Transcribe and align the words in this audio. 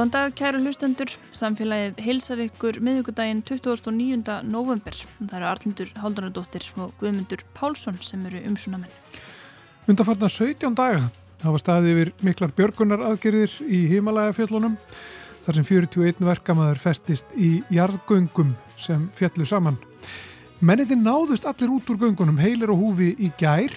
Góðan 0.00 0.14
dag 0.14 0.32
kæru 0.32 0.60
hlustendur, 0.62 1.10
samfélagið 1.36 1.98
heilsar 2.00 2.40
ykkur 2.40 2.78
miðugudaginn 2.80 3.42
29. 3.44 4.38
november. 4.48 4.96
Það 5.18 5.34
eru 5.36 5.48
Arlindur 5.50 5.90
Haldunardóttir 6.00 6.64
og 6.80 6.94
Guðmundur 7.02 7.42
Pálsson 7.52 7.98
sem 8.00 8.22
eru 8.30 8.40
umsunamenn. 8.48 8.94
Undarfarnar 9.84 10.32
17 10.32 10.78
daga 10.78 11.02
hafa 11.42 11.60
staðið 11.60 11.92
yfir 11.92 12.12
miklar 12.24 12.54
björgunar 12.56 13.04
aðgerðir 13.10 13.58
í 13.68 13.82
Himalaya-fjöllunum 13.90 14.78
þar 15.44 15.58
sem 15.58 15.68
41 15.68 16.24
verkamæður 16.30 16.80
festist 16.80 17.36
í 17.36 17.50
jarðgöngum 17.68 18.54
sem 18.80 19.04
fjallu 19.20 19.44
saman. 19.44 19.76
Mennitin 20.64 21.04
náðust 21.04 21.44
allir 21.44 21.76
út 21.76 21.92
úr 21.92 22.00
göngunum 22.06 22.40
heilir 22.40 22.72
og 22.72 22.86
húfi 22.86 23.10
í 23.20 23.28
gær 23.36 23.76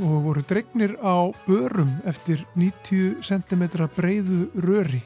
og 0.00 0.16
voru 0.30 0.48
dregnir 0.48 0.96
á 1.04 1.28
börum 1.44 1.92
eftir 2.08 2.46
90 2.56 3.20
cm 3.20 3.68
breiðu 3.98 4.46
röri 4.64 5.04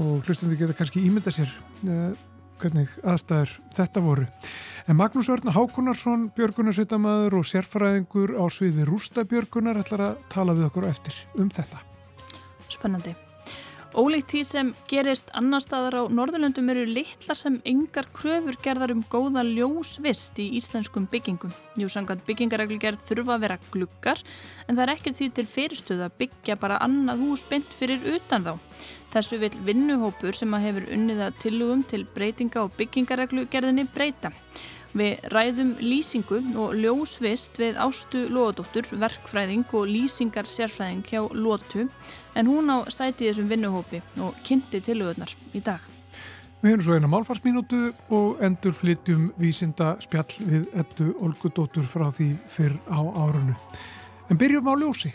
og 0.00 0.26
hlustandi 0.26 0.58
geta 0.60 0.76
kannski 0.76 1.02
ímynda 1.04 1.32
sér 1.34 1.50
uh, 1.84 2.12
hvernig 2.62 2.92
aðstæður 3.02 3.56
þetta 3.76 4.04
voru. 4.04 4.28
En 4.86 4.98
Magnús 4.98 5.30
Örn 5.32 5.52
Hákunarsson, 5.54 6.28
björgunarsveitamæður 6.36 7.40
og 7.40 7.48
sérfræðingur 7.50 8.36
á 8.38 8.44
sviði 8.50 8.86
rústabjörgunar 8.88 9.82
ætlar 9.82 10.06
að 10.10 10.22
tala 10.32 10.56
við 10.58 10.70
okkur 10.70 10.88
eftir 10.90 11.18
um 11.38 11.50
þetta. 11.52 11.82
Spennandi. 12.72 13.14
Ólíkt 13.92 14.30
því 14.32 14.40
sem 14.48 14.68
gerist 14.88 15.28
annar 15.36 15.60
staðar 15.60 15.98
á 16.00 16.02
Norðurlöndum 16.08 16.70
eru 16.72 16.86
litlar 16.88 17.36
sem 17.36 17.58
engar 17.68 18.06
kröfur 18.16 18.56
gerðar 18.64 18.94
um 18.94 19.02
góða 19.04 19.42
ljósvist 19.44 20.40
í 20.40 20.46
íslenskum 20.56 21.04
byggingum. 21.12 21.52
Jú, 21.76 21.90
samkvæmt 21.92 22.24
byggingareglugerð 22.24 23.04
þurfa 23.04 23.36
að 23.36 23.44
vera 23.44 23.58
glukkar 23.68 24.24
en 24.64 24.78
það 24.78 24.82
er 24.86 24.94
ekkert 24.94 25.20
því 25.20 25.28
til 25.36 25.44
fyrirstöðu 25.56 26.06
að 26.06 26.16
byggja 26.24 26.56
bara 26.64 26.80
annað 26.80 27.20
hús 27.26 27.44
beint 27.50 27.76
fyrir 27.76 28.00
utan 28.14 28.48
þá. 28.48 28.54
Þessu 29.12 29.38
vil 29.42 29.56
vinnuhópur 29.66 30.36
sem 30.36 30.54
að 30.56 30.64
hefur 30.66 30.84
unniða 30.94 31.32
tillugum 31.36 31.82
til 31.84 32.06
breytinga 32.14 32.62
og 32.64 32.72
byggingareglugerðinni 32.78 33.84
breyta. 33.92 34.30
Við 34.96 35.24
ræðum 35.32 35.70
lýsingu 35.80 36.38
og 36.60 36.74
ljósvist 36.76 37.56
við 37.60 37.78
Ástu 37.80 38.26
Lóðadóttur, 38.28 38.90
verkfræðing 39.00 39.64
og 39.72 39.88
lýsingar 39.88 40.48
sérfræðing 40.48 41.06
hjá 41.08 41.22
Lótu 41.32 41.86
en 42.36 42.48
hún 42.48 42.68
á 42.68 42.84
sæti 42.92 43.28
þessum 43.28 43.48
vinnuhópi 43.48 44.02
og 44.20 44.36
kynnti 44.44 44.82
tilöðunar 44.84 45.32
í 45.56 45.64
dag. 45.64 45.80
Við 46.62 46.70
hefum 46.70 46.84
svo 46.86 46.96
eina 46.96 47.08
málfarsmínútu 47.10 47.80
og 48.12 48.44
endur 48.44 48.76
flytjum 48.76 49.30
vísinda 49.40 49.96
spjall 50.04 50.36
við 50.44 50.68
ettu 50.78 51.08
Olgudóttur 51.24 51.88
frá 51.88 52.06
því 52.12 52.28
fyrr 52.52 52.76
á 52.92 53.00
árunnu. 53.00 53.56
En 54.30 54.40
byrjum 54.40 54.68
á 54.70 54.74
ljósi. 54.76 55.12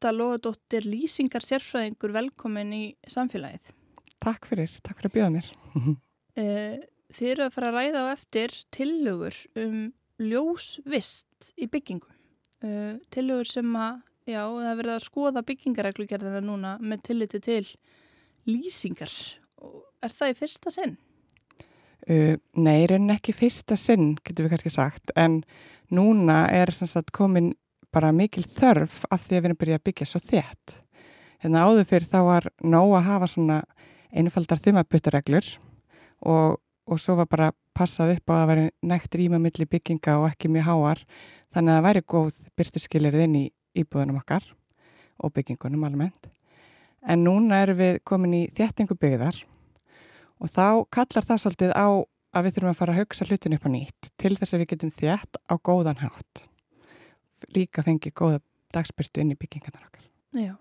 Ásta 0.00 0.14
Lóðadóttir, 0.16 0.86
lýsingar 0.88 1.44
sérfræðingur, 1.44 2.14
velkomin 2.14 2.70
í 2.72 2.84
samfélagið. 3.04 3.66
Takk 4.24 4.46
fyrir, 4.48 4.72
takk 4.80 4.96
fyrir 4.96 5.10
að 5.10 5.16
bjóða 5.18 5.34
mér. 5.34 5.50
Eh, 6.40 6.78
þið 7.12 7.28
eru 7.34 7.42
að 7.44 7.52
fara 7.52 7.68
að 7.68 7.74
ræða 7.76 8.00
á 8.06 8.12
eftir 8.14 8.52
tillögur 8.72 9.36
um 9.60 9.74
ljósvist 10.22 11.50
í 11.60 11.66
byggingum. 11.68 12.14
Eh, 12.64 12.94
tillögur 13.12 13.50
sem 13.50 13.76
að, 13.76 13.98
já, 14.30 14.40
það 14.46 14.78
verða 14.78 14.94
að 14.94 15.04
skoða 15.04 15.44
byggingareglugerðina 15.50 16.40
núna 16.46 16.72
með 16.80 17.02
tilliti 17.10 17.42
til 17.44 17.66
lýsingar. 18.48 19.12
Er 20.00 20.16
það 20.16 20.32
í 20.32 20.38
fyrsta 20.38 20.72
sinn? 20.78 20.96
Uh, 22.08 22.38
nei, 22.56 22.86
raunin 22.88 23.18
ekki 23.18 23.36
fyrsta 23.36 23.76
sinn, 23.76 24.14
getur 24.24 24.46
við 24.46 24.54
kannski 24.54 24.72
sagt, 24.78 25.12
en 25.18 25.42
núna 25.92 26.46
er 26.48 26.72
sagt, 26.72 27.12
komin 27.12 27.52
bara 27.94 28.12
mikil 28.14 28.44
þörf 28.46 29.02
af 29.10 29.24
því 29.24 29.36
að 29.36 29.40
við 29.40 29.48
erum 29.48 29.60
byrjað 29.60 29.80
að 29.80 29.86
byggja 29.88 30.08
svo 30.08 30.20
þétt. 30.24 30.74
Hérna 31.40 31.64
áður 31.66 31.88
fyrir 31.88 32.08
þá 32.10 32.18
var 32.26 32.48
nóg 32.60 32.94
að 32.98 33.06
hafa 33.08 33.28
svona 33.30 33.58
einfaldar 34.10 34.60
þumabuttareglur 34.60 35.46
og, 36.26 36.58
og 36.86 37.00
svo 37.00 37.16
var 37.20 37.30
bara 37.30 37.52
passað 37.76 38.16
upp 38.16 38.32
á 38.32 38.34
að 38.40 38.48
vera 38.50 38.66
nekt 38.92 39.16
rýma 39.16 39.40
millir 39.40 39.70
bygginga 39.70 40.18
og 40.20 40.28
ekki 40.32 40.50
mjög 40.52 40.68
háar 40.68 41.02
þannig 41.54 41.72
að 41.72 41.78
það 41.78 41.86
væri 41.88 42.04
góð 42.14 42.40
byrtuskilirð 42.58 43.24
inn 43.24 43.38
í 43.40 43.44
íbúðunum 43.80 44.20
okkar 44.20 44.44
og 45.20 45.32
byggingunum 45.36 45.86
almennt. 45.86 46.30
En 47.00 47.24
núna 47.24 47.62
erum 47.64 47.80
við 47.80 48.00
komin 48.04 48.36
í 48.42 48.44
þéttingu 48.52 48.98
byggðar 49.00 49.38
og 50.40 50.52
þá 50.52 50.84
kallar 50.92 51.26
það 51.26 51.42
svolítið 51.44 51.74
á 51.76 51.88
að 52.30 52.46
við 52.46 52.56
þurfum 52.56 52.70
að 52.70 52.78
fara 52.78 52.94
að 52.94 53.00
hugsa 53.02 53.26
hlutin 53.26 53.56
upp 53.56 53.66
á 53.66 53.70
nýtt 53.72 54.10
til 54.20 54.36
þess 54.36 54.54
að 54.54 54.62
við 54.62 54.72
getum 54.74 54.92
þétt 54.94 55.40
á 55.50 55.54
góðan 55.58 56.02
hátt 56.04 56.44
líka 57.54 57.84
fengið 57.86 58.16
góða 58.20 58.40
dagspyrtu 58.74 59.22
inn 59.22 59.34
í 59.34 59.38
byggingarnar 59.38 59.86
okkar. 59.88 60.08
Já. 60.36 60.54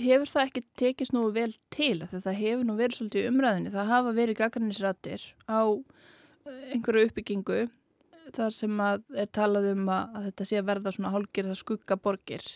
Hefur 0.00 0.30
það 0.30 0.46
ekki 0.46 0.62
tekist 0.78 1.14
nú 1.14 1.26
vel 1.34 1.50
til 1.74 1.98
þegar 2.04 2.24
það 2.24 2.40
hefur 2.40 2.64
nú 2.66 2.76
verið 2.78 2.98
svolítið 2.98 3.28
umræðinni 3.30 3.72
það 3.74 3.90
hafa 3.90 4.16
verið 4.16 4.38
gaggarnisrættir 4.38 5.24
á 5.50 5.60
eh, 5.66 6.74
einhverju 6.76 7.08
uppbyggingu 7.08 7.60
þar 8.36 8.54
sem 8.54 8.82
að 8.84 9.02
er 9.18 9.30
talað 9.34 9.72
um 9.72 9.88
að, 9.90 10.12
að 10.14 10.28
þetta 10.28 10.46
sé 10.46 10.60
að 10.60 10.68
verða 10.70 10.92
svona 10.94 11.14
hálgir 11.14 11.48
það 11.50 11.58
skugga 11.60 11.98
borgir. 11.98 12.46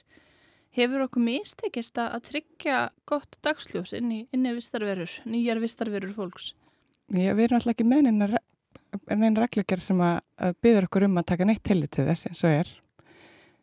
Hefur 0.75 1.05
okkur 1.07 1.23
mistekist 1.23 1.99
að 2.03 2.21
tryggja 2.31 2.79
gott 3.07 3.39
dagsljós 3.47 3.95
inn 3.99 4.11
í, 4.11 4.21
inn 4.35 4.47
í 4.47 4.55
vistarverur, 4.57 5.11
nýjar 5.27 5.61
vistarverur 5.63 6.15
fólks? 6.17 6.53
Já, 7.13 7.35
við 7.37 7.49
erum 7.49 7.61
alltaf 7.61 7.75
ekki 7.75 7.87
með 7.87 8.09
einn 8.09 9.39
reglugjör 9.39 9.83
sem 9.83 10.01
að, 10.03 10.17
að 10.39 10.57
byður 10.65 10.89
okkur 10.89 11.07
um 11.09 11.21
að 11.21 11.29
taka 11.31 11.47
neitt 11.49 11.63
til 11.67 11.83
þess 11.85 12.31
eins 12.31 12.43
og 12.47 12.57
er 12.63 12.73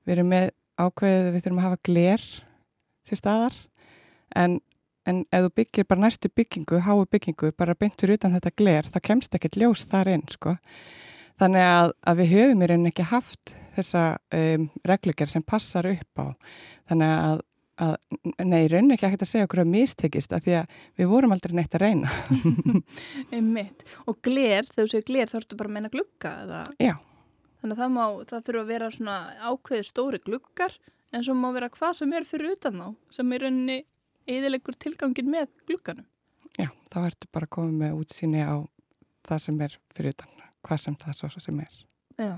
við 0.05 0.15
erum 0.15 0.31
með 0.31 0.49
ákveðið 0.81 1.29
við 1.33 1.45
þurfum 1.45 1.61
að 1.61 1.67
hafa 1.67 1.81
gler 1.87 2.25
til 3.07 3.19
staðar. 3.19 3.59
En, 4.37 4.57
en 5.09 5.23
ef 5.33 5.45
þú 5.45 5.53
byggir 5.59 5.87
bara 5.89 6.05
næstu 6.05 6.31
byggingu, 6.33 6.81
hái 6.85 7.05
byggingu 7.11 7.53
bara 7.59 7.77
beintur 7.77 8.13
utan 8.15 8.35
þetta 8.37 8.55
gler, 8.57 8.89
þá 8.89 8.99
kemst 9.09 9.37
ekkert 9.37 9.59
ljós 9.59 9.85
þar 9.91 10.13
inn 10.15 10.25
sko. 10.31 10.55
Þannig 11.41 11.67
að, 11.67 11.93
að 12.05 12.19
við 12.21 12.33
höfum 12.35 12.61
í 12.61 12.67
rauninni 12.69 12.91
ekki 12.91 13.07
haft 13.09 13.55
þessa 13.75 14.03
um, 14.35 14.67
reglugjör 14.87 15.31
sem 15.31 15.45
passar 15.47 15.87
upp 15.89 16.21
á. 16.21 16.25
Þannig 16.91 17.13
að, 17.15 17.43
að 17.81 17.95
nei, 18.45 18.59
rauninni 18.69 18.97
ekki 18.97 19.09
ekkert 19.09 19.25
að 19.25 19.31
segja 19.31 19.49
okkur 19.49 19.63
að 19.63 19.71
mistekist 19.73 20.35
af 20.37 20.45
því 20.45 20.57
að 20.61 20.75
við 21.01 21.13
vorum 21.13 21.33
aldrei 21.33 21.55
neitt 21.57 21.77
að 21.77 21.87
reyna. 21.87 22.11
Einmitt, 23.35 23.87
og 24.05 24.19
gler, 24.21 24.69
þegar 24.69 24.83
þú 24.83 24.91
segir 24.93 25.07
gler 25.09 25.31
þá 25.31 25.39
ertu 25.41 25.57
bara 25.59 25.73
að 25.73 25.79
meina 25.79 25.93
glukka 25.93 26.35
eða? 26.45 26.65
Já 26.81 26.95
Þannig 27.61 27.77
að 27.77 27.81
það, 27.83 27.91
má, 27.93 28.05
það 28.29 28.45
þurfa 28.47 28.61
að 28.61 28.71
vera 28.71 28.89
svona 28.95 29.15
ákveði 29.51 29.85
stóri 29.85 30.19
glukkar 30.25 30.77
en 31.11 31.25
svo 31.25 31.35
má 31.37 31.51
vera 31.53 31.69
hvað 31.69 31.97
sem 31.99 32.15
er 32.17 32.25
fyrir 32.25 32.55
utan 32.55 32.79
þá 32.81 32.87
sem 33.17 33.35
er 33.35 33.45
rauninni 33.45 33.77
eðilegur 34.31 34.77
tilgangin 34.81 35.29
með 35.29 35.51
glukkanum. 35.69 36.07
Já, 36.57 36.71
þá 36.91 36.97
ertu 37.05 37.29
bara 37.33 37.49
koma 37.51 37.71
með 37.83 38.01
útsýni 38.01 38.41
á 38.41 38.65
það 39.27 39.43
sem 39.45 39.61
er 39.67 39.77
fyrir 39.95 40.15
utan, 40.15 40.33
hvað 40.65 40.83
sem 40.85 40.97
það 41.03 41.19
svo 41.19 41.43
sem 41.45 41.61
er. 41.63 41.77
Já, 42.17 42.33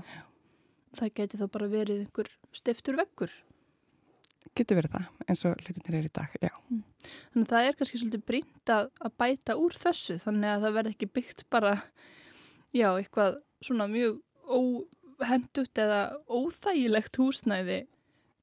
það 0.98 1.12
geti 1.18 1.40
þá 1.40 1.46
bara 1.56 1.70
verið 1.72 2.04
einhver 2.04 2.30
stiftur 2.54 2.98
vekkur. 3.00 3.32
Getur 4.54 4.78
verið 4.78 4.92
það, 4.94 5.06
eins 5.24 5.42
og 5.48 5.62
hlutinir 5.64 5.96
er 5.98 6.06
í 6.06 6.12
dag, 6.14 6.34
já. 6.38 6.52
Mm. 6.70 6.82
Þannig 7.32 7.46
að 7.46 7.54
það 7.54 7.68
er 7.68 7.78
kannski 7.78 8.00
svolítið 8.00 8.26
brínt 8.28 8.70
að, 8.70 8.90
að 9.00 9.16
bæta 9.24 9.56
úr 9.60 9.74
þessu 9.76 10.18
þannig 10.22 10.52
að 10.52 10.66
það 10.66 10.76
verði 10.76 10.92
ekki 10.94 11.08
byggt 11.16 11.46
bara, 11.52 11.72
já, 12.76 12.88
eitthvað 12.92 13.40
svona 13.64 13.88
mjög 13.90 14.20
ó 14.44 14.60
hendut 15.28 15.80
eða 15.80 16.00
óþægilegt 16.28 17.18
húsnæði 17.20 17.84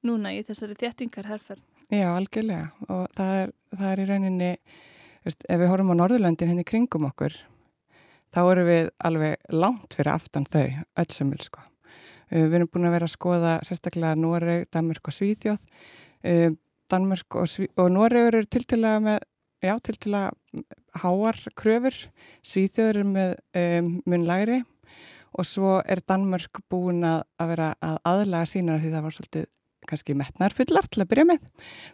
núna 0.06 0.32
í 0.34 0.42
þessari 0.46 0.76
þéttingarherferð? 0.80 1.62
Já, 1.92 2.08
algjörlega 2.14 2.70
og 2.88 3.08
það 3.16 3.34
er, 3.38 3.50
það 3.74 3.88
er 3.90 4.00
í 4.00 4.06
rauninni, 4.08 4.52
veist, 5.26 5.44
ef 5.44 5.60
við 5.60 5.70
horfum 5.72 5.92
á 5.92 6.00
Norðurlöndin 6.00 6.48
henni 6.48 6.64
hérna 6.64 6.70
kringum 6.70 7.08
okkur, 7.10 7.36
þá 8.32 8.40
eru 8.46 8.64
við 8.68 8.88
alveg 9.04 9.52
langt 9.52 9.96
fyrir 9.98 10.14
aftan 10.14 10.48
þau, 10.48 10.70
öllsumil 11.02 11.42
sko. 11.44 11.64
Við 12.32 12.56
erum 12.56 12.70
búin 12.72 12.88
að 12.88 12.94
vera 12.96 13.08
að 13.10 13.12
skoða 13.12 13.56
sérstaklega 13.68 14.16
Noreg, 14.16 14.64
Danmörk 14.72 15.10
og 15.10 15.16
Svíþjóð. 15.18 15.66
Danmörk 16.92 17.36
og, 17.36 17.50
Sví 17.52 17.68
og 17.76 17.90
Noreg 17.92 18.30
eru 18.30 18.42
til 18.48 18.64
til 18.64 18.80
að 18.88 19.02
með, 19.04 19.18
já, 19.60 19.74
til 19.84 19.96
til 20.00 20.14
að 20.16 20.62
háar 21.02 21.40
kröfur, 21.60 21.98
Svíþjóður 22.40 23.02
eru 23.02 23.10
með 23.12 23.34
um, 23.60 23.92
mun 24.08 24.24
læri 24.28 24.62
og 25.32 25.48
svo 25.48 25.80
er 25.80 26.02
Danmörk 26.08 26.62
búin 26.72 27.02
að, 27.08 27.24
að 27.40 27.52
vera 27.54 27.72
að 27.80 27.98
aðlaga 28.12 28.48
sína 28.50 28.78
því 28.82 28.94
það 28.94 29.06
var 29.06 29.16
svolítið 29.16 29.50
kannski 29.88 30.16
metnarfullar 30.18 30.88
til 30.90 31.02
að 31.02 31.10
byrja 31.10 31.28
með. 31.32 31.46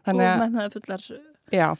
Þannig 0.06 0.29
og 0.29 0.40
metnarfullar 0.43 1.05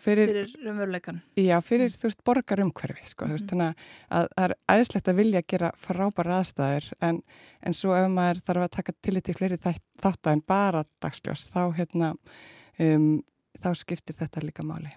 fyrir, 0.01 0.31
fyrir 0.33 0.53
raunveruleikan. 0.65 1.21
Já, 1.37 1.57
fyrir, 1.65 1.93
þú 1.93 2.09
veist, 2.09 2.23
borgarumhverfi, 2.25 3.09
sko, 3.11 3.29
mm 3.29 3.49
þannig 3.51 3.83
að 4.09 4.29
það 4.37 4.45
er 4.45 4.55
æðislegt 4.75 5.11
að 5.11 5.19
vilja 5.19 5.43
gera 5.53 5.73
frábæra 5.77 6.39
aðstæður, 6.39 6.87
en, 7.05 7.21
en 7.61 7.77
svo 7.77 7.97
ef 7.97 8.09
maður 8.13 8.41
þarf 8.47 8.65
að 8.65 8.73
taka 8.79 8.97
til 9.03 9.17
í 9.19 9.37
fleiri 9.37 9.59
þáttu 9.59 10.33
en 10.33 10.45
bara 10.47 10.85
dagsljós, 11.03 11.45
þá, 11.53 11.61
hérna, 11.77 12.15
um, 12.79 13.11
þá 13.61 13.71
skiptir 13.77 14.17
þetta 14.17 14.47
líka 14.47 14.65
máli. 14.65 14.95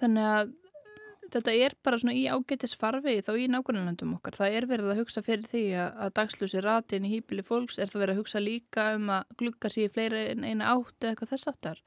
Þannig 0.00 0.30
að 0.34 0.52
þetta 1.34 1.54
er 1.66 1.74
bara 1.84 1.98
svona 2.00 2.16
í 2.16 2.24
ágætis 2.30 2.76
farvegi 2.78 3.24
þá 3.26 3.32
í 3.38 3.48
nákvæmlandum 3.52 4.14
okkar. 4.18 4.36
Það 4.38 4.58
er 4.58 4.68
verið 4.70 4.92
að 4.92 5.00
hugsa 5.02 5.22
fyrir 5.24 5.48
því 5.50 5.64
að, 5.84 6.12
dagsljósi 6.18 6.62
ratin 6.64 7.08
í 7.08 7.14
hýpili 7.16 7.44
fólks, 7.46 7.78
er 7.78 7.90
það 7.90 8.04
verið 8.04 8.14
að 8.14 8.22
hugsa 8.22 8.42
líka 8.42 8.86
um 8.98 9.10
að 9.16 9.34
glugga 9.40 9.72
sér 9.72 9.92
fleiri 9.94 10.28
en 10.34 10.46
eina 10.46 10.70
átt 10.74 10.96
eða 11.02 11.14
eitthvað 11.14 11.34
þess 11.34 11.52
aftar? 11.52 11.82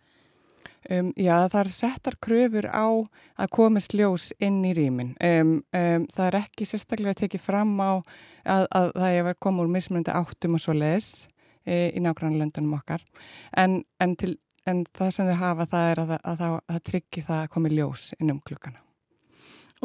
Um, 0.87 1.09
já, 1.19 1.33
það 1.51 1.59
er 1.59 1.71
settar 1.73 2.15
kröfur 2.23 2.67
á 2.71 2.87
að 3.35 3.49
komast 3.51 3.95
ljós 3.97 4.29
inn 4.39 4.61
í 4.63 4.71
rýmin. 4.77 5.15
Um, 5.23 5.57
um, 5.75 6.05
það 6.13 6.27
er 6.29 6.39
ekki 6.43 6.67
sérstaklega 6.69 7.15
að 7.15 7.23
tekið 7.25 7.43
fram 7.43 7.73
á 7.81 7.91
að, 8.47 8.67
að 8.71 8.91
það 8.95 9.17
er 9.17 9.31
að 9.33 9.39
koma 9.43 9.65
úr 9.65 9.73
mismunandi 9.73 10.15
áttum 10.15 10.55
og 10.55 10.63
svo 10.63 10.77
les 10.77 11.09
e, 11.67 11.91
í 11.91 12.03
nágrannlöndunum 12.03 12.77
okkar. 12.79 13.03
En, 13.57 13.81
en, 13.99 14.15
til, 14.15 14.37
en 14.69 14.85
það 14.95 15.15
sem 15.17 15.31
þau 15.31 15.39
hafa 15.43 15.69
það 15.73 15.91
er 15.91 16.03
að, 16.05 16.17
að, 16.17 16.43
að 16.47 16.59
það 16.71 16.83
tryggir 16.91 17.31
það 17.31 17.43
að 17.43 17.55
komi 17.57 17.73
ljós 17.75 18.11
inn 18.21 18.35
um 18.37 18.43
klukkana. 18.47 18.86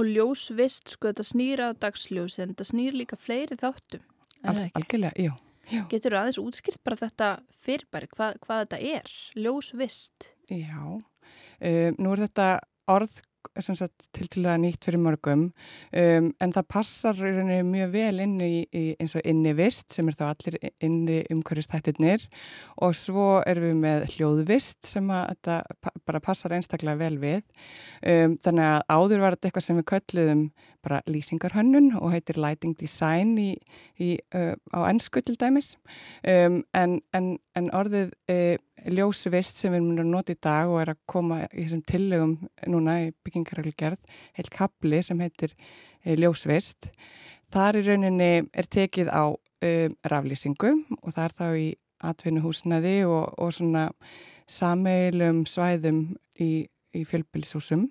Og 0.01 0.09
ljósvist, 0.09 0.95
sko, 0.95 1.11
þetta 1.11 1.27
snýra 1.27 1.71
á 1.71 1.77
dagsljós 1.77 2.39
en 2.41 2.53
þetta 2.55 2.69
snýr 2.69 2.97
líka 2.97 3.19
fleiri 3.21 3.59
þáttum. 3.61 4.05
Al, 4.43 4.57
algjörlega, 4.73 5.13
já. 5.21 5.35
Já. 5.71 5.83
Getur 5.89 6.15
þú 6.15 6.19
aðeins 6.19 6.41
útskilt 6.43 6.81
bara 6.85 6.99
þetta 6.99 7.29
fyrirbæri, 7.63 8.09
hvað, 8.13 8.39
hvað 8.43 8.63
þetta 8.65 8.81
er, 8.97 9.13
ljósvist? 9.39 10.33
Já, 10.51 10.81
um, 10.83 12.01
nú 12.03 12.15
er 12.15 12.25
þetta 12.25 12.49
orð 12.91 13.21
til 14.13 14.29
til 14.33 14.45
að 14.47 14.61
nýtt 14.63 14.87
fyrir 14.87 15.03
mörgum 15.03 15.45
um, 15.49 16.29
en 16.33 16.55
það 16.55 16.69
passar 16.71 17.19
mjög 17.67 17.93
vel 17.93 18.23
inn 18.25 18.37
í, 18.41 18.53
í 18.73 18.85
eins 19.01 19.17
og 19.19 19.27
inni 19.29 19.55
vist 19.59 19.93
sem 19.95 20.09
er 20.09 20.19
þá 20.19 20.25
allir 20.31 20.59
inni 20.83 21.23
umhverjastættirnir 21.33 22.27
og 22.83 22.97
svo 22.99 23.29
erum 23.47 23.69
við 23.69 23.81
með 23.83 24.07
hljóðvist 24.17 24.81
sem 24.87 25.11
að 25.13 25.35
þetta 25.35 25.59
bara 26.09 26.23
passar 26.25 26.55
einstaklega 26.57 27.01
vel 27.01 27.17
við. 27.23 27.43
Um, 28.03 28.37
þannig 28.43 28.69
að 28.69 28.83
áður 28.97 29.25
var 29.25 29.37
þetta 29.37 29.51
eitthvað 29.51 29.67
sem 29.69 29.81
við 29.81 29.89
kölluðum 29.93 30.45
bara 30.83 31.01
lýsingarhönnun 31.07 31.93
og 32.01 32.13
heitir 32.15 32.41
lighting 32.43 32.75
design 32.81 33.37
í, 33.39 33.53
í, 33.99 34.17
uh, 34.35 34.55
á 34.75 34.81
ennsku 34.91 35.23
til 35.23 35.39
dæmis 35.41 35.77
um, 36.27 36.63
en, 36.75 37.01
en, 37.15 37.37
en 37.59 37.71
orðið 37.77 38.13
uh, 38.33 38.57
ljósvist 38.91 39.61
sem 39.61 39.73
við 39.73 39.81
erum 39.81 40.03
að 40.03 40.11
nota 40.11 40.35
í 40.35 40.41
dag 40.43 40.71
og 40.71 40.81
er 40.83 40.93
að 40.95 41.01
koma 41.11 41.43
í 41.47 41.65
þessum 41.65 41.85
tillögum 41.89 42.35
núna 42.73 42.99
í 43.05 43.11
byggingarreglgerð, 43.25 44.03
heil 44.37 44.51
kapli 44.53 45.03
sem 45.05 45.21
heitir 45.23 45.55
e, 46.03 46.17
ljósvist. 46.19 46.91
Þar 47.53 47.79
í 47.79 47.85
rauninni 47.87 48.31
er 48.51 48.69
tekið 48.73 49.13
á 49.13 49.31
um, 49.31 49.97
raflýsingu 50.09 50.73
og 50.99 51.09
það 51.15 51.25
er 51.25 51.37
þá 51.39 51.47
í 51.61 51.67
atvinnuhúsnaði 52.03 52.97
og, 53.07 53.35
og 53.39 53.53
svona 53.55 53.89
sameilum 54.51 55.45
svæðum 55.49 56.05
í, 56.43 56.67
í 56.97 57.05
fjölbílishúsum. 57.09 57.87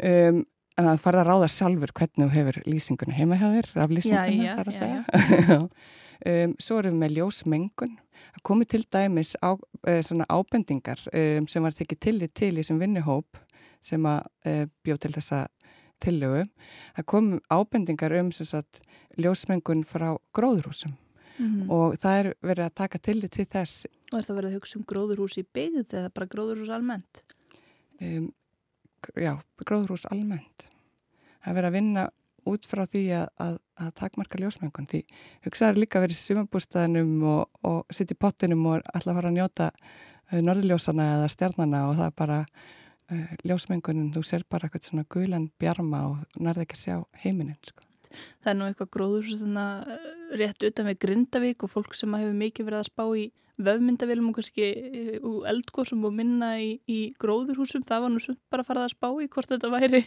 Um, 0.00 0.42
en 0.80 0.90
það 0.90 1.02
farða 1.06 1.24
að 1.24 1.30
ráða 1.30 1.48
sjálfur 1.54 1.94
hvernig 2.00 2.26
þú 2.26 2.30
hefur 2.34 2.60
lýsinguna 2.66 3.16
heima 3.16 3.40
hjá 3.40 3.48
þér, 3.56 3.72
raflýsinguna 3.78 4.54
þar 4.60 4.70
að 4.70 4.78
segja. 4.78 5.58
um, 6.30 6.54
svo 6.58 6.78
erum 6.80 6.96
við 6.96 7.02
með 7.04 7.18
ljósmengun 7.18 7.98
Það 8.30 8.42
komi 8.46 8.66
til 8.68 8.82
dæmis 8.92 9.34
á, 9.42 9.56
svona 10.04 10.26
ábendingar 10.30 11.00
e, 11.12 11.40
sem 11.50 11.64
var 11.64 11.76
tekið 11.76 12.00
tillit 12.06 12.34
til 12.36 12.52
í 12.60 12.64
sem 12.66 12.78
vinnuhóp 12.80 13.38
sem 13.84 14.04
að 14.06 14.20
e, 14.46 14.54
bjóð 14.84 15.00
til 15.04 15.12
þessa 15.16 15.40
tillögu. 16.00 16.44
Það 16.96 17.06
kom 17.12 17.30
ábendingar 17.52 18.14
um 18.20 18.30
sagt, 18.32 18.82
ljósmengun 19.20 19.84
frá 19.88 20.14
gróðurhúsum 20.36 20.92
mm 20.92 21.46
-hmm. 21.46 21.70
og 21.70 21.96
það 21.98 22.18
er 22.18 22.34
verið 22.42 22.64
að 22.64 22.74
taka 22.74 22.98
tillit 22.98 23.32
til 23.32 23.46
þess. 23.46 23.86
Og 24.12 24.18
er 24.18 24.24
það 24.24 24.36
verið 24.36 24.50
að 24.50 24.56
hugsa 24.58 24.78
um 24.78 24.84
gróðurhús 24.84 25.38
í 25.38 25.44
byggð 25.44 25.94
eða 25.94 26.14
bara 26.14 26.26
gróðurhús 26.26 26.70
almennt? 26.70 27.24
Um, 28.00 28.32
já, 29.16 29.34
gróðurhús 29.64 30.06
almennt. 30.10 30.66
Það 31.40 31.52
er 31.52 31.56
verið 31.56 31.70
að 31.70 31.76
vinna 31.78 32.08
út 32.48 32.66
frá 32.68 32.84
því 32.88 33.02
að, 33.18 33.26
að, 33.42 33.56
að 33.80 33.90
takmarka 34.00 34.40
ljósmengun 34.40 34.88
því 34.90 35.00
hugsaður 35.46 35.80
líka 35.82 36.02
verið 36.02 36.20
sumabústæðinum 36.20 37.12
og, 37.28 37.42
og 37.68 37.94
sitt 37.94 38.14
í 38.14 38.18
pottinum 38.18 38.66
og 38.70 38.86
alltaf 38.94 39.18
fara 39.18 39.30
að 39.30 39.36
njóta 39.36 39.68
uh, 39.74 40.38
norðljósana 40.44 41.08
eða 41.18 41.30
stjarnana 41.34 41.82
og 41.90 41.98
það 41.98 42.06
er 42.06 42.16
bara 42.22 42.40
uh, 42.46 43.34
ljósmengunin, 43.44 44.12
þú 44.14 44.24
ser 44.26 44.46
bara 44.48 44.68
eitthvað 44.68 44.88
svona 44.88 45.06
gulan 45.12 45.50
bjarma 45.60 46.02
og 46.12 46.40
nærði 46.40 46.66
ekki 46.66 46.78
að 46.78 46.84
sjá 46.84 47.24
heiminin 47.24 47.60
sko. 47.60 47.86
Það 48.42 48.52
er 48.52 48.56
nú 48.58 48.68
eitthvað 48.70 49.18
svona 49.30 49.66
uh, 49.84 50.08
rétt 50.40 50.66
utan 50.70 50.90
við 50.90 51.02
Grindavík 51.04 51.66
og 51.66 51.74
fólk 51.76 51.94
sem 51.98 52.16
hefur 52.18 52.40
mikið 52.40 52.70
verið 52.70 52.82
að 52.82 52.90
spá 52.90 53.04
í 53.18 53.28
vefmyndavilum 53.66 54.30
og 54.30 54.38
kannski 54.38 54.68
uh, 55.20 55.42
eldgóðsum 55.50 56.06
og 56.08 56.14
minna 56.16 56.54
í, 56.60 56.70
í 56.90 57.00
gróðurhúsum, 57.20 57.84
það 57.88 58.06
var 58.06 58.14
nú 58.14 58.36
bara 58.52 58.64
að 58.64 58.70
fara 58.70 58.86
að 58.86 58.94
spá 58.94 59.08
í 59.10 59.28
hvort 59.32 59.52
þetta 59.52 59.72
væri 59.72 60.04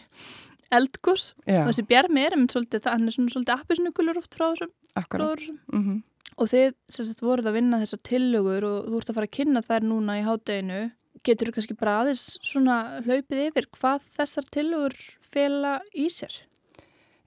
eldgós 0.74 1.28
og 1.44 1.68
þessi 1.68 1.86
bjarmi 1.88 2.24
er 2.24 2.36
um 2.38 2.48
svolítið, 2.50 2.88
hann 2.90 3.06
er 3.06 3.14
svona 3.14 3.34
svolítið 3.34 3.54
appisnukulur 3.58 4.20
oft 4.20 4.36
frá 4.36 4.48
þessum 4.48 4.74
gróðurhúsum 5.12 5.58
mm 5.70 5.84
-hmm. 5.84 6.02
og 6.36 6.50
þið 6.52 6.74
sagt, 6.88 7.22
voruð 7.22 7.50
að 7.50 7.56
vinna 7.58 7.80
þessar 7.82 8.04
tillögur 8.10 8.64
og 8.70 8.78
þú 8.88 9.00
ert 9.00 9.10
að 9.10 9.18
fara 9.18 9.30
að 9.30 9.36
kynna 9.38 9.62
þær 9.62 9.88
núna 9.90 10.18
í 10.18 10.26
hádeginu 10.26 10.80
getur 11.24 11.48
þú 11.48 11.56
kannski 11.56 11.76
bara 11.78 12.00
aðeins 12.02 12.24
svona 12.44 13.00
hlaupið 13.04 13.46
yfir 13.48 13.68
hvað 13.76 14.02
þessar 14.16 14.50
tillögur 14.50 14.96
fela 15.20 15.80
í 15.94 16.08
sér? 16.12 16.34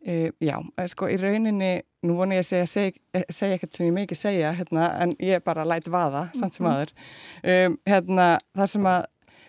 Uh, 0.07 0.29
já, 0.39 0.55
eh, 0.79 0.87
sko 0.87 1.09
í 1.11 1.17
rauninni 1.19 1.81
nú 2.07 2.15
vonu 2.15 2.37
ég 2.37 2.45
að 2.45 2.47
segja, 2.47 2.67
segja, 2.71 3.25
segja 3.27 3.57
ekkert 3.57 3.75
sem 3.75 3.89
ég 3.89 3.95
mikið 3.95 4.19
segja 4.21 4.53
hérna, 4.55 4.85
en 5.03 5.11
ég 5.19 5.43
bara 5.43 5.65
læt 5.67 5.89
vaða 5.91 6.29
samt 6.37 6.55
sem 6.55 6.63
mhm. 6.63 6.71
aður 6.71 6.93
um, 7.67 7.75
hérna, 7.89 8.27
það 8.55 8.71
sem 8.71 8.87
að 8.87 9.01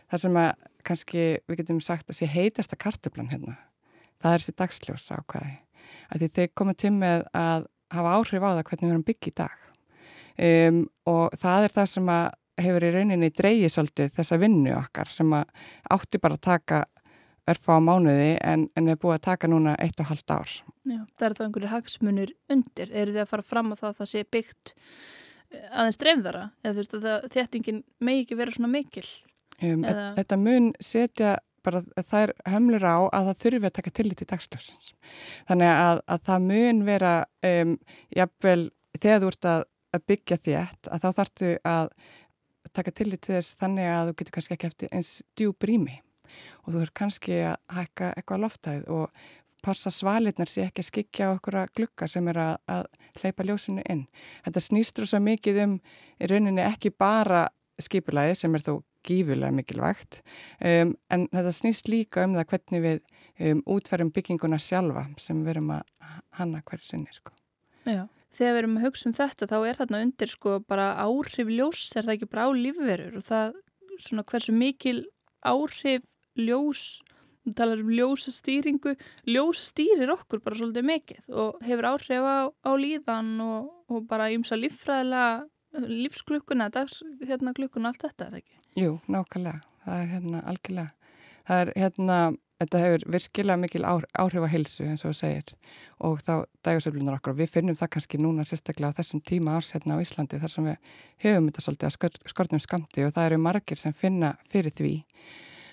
það 0.09 0.23
sem 0.25 0.41
að 0.43 0.67
kannski 0.89 1.25
við 1.47 1.61
getum 1.61 1.81
sagt 1.85 2.11
að 2.11 2.19
sé 2.19 2.31
heitasta 2.33 2.79
kartublan 2.81 3.31
hérna 3.31 3.55
það 4.19 4.33
er 4.33 4.43
þessi 4.43 4.57
dagsljós 4.59 5.07
ákvæði 5.15 5.57
því 6.17 6.31
þau 6.35 6.47
komið 6.59 6.81
til 6.83 6.93
með 6.97 7.25
að 7.37 7.69
hafa 7.95 8.17
áhrif 8.19 8.45
á 8.45 8.51
það 8.51 8.65
hvernig 8.69 8.85
við 8.85 8.93
erum 8.93 9.07
byggið 9.07 9.31
í 9.31 9.39
dag. 9.39 9.65
Um, 10.39 10.83
og 11.11 11.35
það 11.39 11.67
er 11.67 11.75
það 11.75 11.91
sem 11.93 12.13
að 12.15 12.27
hefur 12.59 12.87
í 12.87 12.93
rauninni 12.95 13.31
dreyið 13.35 13.73
svolítið 13.75 14.15
þessa 14.17 14.39
vinnu 14.43 14.75
okkar 14.79 15.11
sem 15.15 15.35
að 15.35 15.67
átti 15.95 16.21
bara 16.23 16.39
að 16.39 16.47
taka 16.47 16.81
örfa 17.53 17.79
á 17.79 17.81
mánuði 17.83 18.35
en, 18.45 18.67
en 18.77 18.91
er 18.91 18.99
búið 19.01 19.19
að 19.19 19.25
taka 19.29 19.51
núna 19.51 19.75
eitt 19.83 20.01
og 20.03 20.11
halvt 20.11 20.35
ár. 20.35 20.53
Já, 20.89 21.01
það 21.17 21.27
er 21.29 21.37
það 21.39 21.47
einhverju 21.47 21.73
hagsmunir 21.73 22.35
undir. 22.53 22.93
Eru 22.93 23.15
þið 23.15 23.23
að 23.25 23.33
fara 23.33 23.47
fram 23.47 23.73
á 23.73 23.75
það 23.81 23.89
að 23.91 23.99
það 24.01 24.11
sé 24.13 24.25
byggt 24.37 24.75
eh, 24.77 25.67
aðeins 25.73 26.01
dreifðara? 26.03 26.45
Eða 26.63 26.75
þú 26.77 26.83
veist 26.83 26.97
að 26.99 27.29
þéttingin 27.37 27.83
megi 28.05 28.25
ekki 28.25 28.41
vera 28.41 28.57
svona 28.57 28.73
mikil? 28.73 29.07
Um, 29.59 29.85
þetta 30.19 30.39
mun 30.39 30.71
setja 30.85 31.37
bara 31.67 31.83
það 31.97 32.21
er 32.23 32.35
hömlur 32.53 32.87
á 32.87 32.99
að 33.11 33.31
það 33.31 33.41
þurfi 33.43 33.69
að 33.69 33.77
taka 33.81 33.95
tillit 33.99 34.23
í 34.23 34.29
dagsljósins. 34.31 34.93
Þannig 35.49 35.73
að, 35.73 36.05
að 36.07 36.23
það 36.29 36.47
mun 36.53 36.85
vera, 36.87 37.17
um, 37.51 37.75
jafnvel, 38.15 38.61
þegar 38.99 39.25
þú 39.25 39.33
ert 39.33 39.51
að, 39.51 39.67
að 39.99 40.07
byggja 40.13 40.39
þétt, 40.47 40.91
að 40.93 41.05
þá 41.05 41.09
þartu 41.19 41.53
að 41.69 41.93
taka 42.73 42.95
tillit 42.95 43.23
til 43.25 43.37
þess 43.37 43.57
þannig 43.59 43.89
að 43.91 44.11
þú 44.11 44.19
getur 44.21 44.37
kannski 44.37 44.57
ekki 44.57 44.69
eftir 44.69 44.93
eins 44.95 45.11
djúb 45.39 45.67
rými 45.67 45.99
og 46.65 46.73
þú 46.75 46.85
er 46.85 46.95
kannski 47.01 47.43
að 47.51 47.77
hækka 47.79 48.13
eitthvað 48.17 48.43
loftæð 48.45 48.89
og 48.95 49.21
passa 49.65 49.91
svalitnar 49.91 50.49
sé 50.51 50.69
ekki 50.69 50.83
að 50.85 50.89
skikja 50.89 51.31
okkur 51.35 51.59
að 51.63 51.73
glukka 51.77 52.09
sem 52.11 52.29
er 52.31 52.39
að, 52.43 52.59
að 52.71 52.85
hleypa 53.21 53.47
ljósinu 53.47 53.85
inn. 53.91 54.05
Þetta 54.47 54.65
snýstur 54.65 55.09
svo 55.11 55.21
mikið 55.23 55.63
um 55.65 55.79
í 56.19 56.29
rauninni 56.31 56.63
ekki 56.65 56.93
bara 56.95 57.47
skipulagi 57.83 58.37
sem 58.39 58.55
er 58.55 58.65
þó 58.65 58.79
gífulega 59.07 59.55
mikilvægt 59.55 60.21
um, 60.65 60.93
en 61.13 61.27
þetta 61.33 61.53
snýst 61.55 61.89
líka 61.91 62.25
um 62.27 62.37
það 62.37 62.49
hvernig 62.53 62.85
við 62.85 63.01
um, 63.49 63.63
útferðum 63.77 64.13
bygginguna 64.15 64.59
sjálfa 64.63 65.07
sem 65.23 65.43
við 65.45 65.57
erum 65.57 65.75
að 65.79 65.93
hanna 66.39 66.63
hverju 66.67 66.87
sinni 66.87 67.15
sko. 67.15 67.33
Já, 67.89 68.05
þegar 68.35 68.53
við 68.53 68.61
erum 68.63 68.77
að 68.81 68.87
hugsa 68.89 69.09
um 69.09 69.17
þetta 69.17 69.51
þá 69.51 69.57
er 69.61 69.81
þarna 69.81 70.03
undir 70.07 70.33
sko 70.33 70.59
bara 70.69 70.91
áhrif 71.05 71.53
ljós 71.53 71.87
er 71.95 72.09
það 72.09 72.17
ekki 72.17 72.31
bara 72.35 72.47
á 72.47 72.51
lífverður 72.59 73.19
og 73.21 73.27
það 73.29 73.59
svona 74.09 74.27
hversu 74.29 74.55
mikil 74.55 74.99
áhrif 75.47 76.07
ljós 76.39 77.03
talar 77.57 77.81
um 77.81 77.93
ljósastýringu 77.93 78.95
ljósastýrir 79.29 80.11
okkur 80.13 80.43
bara 80.45 80.59
svolítið 80.59 80.89
mikið 80.89 81.31
og 81.33 81.63
hefur 81.65 81.89
áhrif 81.93 82.27
á, 82.27 82.39
á 82.53 82.71
líðan 82.77 83.31
og, 83.45 83.71
og 83.89 84.05
bara 84.11 84.29
ímsa 84.35 84.59
líffræðilega 84.59 85.47
lífsklukkuna, 85.79 86.71
dagsklukkuna 86.73 87.29
hérna, 87.29 87.89
allt 87.89 88.05
þetta, 88.05 88.27
er 88.27 88.31
það 88.31 88.43
ekki? 88.43 88.61
Jú, 88.79 88.93
nákvæmlega, 89.11 89.61
það 89.85 90.03
er 90.03 90.13
hérna 90.13 90.43
algjörlega, 90.49 91.17
það 91.49 91.63
er 91.63 91.73
hérna, 91.77 92.19
þetta 92.59 92.81
hefur 92.83 93.05
virkilega 93.15 93.63
mikil 93.63 93.85
áhrif 93.89 94.47
á 94.49 94.55
hilsu 94.55 94.87
eins 94.87 95.05
og 95.05 95.13
það 95.13 95.19
segir 95.21 95.53
og 96.09 96.23
þá 96.25 96.33
dægursöflunar 96.67 97.19
okkur 97.19 97.35
og 97.35 97.43
við 97.43 97.53
finnum 97.53 97.79
það 97.79 97.93
kannski 97.97 98.23
núna 98.23 98.47
sérstaklega 98.49 98.97
á 98.97 98.99
þessum 98.99 99.23
tíma 99.23 99.59
árs 99.59 99.75
hérna 99.77 99.99
á 100.01 100.03
Íslandi 100.03 100.41
þar 100.41 100.55
sem 100.55 100.71
við 100.71 100.97
höfum 101.27 101.51
þetta 101.51 101.67
svolítið 101.67 101.91
að 101.91 102.33
skortnum 102.33 102.65
skamti 102.65 103.07
og 103.07 103.15
það 103.15 103.31
eru 103.31 103.43
margir 103.45 103.79
sem 103.79 103.95
finna 103.95 104.35
fyrir 104.51 104.75
því 104.75 104.95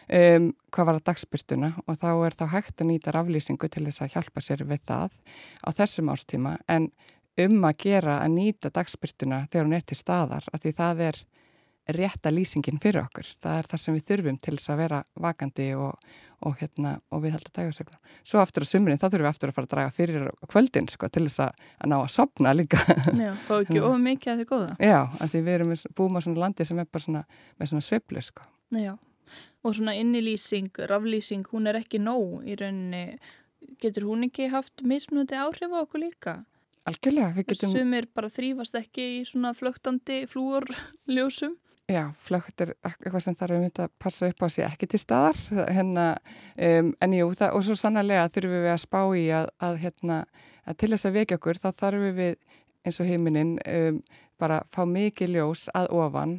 um, 0.07 0.51
hvað 0.71 0.89
var 0.89 0.99
að 0.99 1.07
dagspyrtuna 1.09 1.71
og 1.85 1.99
þá 2.01 2.09
er 2.13 2.37
þá 2.39 2.45
hægt 2.53 2.81
að 2.81 2.91
nýta 2.91 3.15
raflýsingu 3.15 3.69
til 3.71 3.85
þess 3.87 4.05
að 4.05 4.15
hjálpa 4.15 4.43
sér 4.43 4.65
við 4.67 4.83
það 4.89 5.19
á 5.65 5.69
þessum 5.75 6.11
ástíma 6.13 6.57
en 6.71 6.89
um 7.45 7.67
að 7.67 7.79
gera 7.87 8.19
að 8.23 8.35
nýta 8.37 8.71
dagspyrtuna 8.73 9.45
þegar 9.51 9.67
hún 9.67 9.77
er 9.77 9.87
til 9.87 9.99
staðar 9.99 10.45
af 10.53 10.63
því 10.63 10.75
það 10.77 11.07
er 11.09 11.23
rétta 11.87 12.31
lýsingin 12.33 12.79
fyrir 12.81 13.03
okkur. 13.03 13.27
Það 13.43 13.59
er 13.59 13.67
það 13.69 13.81
sem 13.81 13.95
við 13.97 14.05
þurfum 14.09 14.37
til 14.41 14.53
þess 14.55 14.71
að 14.73 14.79
vera 14.81 15.01
vakandi 15.21 15.67
og, 15.77 16.07
og, 16.41 16.55
hérna, 16.59 16.95
og 17.13 17.21
við 17.23 17.35
held 17.35 17.49
að 17.49 17.59
dæga 17.59 17.75
sögum. 17.77 17.99
Svo 18.25 18.41
aftur 18.41 18.65
á 18.65 18.67
sumrin 18.69 19.01
þá 19.01 19.05
þurfum 19.05 19.25
við 19.25 19.31
aftur 19.31 19.51
að 19.51 19.57
fara 19.57 19.69
að 19.69 19.73
draga 19.75 19.93
fyrir 19.93 20.27
kvöldin 20.49 20.89
sko, 20.89 21.09
til 21.13 21.25
þess 21.27 21.43
að, 21.45 21.65
að 21.77 21.91
ná 21.91 21.97
að 21.99 22.07
sopna 22.15 22.53
líka. 22.57 22.81
Já, 23.25 23.33
fá 23.45 23.53
ekki 23.59 23.81
of 23.85 23.97
mikið 24.01 24.33
að 24.33 24.41
því 24.41 24.47
góða. 24.49 24.71
Já, 24.81 24.99
af 25.05 25.33
því 25.33 25.43
við 25.45 25.57
erum 25.59 25.75
búin 25.99 26.17
á 26.17 26.21
svona 26.25 26.43
landi 26.45 26.69
sem 26.69 26.81
er 26.81 26.89
bara 26.89 27.05
svona, 27.05 27.25
með 27.59 27.73
svona 27.73 27.89
sveiflu 27.89 28.25
sko. 28.25 28.47
Já, 28.73 28.95
og 29.65 29.75
svona 29.77 29.95
innilýsing, 29.97 30.71
raflýsing, 30.91 31.47
hún 31.51 31.69
er 31.71 31.79
ekki 31.81 32.01
nóg 32.01 32.45
í 32.45 32.57
rauninni. 32.59 33.19
Getur 33.81 34.05
hún 34.07 34.27
ekki 34.27 34.49
haft 34.53 34.83
mismunandi 34.85 35.37
áhrif 35.41 35.73
á 35.73 35.79
okkur 35.81 36.05
líka? 36.05 36.35
Algjörlega, 36.85 37.31
við 37.33 37.47
getum... 37.49 37.71
Sumir 37.73 38.07
bara 38.13 38.29
þrýfast 38.29 38.75
ekki 38.77 39.05
í 39.19 39.21
svona 39.25 39.55
flögtandi 39.57 40.25
flúorljósum. 40.29 41.55
Já, 41.89 42.09
flögt 42.17 42.61
er 42.63 42.71
eitthvað 42.81 43.21
sem 43.21 43.35
þarf 43.37 43.59
um 43.59 43.63
þetta 43.67 43.83
að 43.85 43.91
passa 44.01 44.29
upp 44.31 44.39
á 44.41 44.47
sig 44.49 44.65
ekki 44.65 44.87
til 44.89 44.99
staðar 45.01 45.37
hérna, 45.69 46.05
um, 46.57 46.87
en 46.97 47.13
jú, 47.13 47.27
það, 47.37 47.57
og 47.57 47.65
svo 47.67 47.75
sannarlega 47.77 48.31
þurfum 48.33 48.63
við 48.63 48.71
að 48.73 48.79
spá 48.81 49.01
í 49.13 49.25
að, 49.37 49.49
að, 49.67 49.77
hérna, 49.83 50.17
að 50.65 50.79
til 50.81 50.89
þess 50.95 51.09
að 51.09 51.17
vekja 51.19 51.37
okkur 51.37 51.61
þá 51.61 51.67
þarfum 51.83 52.17
við 52.17 52.39
eins 52.85 52.99
og 53.01 53.09
heiminin 53.09 53.53
um, 53.69 53.99
bara 54.41 54.63
fá 54.73 54.81
mikið 54.89 55.35
ljós 55.37 55.67
að 55.77 55.91
ofan 55.93 56.35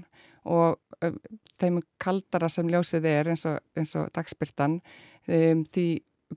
og 0.47 0.79
um, 1.05 1.17
þeim 1.61 1.81
kaldara 2.03 2.51
sem 2.53 2.69
ljósið 2.71 3.09
er 3.11 3.33
eins 3.33 3.47
og, 3.49 3.59
og 3.99 4.11
dagspyrtan 4.17 4.79
um, 4.81 5.65
því 5.67 5.87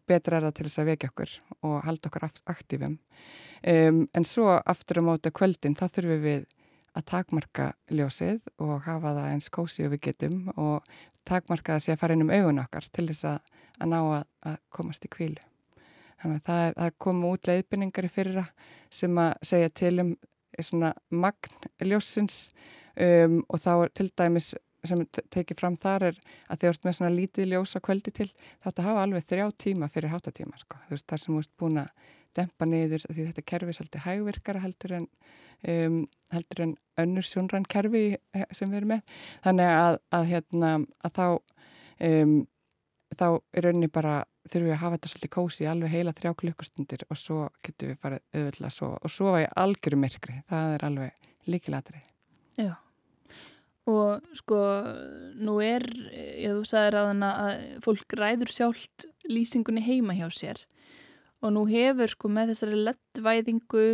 betra 0.09 0.37
er 0.37 0.47
það 0.47 0.55
til 0.57 0.67
þess 0.67 0.81
að 0.81 0.89
vekja 0.91 1.09
okkur 1.09 1.35
og 1.65 1.75
halda 1.87 2.09
okkur 2.11 2.27
aktífum 2.53 2.95
um, 2.97 4.01
en 4.13 4.27
svo 4.27 4.51
aftur 4.59 5.01
á 5.01 5.07
móta 5.07 5.33
kvöldin 5.33 5.77
þá 5.77 5.87
þurfum 5.87 6.25
við 6.25 6.47
að 6.97 7.05
takmarka 7.09 7.71
ljósið 7.93 8.47
og 8.61 8.81
hafa 8.85 9.13
það 9.17 9.29
eins 9.33 9.51
kósi 9.53 9.85
og 9.85 9.93
við 9.93 10.03
getum 10.09 10.41
og 10.55 10.87
takmarka 11.27 11.77
það 11.77 11.85
sé 11.85 11.93
að 11.93 12.01
fara 12.01 12.17
inn 12.17 12.25
um 12.25 12.33
augun 12.33 12.63
okkar 12.63 12.87
til 12.93 13.07
þess 13.11 13.27
að, 13.29 13.53
að 13.79 13.91
ná 13.93 13.99
að, 14.01 14.25
að 14.49 14.57
komast 14.73 15.05
í 15.05 15.11
kvílu. 15.13 15.45
Þannig 16.19 16.41
að 16.41 16.47
það 16.49 16.63
er, 16.65 16.73
er 16.85 16.97
koma 17.05 17.31
út 17.33 17.47
leiðbynningar 17.47 18.07
í 18.07 18.11
fyrra 18.11 18.45
sem 18.91 19.21
að 19.21 19.31
segja 19.51 19.71
til 19.81 19.93
um 20.03 20.15
svona 20.59 20.91
magn 21.13 21.69
ljósins 21.85 22.49
um, 23.05 23.39
og 23.47 23.61
þá 23.61 23.71
er 23.75 23.93
til 23.99 24.09
dæmis 24.17 24.53
sem 24.87 25.01
tekið 25.33 25.59
fram 25.59 25.75
þar 25.79 26.09
er 26.09 26.19
að 26.49 26.61
þið 26.61 26.69
ert 26.69 26.85
með 26.87 26.95
svona 26.97 27.11
lítið 27.15 27.51
ljósa 27.53 27.81
kvöldi 27.83 28.13
til 28.15 28.29
þá 28.31 28.69
ætti 28.69 28.83
að 28.83 28.87
hafa 28.87 29.03
alveg 29.03 29.27
þrjá 29.27 29.45
tíma 29.65 29.89
fyrir 29.91 30.13
hátatíma 30.13 30.59
sko. 30.59 30.79
þú 30.87 30.95
veist 30.95 31.07
þar 31.09 31.23
sem 31.23 31.35
þú 31.35 31.41
ert 31.43 31.53
búin 31.59 31.81
að 31.81 32.07
dempa 32.37 32.67
niður 32.69 33.05
því 33.09 33.27
þetta 33.29 33.45
kerfi 33.51 33.73
er 33.73 33.77
svolítið 33.79 34.05
hægvirkara 34.05 34.63
heldur 34.63 34.95
en, 34.99 35.07
um, 35.73 35.99
heldur 36.35 36.63
en 36.65 36.75
önnur 37.03 37.27
sjónrann 37.27 37.67
kerfi 37.67 38.03
sem 38.51 38.71
við 38.71 38.81
erum 38.81 38.93
með 38.95 39.15
þannig 39.43 39.75
að, 39.75 39.99
að, 40.15 40.27
hérna, 40.33 40.73
að 41.03 41.15
þá 41.19 41.25
um, 42.09 42.35
þá 43.19 43.27
er 43.29 43.65
rauninni 43.65 43.91
bara 43.91 44.19
þurfum 44.49 44.69
við 44.69 44.75
að 44.75 44.83
hafa 44.83 44.99
þetta 44.99 45.13
svolítið 45.13 45.33
kósi 45.35 45.69
alveg 45.69 45.95
heila 45.95 46.15
þrjá 46.15 46.35
klukkustundir 46.43 47.07
og 47.09 47.19
svo 47.19 47.47
getum 47.65 47.91
við 47.91 48.03
farið 48.03 48.21
auðvitað 48.37 48.69
að 48.69 48.77
sofa 48.77 49.01
og 49.01 49.13
sofa 49.13 49.41
í 49.43 49.49
algjörum 49.65 50.05
myrkri, 50.05 50.37
það 50.49 50.75
er 50.77 50.85
alveg 50.87 51.33
líkilatrið. 51.49 52.13
Já 52.59 52.71
og 53.89 54.35
sko 54.37 54.59
nú 55.39 55.59
er, 55.65 55.85
ég 56.13 56.53
þú 56.53 56.65
sagði 56.67 56.95
ráðana 56.95 57.29
að 57.45 57.63
fólk 57.85 58.17
ræður 58.19 58.53
sjálft 58.53 59.07
lýsingunni 59.29 59.83
heima 59.85 60.17
hjá 60.17 60.27
sér 60.33 60.65
og 61.43 61.53
nú 61.55 61.65
hefur 61.69 62.11
sko 62.11 62.31
með 62.31 62.53
þessari 62.53 62.83
lettvæðingu 62.87 63.85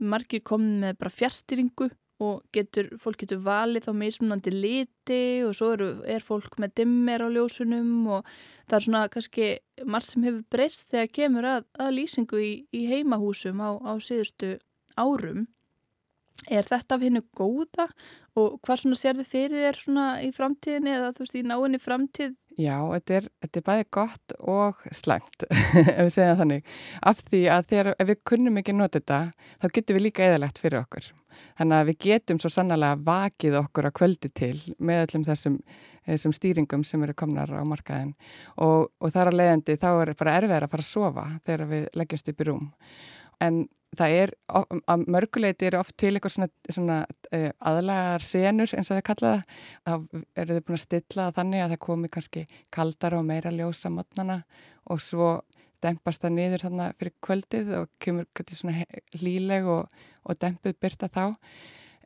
margir 0.00 0.42
komið 0.44 0.82
með 0.82 0.98
bara 1.00 1.12
fjärstyringu 1.12 1.88
og 2.24 2.44
getur, 2.54 2.88
fólk 3.00 3.20
getur 3.20 3.42
valið 3.44 3.86
þá 3.86 3.90
meðsmunandi 4.00 4.52
liti 4.54 5.22
og 5.44 5.52
svo 5.56 5.72
eru, 5.74 5.88
er 6.08 6.24
fólk 6.24 6.56
með 6.62 6.78
dimmer 6.80 7.26
á 7.26 7.28
ljósunum 7.28 8.06
og 8.16 8.30
það 8.64 8.78
er 8.78 8.86
svona 8.86 9.02
kannski 9.12 9.48
margt 9.84 10.08
sem 10.08 10.24
hefur 10.24 10.46
breyst 10.52 10.88
þegar 10.92 11.12
kemur 11.18 11.48
að, 11.50 11.66
að 11.76 11.92
lýsingu 11.98 12.40
í, 12.40 12.52
í 12.72 12.86
heimahúsum 12.88 13.60
á, 13.60 13.76
á 13.76 13.92
síðustu 14.00 14.56
árum. 14.96 15.44
Er 16.52 16.64
þetta 16.68 16.96
af 16.96 17.04
hennu 17.04 17.22
góða 17.36 17.88
og 18.36 18.58
hvað 18.64 18.82
svona 18.82 19.00
sér 19.00 19.20
þið 19.20 19.30
fyrir 19.32 19.64
þér 19.66 19.80
svona 19.82 20.08
í 20.24 20.32
framtíðinni 20.36 20.92
eða 20.96 21.12
þú 21.16 21.24
veist 21.24 21.38
í 21.38 21.46
náinni 21.46 21.80
framtíð 21.82 22.34
Já, 22.56 22.78
þetta 22.88 23.16
er, 23.18 23.24
þetta 23.44 23.58
er 23.60 23.64
bæði 23.66 23.84
gott 23.92 24.34
og 24.48 24.78
slæmt, 24.96 25.44
ef 25.92 26.06
við 26.06 26.12
segja 26.14 26.36
þannig. 26.38 26.70
Af 27.04 27.18
því 27.26 27.40
að 27.52 27.66
þegar, 27.68 27.90
ef 28.00 28.08
við 28.08 28.22
kunnum 28.30 28.60
ekki 28.62 28.74
nota 28.76 28.96
þetta, 28.96 29.18
þá 29.60 29.66
getum 29.76 29.98
við 29.98 30.04
líka 30.06 30.24
eðalegt 30.24 30.60
fyrir 30.62 30.80
okkur. 30.80 31.10
Þannig 31.58 31.76
að 31.76 31.90
við 31.90 31.98
getum 32.06 32.40
svo 32.40 32.50
sannlega 32.54 32.96
vakið 33.04 33.58
okkur 33.60 33.90
að 33.90 33.94
kvöldi 34.00 34.30
til 34.40 34.54
með 34.80 35.02
öllum 35.02 35.26
þessum, 35.28 35.58
þessum 36.08 36.36
stýringum 36.38 36.86
sem 36.88 37.04
eru 37.04 37.16
komnar 37.20 37.52
á 37.52 37.60
markaðin. 37.68 38.14
Og, 38.56 38.88
og 38.88 39.12
þar 39.12 39.34
að 39.34 39.40
leiðandi 39.42 39.76
þá 39.82 39.88
er 39.92 40.14
bara 40.16 40.38
erfiðar 40.40 40.64
að 40.64 40.72
fara 40.72 40.86
að 40.86 40.92
sofa 40.94 41.26
þegar 41.44 41.72
við 41.74 41.88
leggjumst 42.00 42.32
upp 42.32 42.40
í 42.40 42.48
rúm. 42.48 42.66
En 43.44 43.66
það 43.98 44.14
er, 44.20 44.32
að 44.52 45.04
mörguleiti 45.10 45.68
eru 45.68 45.80
oft 45.80 45.96
til 46.00 46.12
eitthvað 46.14 46.34
svona, 46.36 46.48
svona 46.70 46.98
uh, 47.32 47.50
aðlagar 47.70 48.24
senur 48.24 48.72
eins 48.76 48.90
og 48.90 48.98
það. 48.98 49.04
Kallaða 49.10 49.42
þá 49.86 49.92
eru 50.42 50.56
þau 50.56 50.64
búin 50.68 50.78
að 50.78 50.84
stilla 50.84 51.28
þannig 51.36 51.64
að 51.64 51.74
það 51.74 51.82
komi 51.86 52.12
kannski 52.16 52.46
kaldara 52.74 53.20
og 53.20 53.28
meira 53.28 53.54
ljósa 53.54 53.92
mótnana 53.92 54.42
og 54.90 55.02
svo 55.02 55.30
dempast 55.84 56.22
það 56.24 56.36
niður 56.36 56.66
þannig 56.66 57.00
fyrir 57.00 57.16
kvöldið 57.26 57.72
og 57.80 57.90
kemur 58.02 58.28
kannski 58.36 58.58
svona 58.58 58.86
hlíleg 59.18 59.66
og, 59.70 59.98
og 60.24 60.38
dempuð 60.42 60.78
byrta 60.82 61.10
þá. 61.12 61.24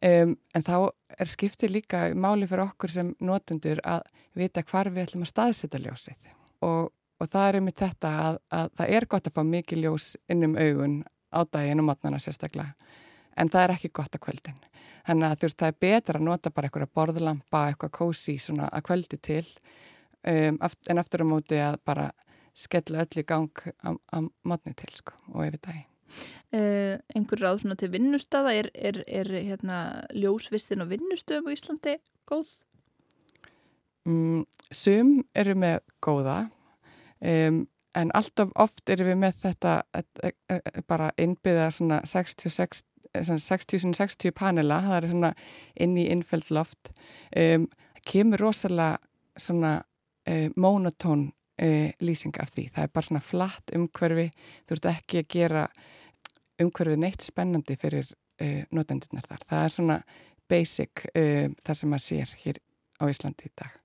Um, 0.00 0.32
en 0.56 0.64
þá 0.64 0.74
er 1.20 1.28
skiptið 1.28 1.74
líka 1.74 2.06
máli 2.16 2.48
fyrir 2.48 2.70
okkur 2.70 2.92
sem 2.92 3.12
notundur 3.20 3.82
að 3.84 4.06
vita 4.38 4.62
hvar 4.64 4.88
við 4.88 5.04
ætlum 5.04 5.26
að 5.26 5.32
staðsita 5.34 5.80
ljósið. 5.82 6.30
Og, 6.64 6.88
og 7.20 7.28
það 7.28 7.48
er 7.48 7.58
um 7.58 7.68
þetta 7.82 8.12
að, 8.24 8.38
að 8.56 8.70
það 8.80 8.92
er 8.96 9.06
gott 9.12 9.28
að 9.28 9.36
fá 9.36 9.42
mikið 9.50 9.82
ljós 9.84 10.06
innum 10.32 10.56
augun 10.56 11.02
á 11.30 11.40
daginn 11.46 11.82
og 11.82 11.88
matnana 11.90 12.20
sérstaklega. 12.22 12.74
En 13.38 13.48
það 13.48 13.64
er 13.64 13.74
ekki 13.76 13.92
gott 13.94 14.16
að 14.16 14.24
kvöldin. 14.26 14.58
Þannig 15.06 15.28
að 15.28 15.36
þú 15.38 15.48
veist 15.48 15.60
það 15.60 15.72
er 15.72 15.78
betra 15.86 16.20
að 16.20 16.26
nota 16.26 16.50
bara 16.54 16.68
eitthvað 16.68 16.94
borðlampa, 16.98 17.62
eitthvað 17.68 17.94
kósi 17.96 18.36
svona 18.38 18.68
að 18.68 18.86
kvöldi 18.90 19.20
til 19.22 19.44
um, 20.26 20.58
en 20.60 21.02
aftur 21.02 21.24
á 21.24 21.32
móti 21.32 21.60
að 21.62 21.78
bara 21.88 22.10
skella 22.54 23.06
öll 23.06 23.22
í 23.22 23.24
gang 23.24 23.62
á 23.80 24.18
matni 24.44 24.74
til 24.76 24.92
sko 24.92 25.16
og 25.32 25.46
yfir 25.46 25.62
dagi 25.62 25.86
uh, 26.54 26.96
einhver 27.14 27.42
ráð 27.42 27.62
svona 27.62 27.76
til 27.78 27.90
vinnustada 27.92 28.52
er, 28.56 28.70
er, 28.74 29.02
er 29.06 29.30
hérna 29.36 29.80
ljósvistin 30.16 30.84
og 30.84 30.90
vinnustöðum 30.92 31.50
á 31.50 31.54
Íslandi 31.54 31.96
góð? 32.28 32.50
Mm, 34.08 34.46
sum 34.72 35.18
eru 35.36 35.54
með 35.60 35.82
góða. 36.02 36.38
Um, 37.20 37.66
en 37.94 38.10
alltaf 38.14 38.52
oft 38.60 38.90
erum 38.90 39.10
við 39.10 39.18
með 39.24 39.36
þetta 39.40 39.74
e, 39.96 40.02
e, 40.22 40.30
e, 40.56 40.82
bara 40.88 41.10
innbyggða 41.18 41.70
svona 41.74 42.00
60-60 42.06 42.86
60 43.96 44.34
panela, 44.36 44.80
það 44.84 44.96
er 44.96 45.08
svona 45.10 45.30
inn 45.82 45.96
í 45.98 46.06
innfældsloft 46.12 46.92
um, 47.40 47.66
kemur 48.06 48.44
rosalega 48.44 49.00
svona 49.40 49.72
uh, 49.80 50.48
monotón 50.54 51.30
uh, 51.62 51.90
lýsing 51.98 52.36
af 52.38 52.52
því, 52.54 52.68
það 52.76 52.86
er 52.86 52.94
bara 52.94 53.08
svona 53.08 53.24
flatt 53.24 53.74
umhverfi, 53.74 54.28
þú 54.68 54.78
ert 54.78 54.90
ekki 54.92 55.24
að 55.24 55.30
gera 55.34 55.66
umhverfi 56.62 56.98
neitt 57.00 57.26
spennandi 57.26 57.78
fyrir 57.80 58.16
notendurnar 58.72 59.26
þar, 59.28 59.42
það 59.50 59.62
er 59.62 59.72
svona 59.74 59.96
basic 60.48 61.02
það 61.12 61.74
sem 61.76 61.90
maður 61.92 62.04
sér 62.06 62.30
hér 62.40 62.60
á 63.00 63.04
Íslandi 63.10 63.48
í 63.48 63.54
dag. 63.58 63.76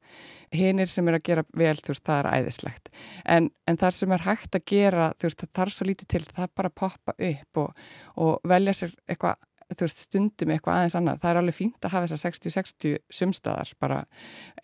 Hinnir 0.55 0.91
sem 0.91 1.07
er 1.09 1.17
að 1.17 1.25
gera 1.27 1.43
vel, 1.57 1.75
þú 1.79 1.91
veist, 1.91 2.05
það 2.05 2.19
er 2.21 2.29
æðislegt. 2.37 2.91
En, 3.25 3.49
en 3.67 3.79
það 3.81 3.95
sem 3.97 4.13
er 4.15 4.25
hægt 4.27 4.55
að 4.55 4.67
gera 4.71 5.09
þú 5.17 5.27
veist, 5.27 5.41
það 5.41 5.53
þarf 5.59 5.75
svo 5.75 5.87
lítið 5.89 6.11
til, 6.13 6.23
það 6.29 6.53
bara 6.61 6.73
poppa 6.83 7.15
upp 7.31 7.61
og, 7.63 7.83
og 8.21 8.47
velja 8.47 8.75
sér 8.77 8.95
eitthvað 9.09 9.41
þú 9.73 9.87
veist, 9.87 10.01
stundum 10.05 10.53
eitthvað 10.53 10.79
aðeins 10.79 10.97
annað. 10.99 11.21
Það 11.23 11.31
er 11.31 11.39
alveg 11.41 11.57
fínt 11.57 11.87
að 11.87 11.95
hafa 11.95 12.09
þessa 12.11 12.29
60-60 12.29 12.97
sumstaðar, 13.19 13.71
bara 13.81 13.99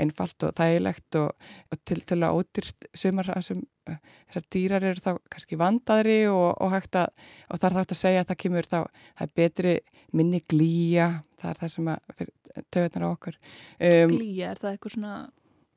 einfalt 0.02 0.46
og 0.48 0.56
þægilegt 0.60 1.20
og, 1.22 1.48
og 1.72 1.82
til 1.88 2.02
til 2.06 2.20
að 2.22 2.38
ódýrt 2.38 2.90
sumar 3.04 3.32
sem 3.42 3.64
þessar 3.82 4.46
dýrar 4.54 4.86
eru 4.92 5.02
þá 5.02 5.12
kannski 5.32 5.58
vandaðri 5.60 6.20
og, 6.30 6.52
og 6.62 6.76
hægt 6.76 7.00
að, 7.02 7.10
og 7.50 7.62
það 7.62 7.68
er 7.70 7.78
þátt 7.80 7.96
að 7.96 8.02
segja 8.02 8.22
að 8.22 8.30
það 8.30 8.42
kemur 8.46 8.70
þá, 8.70 8.78
það 9.18 9.26
er 9.26 9.34
betri 9.42 9.76
minni 10.18 10.44
glýja, 10.54 11.10
það 11.42 11.52
er 11.52 11.62
það 11.62 11.74
sem 11.76 11.92
að 11.92 12.26
töðunar 12.72 13.08
á 13.08 13.10
okkur. 13.10 13.38
Um, 13.80 14.16
Glýja, 14.16 14.52
er 14.52 14.62
það 14.62 14.76
eitthvað 14.76 14.96
svona 14.98 15.16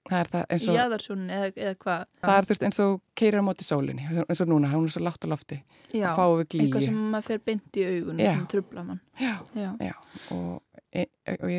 það 0.09 0.19
er 0.21 0.31
það 0.33 0.45
eins 0.57 0.69
og 0.69 0.79
Jæðarsjónin 0.79 1.35
eða, 1.39 1.51
eða 1.57 1.75
hvað 1.85 2.07
það 2.21 2.37
er 2.37 2.49
þú 2.49 2.55
veist 2.55 2.67
eins 2.69 2.81
og 2.85 2.95
keirir 3.21 3.41
á 3.41 3.49
móti 3.49 3.67
sólinni 3.67 4.09
eins 4.25 4.45
og 4.45 4.51
núna, 4.53 4.73
hún 4.75 4.89
er 4.89 4.95
svo 4.95 5.05
látt 5.05 5.25
á 5.25 5.29
lofti 5.33 5.61
já, 5.93 6.11
og 6.11 6.19
fáið 6.19 6.37
við 6.41 6.49
glíi 6.55 6.65
eitthvað 6.67 6.87
sem 6.89 7.03
maður 7.15 7.29
fer 7.31 7.45
beint 7.51 7.79
í 7.81 7.87
augun 7.91 8.25
sem 8.25 8.47
trubla 8.53 8.85
mann 8.85 9.01
já, 9.21 9.35
já. 9.55 9.71
já. 9.81 9.95
og, 10.37 10.63
e, 10.93 11.07
og 11.39 11.55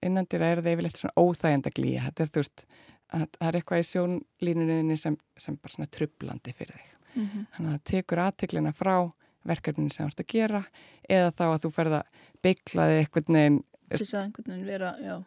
innandir 0.00 0.46
er 0.46 0.62
það 0.62 0.72
yfirleitt 0.74 1.02
svona 1.02 1.26
óþægenda 1.26 1.74
glíi 1.76 1.98
þetta 2.00 2.24
er 2.24 2.32
þú 2.32 2.44
veist 2.44 2.64
að 3.14 3.26
það 3.36 3.48
er 3.48 3.58
eitthvað 3.58 3.82
í 3.82 3.86
sjónlínuninni 3.88 4.98
sem, 4.98 5.16
sem 5.38 5.56
bara 5.58 5.74
svona 5.74 5.90
trublandi 5.92 6.54
fyrir 6.56 6.76
þig. 6.76 6.98
Mm 7.10 7.26
-hmm. 7.26 7.46
Þannig 7.54 7.70
að 7.70 7.78
það 7.78 7.88
tekur 7.90 8.22
aðtiklina 8.24 8.72
frá 8.72 8.96
verkefninu 9.50 9.90
sem 9.90 10.06
þú 10.06 10.10
ert 10.10 10.20
að 10.20 10.32
gera 10.34 10.62
eða 11.08 11.30
þá 11.30 11.44
að 11.46 11.62
þú 11.64 11.70
ferð 11.74 11.96
að 11.98 12.06
bygglaði 12.42 12.98
einhvern 12.98 13.34
veginn 13.34 13.62
til 13.90 14.06
að 14.06 14.34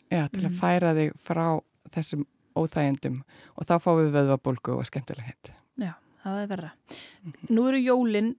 að 0.09 0.31
-hmm. 0.31 0.59
færa 0.59 0.93
þig 0.93 1.11
frá 1.17 1.59
þessum 1.89 2.25
óþægendum 2.57 3.21
og 3.55 3.67
þá 3.69 3.75
fáum 3.83 4.01
við 4.01 4.13
vöðvabólgu 4.17 4.77
og 4.77 4.87
skemmtileg 4.89 5.31
hitt. 5.31 5.53
Já, 5.79 5.93
það 6.23 6.41
er 6.41 6.47
verra. 6.47 6.71
-hmm. 6.89 7.49
Nú 7.49 7.67
eru 7.69 7.79
jólinn, 7.79 8.35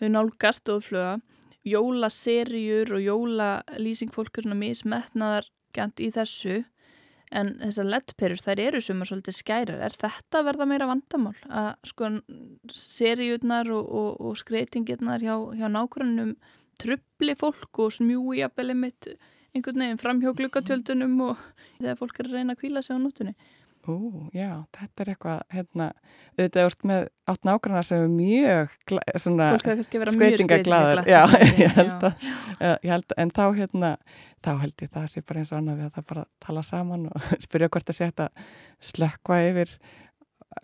við 0.00 0.10
nálgast 0.14 0.68
og 0.68 0.84
fluga, 0.84 1.20
jólaserjur 1.64 2.92
og 2.92 3.00
jólalýsing 3.00 4.12
fólk 4.12 4.38
er 4.38 4.42
svona 4.42 4.58
mismetnaðar 4.58 5.48
gænt 5.74 6.00
í 6.00 6.10
þessu 6.10 6.64
en 7.34 7.58
þessar 7.60 7.88
lettperur 7.92 8.40
þær 8.40 8.60
eru 8.62 8.80
sumar 8.80 9.08
svolítið 9.08 9.36
skærar. 9.36 9.82
Er 9.84 9.96
þetta 9.96 10.42
verða 10.46 10.66
meira 10.68 10.88
vandamál? 10.88 11.36
Að 11.48 11.74
sko 11.90 12.10
serjurnar 12.72 13.70
og, 13.74 13.84
og, 14.00 14.20
og 14.20 14.38
skreitingirnar 14.40 15.24
hjá, 15.24 15.34
hjá 15.58 15.68
nákvæmum 15.68 16.36
trubli 16.78 17.34
fólk 17.38 17.82
og 17.84 17.92
smjúi 17.92 18.40
jafnvelið 18.40 18.80
mitt 18.84 19.10
einhvern 19.56 19.82
veginn 19.82 20.00
fram 20.00 20.22
hjá 20.22 20.32
glukkatjöldunum 20.38 21.16
og 21.30 21.40
þegar 21.80 22.00
fólk 22.00 22.20
er 22.20 22.30
að 22.30 22.38
reyna 22.38 22.56
að 22.56 22.62
kvíla 22.62 22.84
sig 22.84 22.96
á 22.96 22.98
nótunni. 23.02 23.34
Ú, 23.88 24.28
já, 24.34 24.50
þetta 24.74 25.04
er 25.04 25.10
eitthvað, 25.12 25.42
hérna, 25.54 25.84
auðvitað 26.34 26.66
vart 26.66 26.82
með 26.90 27.04
átt 27.32 27.46
nákvæmlega 27.48 27.84
sem 27.86 28.02
er 28.02 28.10
mjög 28.12 28.74
svona 29.22 29.46
skreitingaglaður. 29.86 31.02
Já, 31.08 31.20
ég 31.62 31.78
held 31.78 32.08
að, 32.10 32.26
ég 32.66 32.90
held 32.92 33.14
en 33.24 33.32
þá 33.38 33.44
hérna, 33.60 33.92
þá 34.44 34.50
held 34.64 34.84
ég 34.84 34.92
það 34.96 35.08
sé 35.12 35.22
bara 35.28 35.44
eins 35.44 35.54
og 35.54 35.60
annað 35.60 35.80
við 35.80 35.88
að 35.88 35.96
það 35.96 36.08
bara 36.12 36.26
tala 36.44 36.66
saman 36.66 37.08
og 37.12 37.30
spyrja 37.46 37.70
hvort 37.72 37.94
að 37.94 38.00
setja 38.00 38.28
slökkva 38.90 39.40
yfir 39.46 39.72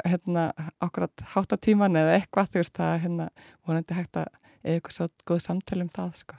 hérna 0.05 0.51
ákvæmt 0.83 1.25
háttatíman 1.35 2.01
eða 2.01 2.19
eitthvað, 2.19 2.53
þú 2.53 2.63
veist, 2.63 2.77
það 2.77 2.95
hérna 3.07 3.31
vonandi 3.65 3.97
hægt 3.97 4.21
að 4.21 4.31
eitthvað 4.65 4.97
svo 4.97 5.09
góð 5.29 5.43
samtölu 5.45 5.85
um 5.85 5.93
það, 5.93 6.15
sko. 6.23 6.39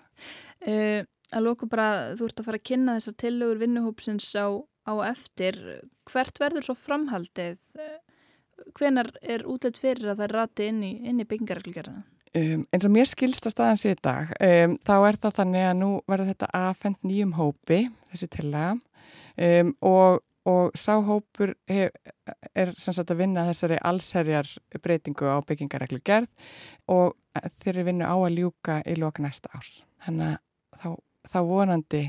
Uh, 0.65 1.01
að 1.33 1.45
lóku 1.45 1.69
bara, 1.69 2.15
þú 2.17 2.29
ert 2.29 2.41
að 2.41 2.47
fara 2.49 2.59
að 2.61 2.67
kynna 2.69 2.95
þessar 2.97 3.17
tillögur 3.21 3.61
vinnuhópsins 3.61 4.29
á, 4.37 4.47
á 4.85 4.93
eftir. 5.09 5.57
Hvert 6.09 6.41
verður 6.41 6.67
svo 6.67 6.75
framhaldið? 6.77 7.57
Hvenar 8.77 9.11
er 9.21 9.45
útlætt 9.49 9.79
fyrir 9.81 10.13
að 10.13 10.23
það 10.23 10.35
rati 10.35 10.69
inn 10.71 10.83
í, 10.85 10.91
í 11.11 11.25
byggingarreglgerðina? 11.25 12.05
Um, 12.35 12.65
eins 12.75 12.83
og 12.83 12.91
mér 12.91 13.07
skilsta 13.07 13.51
staðans 13.51 13.85
í 13.87 13.93
dag, 14.03 14.31
um, 14.43 14.73
þá 14.83 14.95
er 15.07 15.17
það 15.23 15.35
þannig 15.37 15.67
að 15.69 15.75
nú 15.79 15.89
verður 16.03 16.31
þetta 16.33 16.49
aðfend 16.59 17.05
nýjum 17.07 17.31
hópi, 17.37 17.77
þessi 18.11 18.27
tillaga, 18.33 18.73
um, 19.45 19.69
og, 19.87 20.17
og 20.51 20.75
sáhópur 20.75 21.53
hef, 21.71 21.95
er 22.51 22.73
sem 22.75 22.97
sagt 22.97 23.13
að 23.15 23.21
vinna 23.23 23.47
þessari 23.47 23.79
allserjar 23.87 24.51
breytingu 24.83 25.31
á 25.31 25.39
byggingarreglgerð 25.47 26.51
og 26.91 27.15
þeir 27.61 27.71
eru 27.77 27.87
vinnu 27.87 28.11
á 28.11 28.15
að 28.19 28.35
ljúka 28.41 28.81
í 28.83 28.97
lók 28.99 29.23
næsta 29.23 29.55
árs. 29.55 29.85
Þannig 30.03 30.35
að 30.35 30.83
þá 30.83 30.89
þá 31.25 31.39
vonandi 31.45 32.03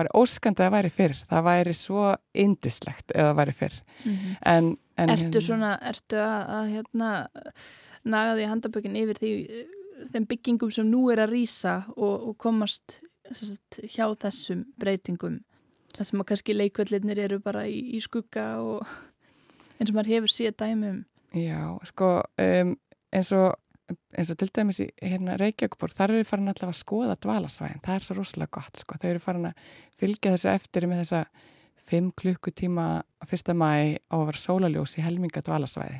væri 0.00 0.14
óskandi 0.20 0.62
að 0.62 0.66
það 0.66 0.74
væri 0.76 0.90
fyrr. 0.96 1.20
Það 1.28 1.44
væri 1.48 1.74
svo 1.76 2.06
indislegt 2.44 3.14
ef 3.14 3.28
það 3.28 3.38
væri 3.40 3.54
fyrr. 3.60 3.76
Mm 4.04 4.16
-hmm. 4.16 4.34
en, 4.54 4.76
en, 4.96 5.10
Ertu 5.10 5.24
hérna- 5.24 5.46
svona, 5.46 5.78
ertu 5.82 6.16
að, 6.16 6.42
að 6.56 6.66
hérna, 6.74 7.26
naga 8.04 8.34
því 8.36 8.48
handabökin 8.48 8.96
yfir 8.96 9.18
því 9.18 9.32
þeim 10.12 10.26
byggingum 10.26 10.70
sem 10.70 10.90
nú 10.90 11.10
er 11.12 11.18
að 11.18 11.32
rýsa 11.32 11.84
og, 11.96 12.28
og 12.28 12.38
komast 12.38 13.00
sagt, 13.32 13.80
hjá 13.84 14.06
þessum 14.14 14.64
breytingum? 14.78 15.40
Það 15.96 16.06
sem 16.08 16.20
að 16.20 16.26
kannski 16.26 16.54
leikvellinir 16.56 17.18
eru 17.18 17.38
bara 17.38 17.66
í, 17.68 17.96
í 17.96 18.00
skugga 18.00 18.60
og 18.60 18.86
eins 19.78 19.90
og 19.90 19.96
maður 19.96 20.14
hefur 20.14 20.32
síðan 20.32 20.58
dæmum 20.62 21.04
Já, 21.32 21.78
sko 21.88 22.20
um, 22.38 22.74
eins 23.12 23.32
og 23.32 23.54
eins 24.18 24.32
og 24.32 24.40
til 24.40 24.50
dæmis 24.54 24.82
í 24.84 24.88
hérna, 25.02 25.38
Reykjavíkborg, 25.40 25.94
þar 25.96 26.16
eru 26.16 26.28
farin 26.28 26.52
allavega 26.52 26.74
að 26.74 26.80
skoða 26.80 27.16
dvalasvæðin, 27.22 27.82
það 27.84 27.98
er 27.98 28.06
svo 28.06 28.18
rosalega 28.18 28.54
gott 28.58 28.82
sko. 28.82 28.98
þau 29.00 29.08
eru 29.10 29.22
farin 29.22 29.50
að 29.50 29.66
fylgja 30.00 30.34
þessu 30.36 30.52
eftir 30.52 30.88
með 30.90 31.04
þessa 31.04 31.24
5 31.90 32.12
klukkutíma 32.16 32.86
fyrsta 33.26 33.54
mæ 33.58 33.98
á 34.06 34.14
að 34.14 34.26
vera 34.28 34.40
sólaljós 34.40 34.94
í 34.98 35.02
helminga 35.04 35.42
dvalasvæði. 35.44 35.98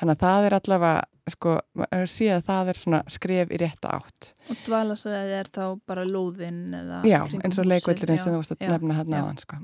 Þannig 0.00 0.16
að 0.16 0.22
það 0.24 0.46
er 0.46 0.56
allavega 0.56 1.30
sko, 1.30 1.52
að 1.86 2.42
það 2.46 2.70
er 2.72 2.78
svona 2.80 3.00
skref 3.14 3.52
í 3.54 3.60
rétta 3.62 3.92
átt. 3.94 4.30
Og 4.50 4.64
dvalasvæði 4.66 5.36
er 5.38 5.50
þá 5.54 5.64
bara 5.86 6.06
lóðinn 6.08 6.74
eða 6.80 7.02
Já, 7.06 7.20
eins 7.40 7.60
og 7.62 7.68
leikvöldurinn 7.70 8.20
sem 8.20 8.34
þú 8.34 8.40
varst 8.40 8.56
að 8.56 8.64
nefna 8.74 8.98
hérna 8.98 9.20
aðan 9.22 9.40
sko. 9.44 9.60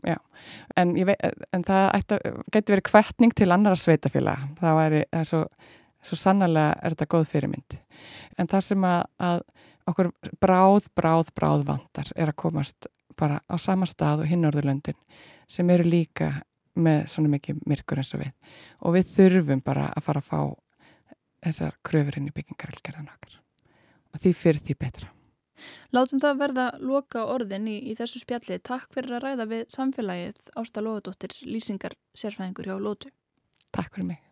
en, 0.76 0.94
en 1.58 1.66
það 1.66 2.14
getur 2.54 2.76
verið 2.76 2.86
kvettning 2.92 3.34
til 3.36 3.50
annara 3.50 3.80
sveitafélag 3.80 4.46
það 4.60 4.80
væri, 4.80 5.02
það 5.10 5.24
er 5.24 5.30
svo 5.32 5.42
svo 6.04 6.18
sannlega 6.18 6.74
er 6.82 6.94
þetta 6.94 7.08
góð 7.14 7.30
fyrirmynd. 7.32 7.78
En 8.38 8.50
það 8.50 8.66
sem 8.68 8.84
að, 8.88 9.02
að 9.18 9.40
okkur 9.90 10.12
bráð, 10.42 10.90
bráð, 10.98 11.32
bráð 11.36 11.64
vandar 11.70 12.12
er 12.16 12.32
að 12.32 12.38
komast 12.42 12.90
bara 13.16 13.40
á 13.48 13.56
sama 13.58 13.88
stað 13.88 14.24
og 14.24 14.30
hinnorðurlöndin 14.30 14.98
sem 15.48 15.70
eru 15.72 15.86
líka 15.86 16.32
með 16.76 17.06
svona 17.08 17.32
mikið 17.32 17.62
myrkur 17.68 18.02
eins 18.02 18.12
og 18.14 18.22
við. 18.22 18.32
Og 18.84 18.96
við 18.96 19.10
þurfum 19.14 19.62
bara 19.64 19.88
að 19.96 20.06
fara 20.08 20.22
að 20.22 20.30
fá 20.30 20.40
þessar 21.46 21.76
kröfurinn 21.86 22.28
í 22.28 22.34
byggingarelgerðan 22.36 23.12
okkar. 23.12 23.38
Og 24.12 24.20
því 24.20 24.32
fyrir 24.36 24.64
því 24.66 24.76
betra. 24.80 25.12
Látum 25.96 26.20
það 26.20 26.42
verða 26.42 26.66
loka 26.84 27.24
orðin 27.32 27.70
í, 27.72 27.78
í 27.88 27.96
þessu 27.96 28.20
spjalli. 28.20 28.60
Takk 28.60 28.90
fyrir 28.92 29.16
að 29.16 29.24
ræða 29.24 29.48
við 29.54 29.64
samfélagið 29.72 30.52
Ásta 30.60 30.84
Lóðadóttir, 30.84 31.38
lýsingar 31.48 31.96
sérfæðingur 32.18 32.68
hjá 32.68 32.76
Lótu. 32.76 33.12
Takk 33.72 33.94
fyrir 33.96 34.12
mig. 34.12 34.25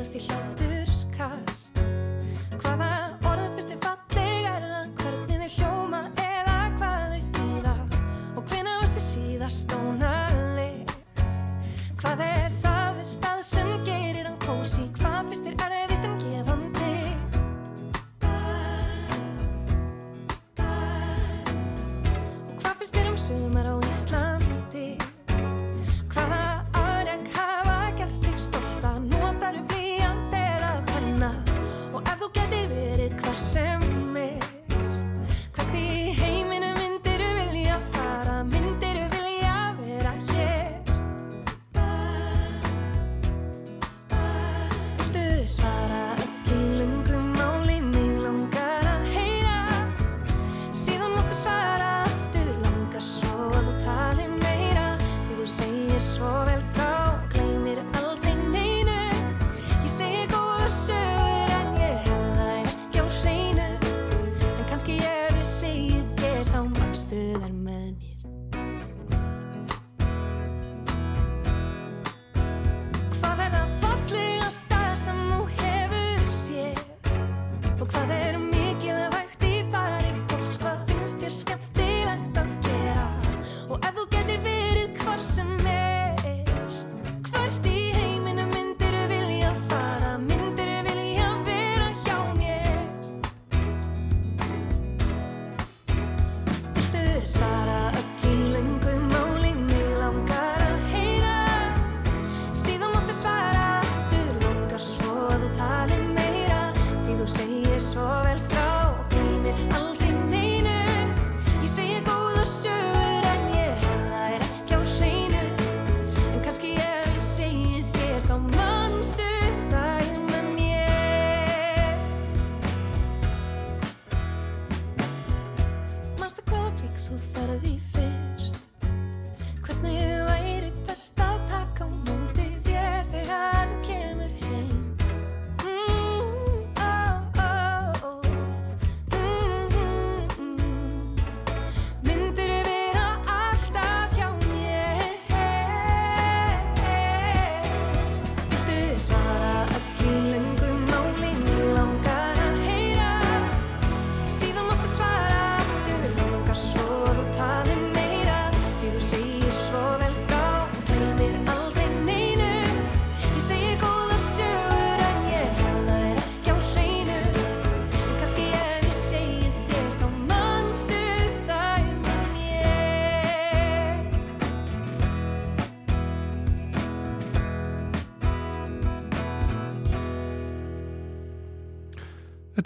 Síðast 0.00 0.16
í 0.16 0.20
hláturskast 0.32 1.10
Hvaða 1.18 1.49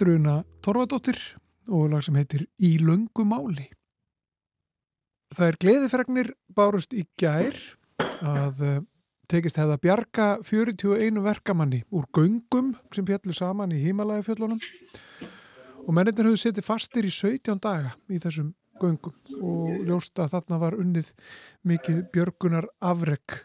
Þetta 0.05 0.13
eru 0.13 0.21
una 0.21 0.41
Torfadóttir 0.61 1.19
og 1.73 1.87
lag 1.89 2.03
sem 2.05 2.17
heitir 2.19 2.43
Í 2.61 2.75
löngu 2.77 3.25
máli. 3.25 3.71
Það 5.33 5.47
er 5.47 5.57
gleðifregnir 5.63 6.29
bárust 6.53 6.93
í 6.93 7.07
gær 7.17 7.57
að 8.21 8.61
uh, 8.61 8.75
tekist 9.33 9.57
hefða 9.57 9.79
bjarga 9.81 10.27
41 10.45 11.23
verkamanni 11.25 11.81
úr 11.89 12.05
göngum 12.13 12.75
sem 12.93 13.09
fjallu 13.09 13.33
saman 13.33 13.73
í 13.73 13.81
Himalaya 13.81 14.21
fjöllunum 14.29 14.61
og 15.87 15.91
mennirnir 15.97 16.29
höfðu 16.29 16.43
setið 16.45 16.69
fastir 16.69 17.09
í 17.09 17.17
17 17.23 17.65
daga 17.65 17.97
í 18.13 18.21
þessum 18.21 18.53
göngum 18.85 19.41
og 19.41 19.89
ljósta 19.89 20.29
að 20.29 20.37
þarna 20.37 20.63
var 20.67 20.81
unnið 20.85 21.15
mikið 21.65 22.05
björgunar 22.13 22.69
afreg. 22.93 23.41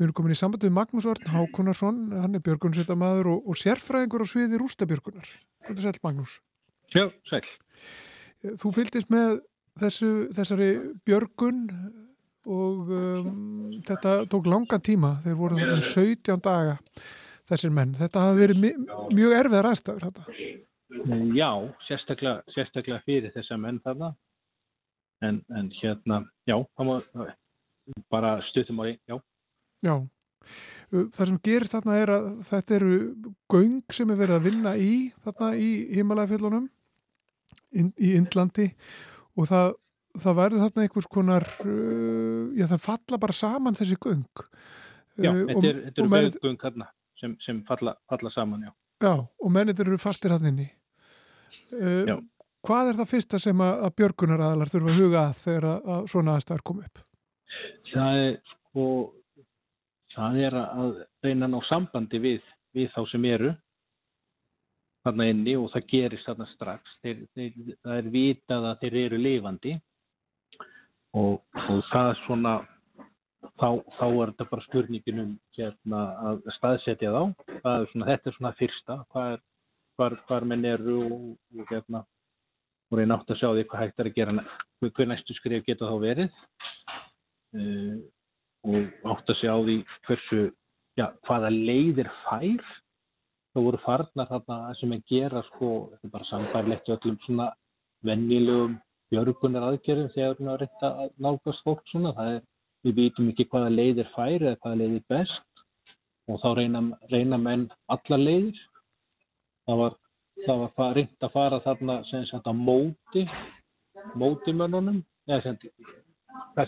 Við 0.00 0.08
erum 0.08 0.16
komin 0.16 0.32
í 0.32 0.40
samband 0.40 0.64
við 0.64 0.78
Magnús 0.80 1.12
Örn 1.12 1.34
Hákonarsson, 1.36 2.06
hann 2.16 2.40
er 2.40 2.48
björgunsveitamaður 2.48 3.34
og, 3.36 3.50
og 3.52 3.60
sérfræðingur 3.60 4.24
á 4.24 4.32
sviði 4.32 4.64
rústabjörgunar. 4.64 5.28
Er 5.70 5.80
sæl 5.80 6.00
Magnús? 6.04 6.38
Já, 6.94 7.08
sæl. 7.30 7.44
Þú 8.60 8.72
fylgist 8.76 9.12
með 9.12 9.38
þessu, 9.80 10.10
þessari 10.36 10.70
björgun 11.06 11.62
og 12.44 12.90
um, 12.92 13.28
þetta 13.86 14.16
tók 14.30 14.48
langan 14.50 14.82
tíma 14.84 15.14
þegar 15.24 15.38
voru 15.38 15.60
þarna 15.60 15.86
17 15.88 16.42
daga 16.44 16.76
þessir 17.48 17.72
menn. 17.74 17.94
Þetta 17.96 18.26
hafi 18.26 18.42
verið 18.42 18.60
mjög 19.14 19.36
erfiðar 19.38 19.70
aðstæður 19.70 20.06
þetta. 20.08 20.26
Já, 21.34 21.50
sérstaklega, 21.88 22.36
sérstaklega 22.54 23.00
fyrir 23.08 23.32
þessa 23.34 23.58
menn 23.60 23.80
þarna. 23.84 24.12
En, 25.24 25.40
en 25.56 25.70
hérna, 25.80 26.20
já, 26.48 26.58
það 26.76 26.90
má 26.90 27.28
bara 28.12 28.36
stuðum 28.50 28.82
á 28.82 28.84
því, 28.84 28.94
já. 29.08 29.16
Já, 29.84 29.94
það 30.94 31.30
sem 31.30 31.40
gerist 31.44 31.74
þarna 31.74 31.96
er 32.00 32.12
að 32.14 32.28
þetta 32.50 32.76
eru 32.78 32.98
göng 33.50 33.94
sem 33.94 34.10
er 34.12 34.20
verið 34.20 34.38
að 34.38 34.46
vinna 34.48 34.74
í 34.78 34.94
þarna 35.24 35.50
í 35.58 35.70
himalægafjöldunum 35.96 36.68
í 37.74 38.12
Indlandi 38.14 38.68
og 39.34 39.48
það, 39.50 39.74
það 40.22 40.38
verður 40.40 40.64
þarna 40.64 40.86
einhvers 40.86 41.10
konar, 41.10 41.48
uh, 41.64 42.52
já 42.54 42.66
það 42.70 42.84
falla 42.84 43.20
bara 43.24 43.36
saman 43.36 43.78
þessi 43.78 43.98
göng. 43.98 44.44
Já, 45.18 45.30
uh, 45.30 45.40
þetta 45.50 45.72
eru 45.72 46.06
er 46.06 46.12
verið 46.14 46.38
göng 46.44 46.60
þarna 46.62 46.90
sem, 47.20 47.34
sem 47.44 47.64
falla, 47.68 47.96
falla 48.10 48.32
saman, 48.34 48.68
já. 48.68 48.74
Já, 49.04 49.14
og 49.24 49.52
mennir 49.52 49.80
eru 49.82 49.98
fastir 50.00 50.34
hann 50.34 50.52
inni. 50.52 50.68
Uh. 51.74 52.20
Hvað 52.64 52.92
er 52.92 52.96
það 52.96 53.10
fyrsta 53.10 53.38
sem 53.42 53.58
að, 53.60 53.74
að 53.84 53.96
björgunaræðalar 53.98 54.70
þurfa 54.72 54.92
að 54.92 55.00
huga 55.02 55.22
að 55.26 55.40
þegar 55.42 55.66
að, 55.68 55.88
að 55.94 56.06
svona 56.14 56.36
aðstæðar 56.38 56.62
kom 56.64 56.78
upp? 56.80 57.02
Það 57.90 58.20
er, 58.22 58.38
sko, 58.54 58.86
það 60.14 60.40
er 60.46 60.56
að 60.60 60.98
reyna 61.24 61.48
ná 61.50 61.58
sambandi 61.68 62.20
við, 62.22 62.50
við 62.76 62.90
þá 62.94 63.00
sem 63.10 63.24
eru 63.28 63.54
þarna 65.04 65.26
inni 65.28 65.56
og 65.60 65.70
það 65.72 65.88
gerist 65.90 66.28
þarna 66.28 66.46
strax. 66.52 66.94
Þeir, 67.04 67.24
þeir, 67.36 67.74
það 67.84 67.98
er 67.98 68.12
vitað 68.14 68.68
að 68.70 68.78
þeir 68.84 69.00
eru 69.02 69.18
lifandi 69.20 69.74
og, 71.14 71.42
og 71.42 71.82
það 71.90 72.10
er 72.12 72.22
svona, 72.24 72.54
þá, 73.60 73.68
þá 73.98 74.06
er 74.06 74.32
þetta 74.32 74.48
bara 74.54 74.66
spurningin 74.68 75.24
um 75.24 75.34
hérna, 75.58 76.04
að 76.30 76.48
staðsetja 76.58 77.12
þá. 77.14 77.22
Er 77.60 77.90
svona, 77.92 78.08
þetta 78.12 78.30
er 78.30 78.38
svona 78.38 78.56
fyrsta, 78.62 78.98
hvað 79.12 79.36
er, 79.36 79.44
hvar, 79.98 80.18
hvar 80.28 80.48
menn 80.48 80.66
eru 80.68 80.98
og, 81.04 81.30
og 81.58 81.70
hérna 81.72 82.04
og 82.90 83.00
reyna 83.00 83.18
átt 83.18 83.32
að 83.32 83.40
sjá 83.40 83.48
því 83.50 83.64
hvað 83.68 83.82
hægt 83.82 84.00
er 84.00 84.08
að 84.10 84.18
gera 84.18 84.34
hvað 84.84 85.08
næstu 85.10 85.36
skrif 85.38 85.64
geta 85.66 85.88
þá 85.88 85.94
verið 86.02 86.34
uh, 87.56 87.94
og 88.64 89.12
átt 89.12 89.30
að 89.32 89.40
sjá 89.40 89.52
því 89.54 89.76
hversu 90.06 90.40
já, 90.98 91.06
hvaða 91.26 91.50
leiðir 91.52 92.10
fær. 92.24 92.64
Þá 93.54 93.60
voru 93.66 93.80
farnar 93.84 94.30
þarna 94.30 94.74
sem 94.80 94.94
að 94.96 95.04
gera 95.12 95.42
sko, 95.50 95.70
þetta 95.92 96.08
er 96.08 96.14
bara 96.16 96.28
samfærlegt 96.30 96.90
öllum 96.96 97.18
svona 97.26 97.48
vennilegum 98.04 98.78
björgunar 99.12 99.68
aðgerðum 99.68 100.10
þegar 100.14 100.32
við 100.32 100.40
erum 100.40 100.52
að 100.52 100.60
reynda 100.64 100.90
að 101.04 101.12
nálgast 101.26 101.66
fólk 101.66 101.84
svona, 101.90 102.14
það 102.16 102.32
er 102.32 102.40
við 102.84 102.96
vitum 103.00 103.28
ekki 103.30 103.48
hvaða 103.52 103.74
leiðir 103.74 104.10
fær 104.16 104.38
eða 104.40 104.60
hvaða 104.62 104.80
leiðir 104.82 105.04
best. 105.12 105.66
Og 106.24 106.40
þá 106.40 106.48
reyna, 106.56 106.80
reyna 107.12 107.38
menn 107.38 107.68
alla 107.92 108.18
leiðir. 108.18 108.58
Það 109.68 109.80
var 109.82 110.00
það 110.42 110.64
var 110.76 110.96
reynd 110.96 111.24
að 111.24 111.34
fara 111.34 111.60
þarna 111.64 111.98
sem 112.10 112.24
sagt 112.28 112.48
á 112.50 112.52
móti 112.52 113.24
mótimönnunum 114.18 115.02
það 115.28 115.44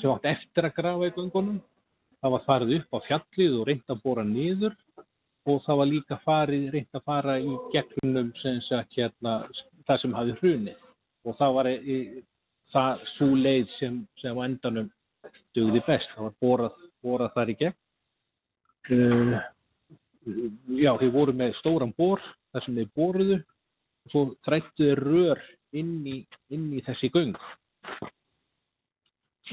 sem 0.00 0.12
átt 0.12 0.28
eftir 0.30 0.68
að 0.68 0.76
grafa 0.76 1.08
í 1.08 1.14
göngunum 1.16 1.58
það 2.26 2.32
var 2.34 2.46
farið 2.46 2.72
upp 2.80 2.96
á 2.96 2.98
fjallið 3.06 3.52
og 3.54 3.68
reynd 3.68 3.92
að 3.92 4.02
bóra 4.02 4.22
niður 4.26 4.74
og 5.46 5.60
það 5.62 5.78
var 5.78 5.88
líka 5.92 6.16
farið 6.24 6.64
reynd 6.74 6.98
að 6.98 7.04
fara 7.06 7.36
í 7.38 7.52
gegnum 7.70 8.32
sem 8.40 8.58
sagt 8.66 8.96
hérna 8.98 9.34
það 9.86 10.00
sem 10.02 10.16
hafi 10.16 10.34
hrunið. 10.40 10.80
Og 11.26 11.38
það 11.38 11.54
var 11.54 11.68
í, 11.70 11.98
það 12.74 13.06
svo 13.12 13.28
leið 13.38 13.70
sem, 13.76 14.00
sem 14.18 14.34
á 14.34 14.42
endanum 14.42 14.90
dögði 15.54 15.84
best, 15.86 16.10
það 16.16 16.26
var 16.26 16.36
borað, 16.42 16.82
borað 17.06 17.34
þar 17.36 17.52
í 17.52 17.58
gegn. 17.62 17.78
Uh, 18.90 19.38
já, 20.82 20.92
þeir 20.98 21.14
voru 21.14 21.34
með 21.38 21.54
stóran 21.60 21.94
bor 21.94 22.22
þar 22.50 22.66
sem 22.66 22.78
þeir 22.80 22.92
boruðu. 22.98 23.40
Og 24.06 24.14
svo 24.14 24.28
þrættuði 24.46 24.98
rör 24.98 25.42
inn 25.78 25.98
í, 26.10 26.20
inn 26.54 26.72
í 26.74 26.82
þessi 26.86 27.10
göng. 27.14 27.38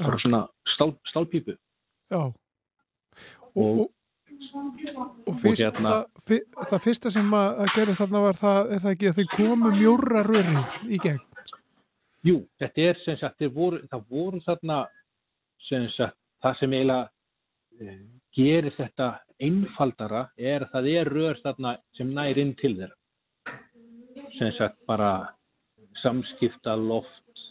Bara 0.00 0.18
svona 0.18 0.48
stál, 0.74 0.96
stálpípu. 1.12 1.54
Já 2.10 2.34
og, 3.56 3.84
og, 3.84 5.12
og 5.26 5.38
fyrsta, 5.40 5.70
hérna, 5.70 5.94
fyr, 6.26 6.42
það 6.70 6.82
fyrsta 6.86 7.12
sem 7.14 7.36
að, 7.38 7.62
gera 7.76 7.96
þarna 8.00 8.24
var 8.24 8.40
það, 8.40 8.60
er 8.74 8.82
það 8.84 8.96
ekki 8.96 9.10
að 9.10 9.20
þau 9.20 9.36
komu 9.36 9.72
mjóra 9.76 10.24
röri 10.26 10.64
í 10.88 11.00
gegn? 11.04 11.22
Jú, 12.24 12.38
þetta 12.60 12.88
er 12.88 13.00
sem 13.04 13.18
sagt 13.20 13.44
voru, 13.52 13.82
það 13.92 14.04
voru 14.10 14.40
þarna 14.46 14.80
sem 15.68 15.86
sagt, 15.96 16.16
það 16.44 16.60
sem 16.60 16.76
eiginlega 16.76 17.08
e, 17.80 17.96
gerir 18.34 18.74
þetta 18.78 19.08
einfaldara 19.44 20.26
er 20.38 20.64
að 20.64 20.72
það 20.72 20.90
er 20.94 21.10
rör 21.12 21.40
þarna 21.42 21.74
sem 21.98 22.12
nær 22.16 22.40
inn 22.40 22.54
til 22.58 22.74
þeirra. 22.78 22.96
Sem 24.38 24.52
sagt 24.58 24.80
bara 24.88 25.12
samskipta 26.02 26.74
loft 26.78 27.44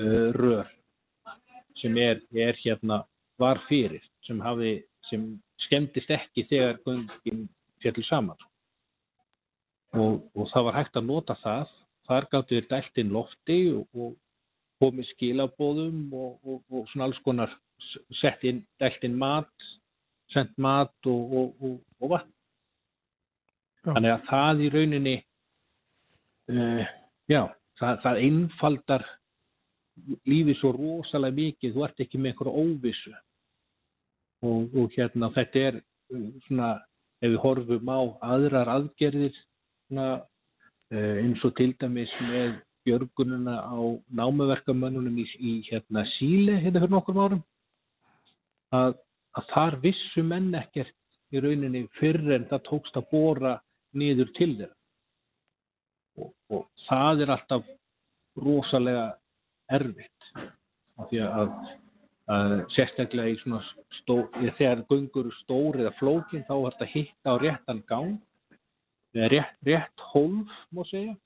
uh, 0.00 0.30
rör 0.36 0.68
sem 1.80 1.96
er, 1.96 2.20
er 2.34 2.58
hérna 2.60 3.04
var 3.40 3.62
fyrir 3.68 4.02
sem, 4.26 4.40
hafi, 4.44 4.80
sem 5.10 5.26
skemmtist 5.66 6.10
ekki 6.14 6.46
þegar 6.50 6.80
göngin 6.86 7.44
fjallir 7.82 8.06
saman. 8.08 8.48
Og, 9.98 10.22
og 10.36 10.50
það 10.52 10.66
var 10.68 10.78
hægt 10.78 10.98
að 10.98 11.08
nota 11.08 11.36
það. 11.42 11.76
Þar 12.10 12.26
gáttu 12.32 12.56
við 12.56 12.68
dælt 12.70 13.00
inn 13.02 13.12
lofti 13.14 13.58
og, 13.74 13.86
og 13.94 14.16
komið 14.80 15.10
skilabóðum 15.12 16.14
og, 16.16 16.62
og 16.70 16.88
svona 16.90 17.10
alls 17.10 17.20
konar 17.26 17.52
sett 18.20 18.42
inn, 18.48 18.64
dælt 18.80 19.04
inn 19.06 19.18
mat 19.18 19.70
sendt 20.30 20.58
mat 20.62 21.08
og 21.10 21.80
vatn. 22.00 22.30
Þannig 23.86 24.12
að 24.12 24.26
það 24.28 24.60
í 24.60 24.68
rauninni 24.74 25.14
uh, 26.52 26.82
já, 27.30 27.42
það, 27.80 28.02
það 28.04 28.20
einfaldar 28.26 29.06
lífið 30.28 30.58
svo 30.60 30.72
rosalega 30.76 31.36
mikið, 31.38 31.74
þú 31.74 31.86
ert 31.86 32.02
ekki 32.04 32.20
með 32.20 32.34
einhverju 32.34 32.64
óvissu 32.64 33.14
og, 34.46 34.74
og 34.74 34.96
hérna 34.96 35.30
þetta 35.36 35.66
er 35.68 35.78
eh, 35.80 36.26
svona, 36.46 36.72
ef 37.20 37.34
við 37.34 37.42
horfum 37.44 37.92
á 37.92 38.00
aðrar 38.34 38.72
aðgerðir 38.76 39.34
svona, 39.36 40.08
uh, 40.94 41.14
eins 41.20 41.44
og 41.44 41.52
til 41.58 41.74
dæmis 41.80 42.12
með 42.24 42.54
björgununa 42.88 43.58
á 43.60 43.76
námaverkamönnunum 44.16 45.18
í, 45.20 45.26
í 45.36 45.52
hérna 45.68 46.06
síle 46.16 46.56
hérna 46.62 46.80
fyrir 46.80 46.94
nokkur 46.94 47.20
árum 47.20 47.42
að, 48.72 48.96
að 49.36 49.50
þar 49.52 49.76
vissu 49.84 50.24
menn 50.24 50.48
ekkert 50.56 50.96
í 51.30 51.42
rauninni 51.42 51.84
fyrir 51.98 52.38
en 52.38 52.48
það 52.50 52.64
tókst 52.70 52.96
að 52.98 53.10
bóra 53.12 53.58
niður 53.98 54.32
til 54.38 54.50
þeirra. 54.56 54.76
Og, 56.20 56.32
og 56.50 56.64
það 56.88 57.24
er 57.24 57.32
alltaf 57.36 57.68
rosalega 58.40 59.04
erfitt 59.70 60.32
af 60.40 61.08
því 61.10 61.22
að, 61.26 61.52
að 62.30 62.56
sérstaklega 62.74 63.32
í 63.32 63.38
svona 63.40 63.60
stó, 64.00 64.16
þegar 64.58 64.84
gungur 64.90 65.30
stór 65.40 65.80
eða 65.80 65.94
flókin 65.98 66.44
þá 66.46 66.54
er 66.56 66.74
þetta 66.74 66.86
að 66.86 66.92
hitta 66.94 67.32
á 67.32 67.34
réttan 67.42 67.80
gang 67.88 68.18
eða 69.16 69.30
rétt, 69.32 69.56
rétt 69.66 70.04
hólf 70.12 70.60
má 70.70 70.84
segja. 70.90 71.16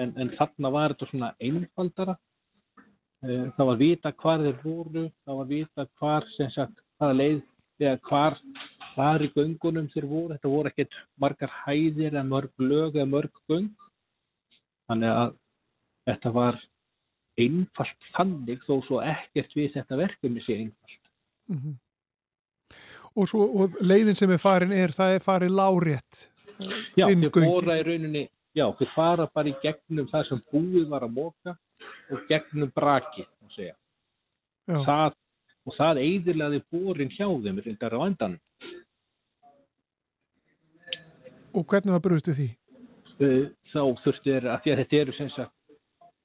En, 0.00 0.12
en 0.20 0.32
þarna 0.36 0.70
var 0.72 0.94
þetta 0.94 1.10
svona 1.10 1.32
einfaldara. 1.40 2.16
Eh, 3.24 3.44
það 3.56 3.68
var 3.70 3.78
vita 3.80 4.12
hvar 4.22 4.44
þeir 4.44 4.58
voru 4.62 5.04
það 5.24 5.38
var 5.40 5.50
vita 5.50 5.86
hvar 6.00 6.26
sagt 6.36 6.82
hvaða 6.98 7.16
leið 7.20 7.38
eða 7.80 8.00
hvar 8.08 8.36
hvar 8.94 9.24
í 9.24 9.30
göngunum 9.34 9.88
þeir 9.92 10.08
voru. 10.08 10.36
Þetta 10.36 10.52
voru 10.52 10.72
ekkert 10.72 10.96
margar 11.20 11.52
hæðir 11.64 12.14
eða 12.14 12.24
mörg 12.28 12.64
lög 12.64 12.96
eða 12.96 13.10
mörg 13.12 13.42
göng. 13.50 13.68
Þannig 14.88 15.12
að 15.12 15.36
þetta 16.08 16.32
var 16.36 16.60
einfalt 17.40 18.08
þannig 18.16 18.62
þó 18.66 18.78
svo 18.86 19.02
ekkert 19.04 19.52
við 19.56 19.74
þetta 19.74 19.98
verkefni 20.00 20.44
sé 20.44 20.56
einfalt. 20.60 21.02
Mm 21.50 21.58
-hmm. 21.58 21.74
og, 23.14 23.28
svo, 23.28 23.44
og 23.46 23.76
leiðin 23.80 24.18
sem 24.18 24.30
er 24.30 24.40
farin 24.42 24.72
er, 24.72 24.94
það 24.96 25.18
er 25.18 25.22
farin 25.24 25.54
lárétt? 25.56 26.26
Já, 26.96 27.06
þeir 27.06 27.30
bóra 27.30 27.76
í 27.76 27.84
rauninni, 27.84 28.24
já, 28.56 28.66
þeir 28.78 28.90
fara 28.94 29.28
bara 29.34 29.52
í 29.52 29.54
gegnum 29.62 30.08
það 30.08 30.28
sem 30.28 30.42
búið 30.50 30.88
var 30.88 31.04
að 31.04 31.14
móka 31.20 31.56
og 32.10 32.24
gegnum 32.28 32.72
brakið, 32.74 33.28
má 33.42 33.52
segja. 33.52 33.76
Það, 34.66 35.14
og 35.66 35.76
það 35.76 36.02
eiðilaði 36.02 36.62
borin 36.70 37.12
hjá 37.12 37.28
þeim 37.28 37.60
reyndar 37.62 37.94
á 37.94 38.00
endan. 38.06 38.40
og 41.56 41.64
hvernig 41.64 41.94
var 41.94 42.02
brúðstu 42.04 42.34
því? 42.36 42.48
Uh, 43.16 43.46
Þá 43.72 43.82
þurfti 44.04 44.32
þeir, 44.32 44.48
að 44.52 44.62
því 44.64 44.72
að 44.72 44.80
þetta 44.82 44.98
eru 45.02 45.14
sem 45.16 45.30
sagt, 45.34 45.52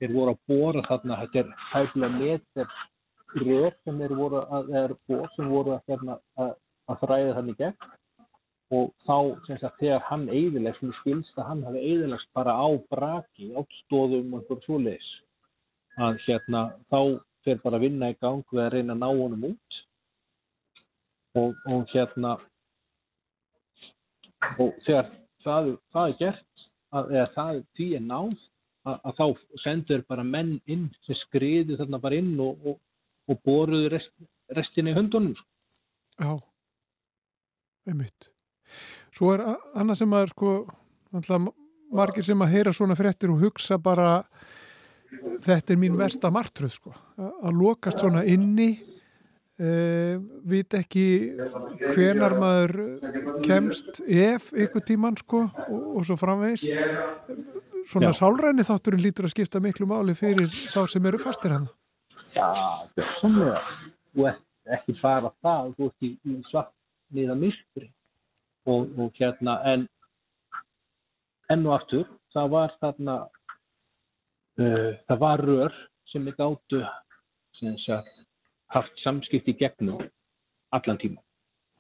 þeir 0.02 0.14
voru 0.16 0.34
að 0.34 0.44
bora 0.50 0.84
þarna, 0.88 1.20
þetta 1.22 1.42
er 1.42 1.50
hæflega 1.72 2.12
meter 2.18 2.78
rör 3.38 3.74
sem 3.86 4.00
þeir 4.02 4.14
voru 4.18 4.44
að, 4.44 4.70
eða 4.76 5.00
bor 5.08 5.34
sem 5.36 5.50
voru 5.52 5.76
að, 5.76 5.82
hérna, 5.92 6.18
að, 6.42 6.54
að 6.90 7.04
þræða 7.06 7.36
þannig 7.38 7.60
gegn. 7.62 7.90
Og 8.72 8.86
þá 9.06 9.18
sem 9.46 9.58
sagt 9.60 9.82
þegar 9.84 10.06
hann 10.08 10.30
eiðilegst, 10.32 10.84
mér 10.84 10.98
skilst 11.02 11.40
að 11.40 11.50
hann 11.50 11.64
hafi 11.68 11.82
eiðilegst 11.84 12.30
bara 12.38 12.56
á 12.56 12.68
braki, 12.94 13.52
áttstóðum 13.60 14.32
og 14.32 14.42
einhver 14.42 14.62
svoleiðis 14.66 15.10
að 16.02 16.22
hérna 16.26 16.62
þá 16.88 17.00
fer 17.46 17.60
bara 17.64 17.78
að 17.78 17.84
vinna 17.84 18.12
í 18.14 18.16
gang 18.22 18.46
við 18.52 18.64
að 18.64 18.72
reyna 18.76 18.96
að 18.96 19.02
ná 19.02 19.10
honum 19.10 19.50
út. 19.52 19.82
Og, 21.42 21.60
og 21.72 21.84
hérna 21.92 22.38
og 24.60 24.72
þegar 24.86 25.12
það, 25.44 25.70
það 25.94 26.08
er 26.08 26.18
gert 26.20 26.66
að, 26.92 27.12
eða 27.12 27.28
það 27.36 27.62
er 27.86 28.08
náð 28.08 28.34
að, 28.88 29.13
þá 29.17 29.26
sendur 29.63 30.04
bara 30.10 30.26
menn 30.26 30.56
inn 30.65 30.89
sem 31.06 31.17
skriðu 31.26 31.78
þarna 31.80 32.02
bara 32.02 32.20
inn 32.22 32.34
og, 32.41 32.65
og, 32.65 32.80
og 33.30 33.41
boruðu 33.46 33.91
rest, 33.94 34.13
restinni 34.56 34.94
í 34.94 34.98
höndunum 34.98 35.36
sko. 35.38 35.48
Já, 36.22 36.34
einmitt. 37.89 38.30
Svo 39.15 39.34
er 39.36 39.44
annað 39.76 40.02
sem 40.02 40.15
að 40.15 40.30
sko, 40.32 40.54
náttúrulega 41.12 41.56
margir 41.91 42.26
sem 42.26 42.44
að 42.44 42.54
heyra 42.56 42.74
svona 42.76 42.96
fréttir 42.96 43.32
og 43.34 43.41
hugsa 43.44 43.78
bara 43.82 44.22
þetta 45.44 45.74
er 45.74 45.80
mín 45.82 45.98
versta 46.00 46.32
martröð 46.32 46.78
sko, 46.78 46.94
að 47.20 47.58
lokast 47.60 48.00
svona 48.00 48.24
inni 48.24 48.70
uh, 49.60 50.15
vit 50.48 50.78
ekki 50.78 51.06
hvenar 51.91 52.38
maður 52.39 52.78
kemst 53.44 54.00
ef 54.08 54.52
ykkur 54.56 54.86
tíman 54.88 55.20
sko 55.20 55.44
og, 55.50 55.82
og 56.00 56.08
svo 56.08 56.17
framvegis 56.20 56.70
svona 57.89 58.12
sálræni 58.13 58.63
þátturinn 58.67 59.04
lítur 59.06 59.26
að 59.28 59.34
skipta 59.36 59.60
miklu 59.63 59.88
máli 59.89 60.13
fyrir 60.17 60.52
þá 60.74 60.86
sem 60.89 61.06
eru 61.06 61.17
fastir 61.22 61.52
hann 61.56 61.70
Já, 62.32 62.48
gjörsamlega. 62.96 63.60
Og 64.15 64.28
ek- 64.30 64.72
ekki 64.76 64.94
bara 65.02 65.32
það, 65.44 65.74
þú 65.76 65.88
ert 65.89 66.06
í, 66.08 66.10
svart 66.50 66.72
niða 67.12 67.36
myrkri. 67.36 67.89
Og, 68.72 68.88
og 69.00 69.12
hérna, 69.20 69.58
en 69.67 69.88
enn 71.52 71.65
og 71.67 71.74
aftur, 71.76 72.06
það 72.34 72.50
var 72.54 72.72
þarna, 72.80 73.15
uh, 74.62 74.91
það 75.10 75.20
var 75.26 75.44
rör 75.44 75.76
sem 76.12 76.24
við 76.26 76.38
gáttu 76.39 76.82
sem 77.60 77.76
sagt, 77.84 78.13
haft 78.72 79.04
samskipti 79.04 79.54
gegnum 79.60 80.00
allan 80.72 80.98
tíma, 81.02 81.20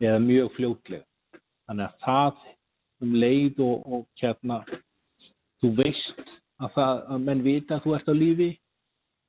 eða 0.03 0.19
mjög 0.19 0.51
fljótlega. 0.57 1.05
Þannig 1.69 1.87
að 1.87 1.99
það 2.03 2.41
um 3.01 3.13
leið 3.23 3.61
og, 3.63 3.87
og 3.87 4.07
hérna, 4.19 4.59
þú 5.61 5.71
veist 5.77 6.19
að, 6.61 6.73
það, 6.75 7.01
að 7.13 7.23
menn 7.29 7.45
vita 7.45 7.77
að 7.77 7.85
þú 7.85 7.95
ert 7.97 8.11
á 8.11 8.15
lífi, 8.17 8.51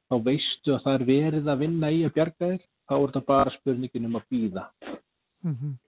þá 0.08 0.16
veistu 0.26 0.74
að 0.74 0.84
það 0.84 0.98
er 0.98 1.06
verið 1.08 1.48
að 1.48 1.62
vinna 1.64 1.92
í 1.92 2.02
að 2.06 2.14
bjarga 2.18 2.50
þér, 2.50 2.66
þá 2.88 2.94
er 2.96 3.06
þetta 3.06 3.24
bara 3.30 3.54
spurningin 3.58 4.08
um 4.08 4.18
að 4.20 4.28
býða. 4.32 4.66
mm 5.44 5.56
-hmm. 5.56 5.78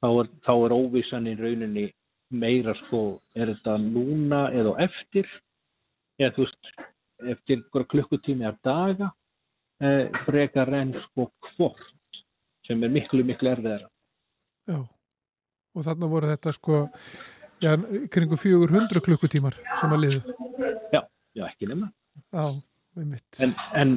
Þá 0.00 0.08
er, 0.20 0.28
þá 0.46 0.52
er 0.64 0.72
óvissan 0.74 1.26
í 1.30 1.34
rauninni 1.38 1.86
meira 2.30 2.74
sko, 2.84 3.20
er 3.34 3.52
þetta 3.54 3.76
núna 3.78 4.50
eða 4.54 4.74
eftir, 4.86 5.26
eða 6.18 6.34
þú 6.36 6.46
veist, 6.46 6.70
eftir 7.32 7.56
einhverja 7.56 7.90
klukkutími 7.92 8.46
af 8.46 8.56
daga, 8.64 9.10
eh, 9.80 10.10
frekar 10.26 10.74
en 10.74 10.94
sko 11.04 11.30
hvort, 11.56 12.22
sem 12.66 12.82
er 12.82 12.88
miklu, 12.88 13.24
miklu 13.24 13.50
erfiðara. 13.50 13.88
Já, 14.66 14.80
og 15.74 15.84
þarna 15.86 16.10
voru 16.10 16.26
þetta 16.26 16.52
sko, 16.52 16.88
já, 17.62 17.72
kringu 18.12 18.36
400 18.40 19.02
klukkutímar 19.06 19.56
sem 19.80 19.94
að 19.94 20.04
liðu. 20.04 20.36
Já, 20.92 21.02
já, 21.36 21.46
ekki 21.46 21.70
nema. 21.70 21.90
Já, 22.32 22.44
einmitt. 22.98 23.40
En, 23.40 23.54
en, 23.78 23.96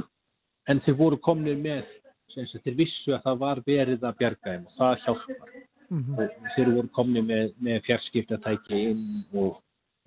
en 0.70 0.82
þeir 0.86 0.98
voru 1.00 1.20
komnir 1.24 1.60
með, 1.60 1.86
þeir 2.36 2.80
vissu 2.80 3.16
að 3.16 3.24
það 3.28 3.44
var 3.46 3.64
verið 3.68 4.08
að 4.08 4.20
bjarga 4.22 4.50
þeim 4.50 4.68
og 4.68 4.82
það 4.82 4.98
hjálpar. 5.06 5.54
Mm 5.94 6.18
og 6.18 6.30
þeir 6.56 6.70
voru 6.74 6.90
komni 6.96 7.22
með, 7.22 7.52
með 7.62 7.84
fjarskiptatæki 7.86 8.80
inn 8.90 9.02
og, 9.38 9.60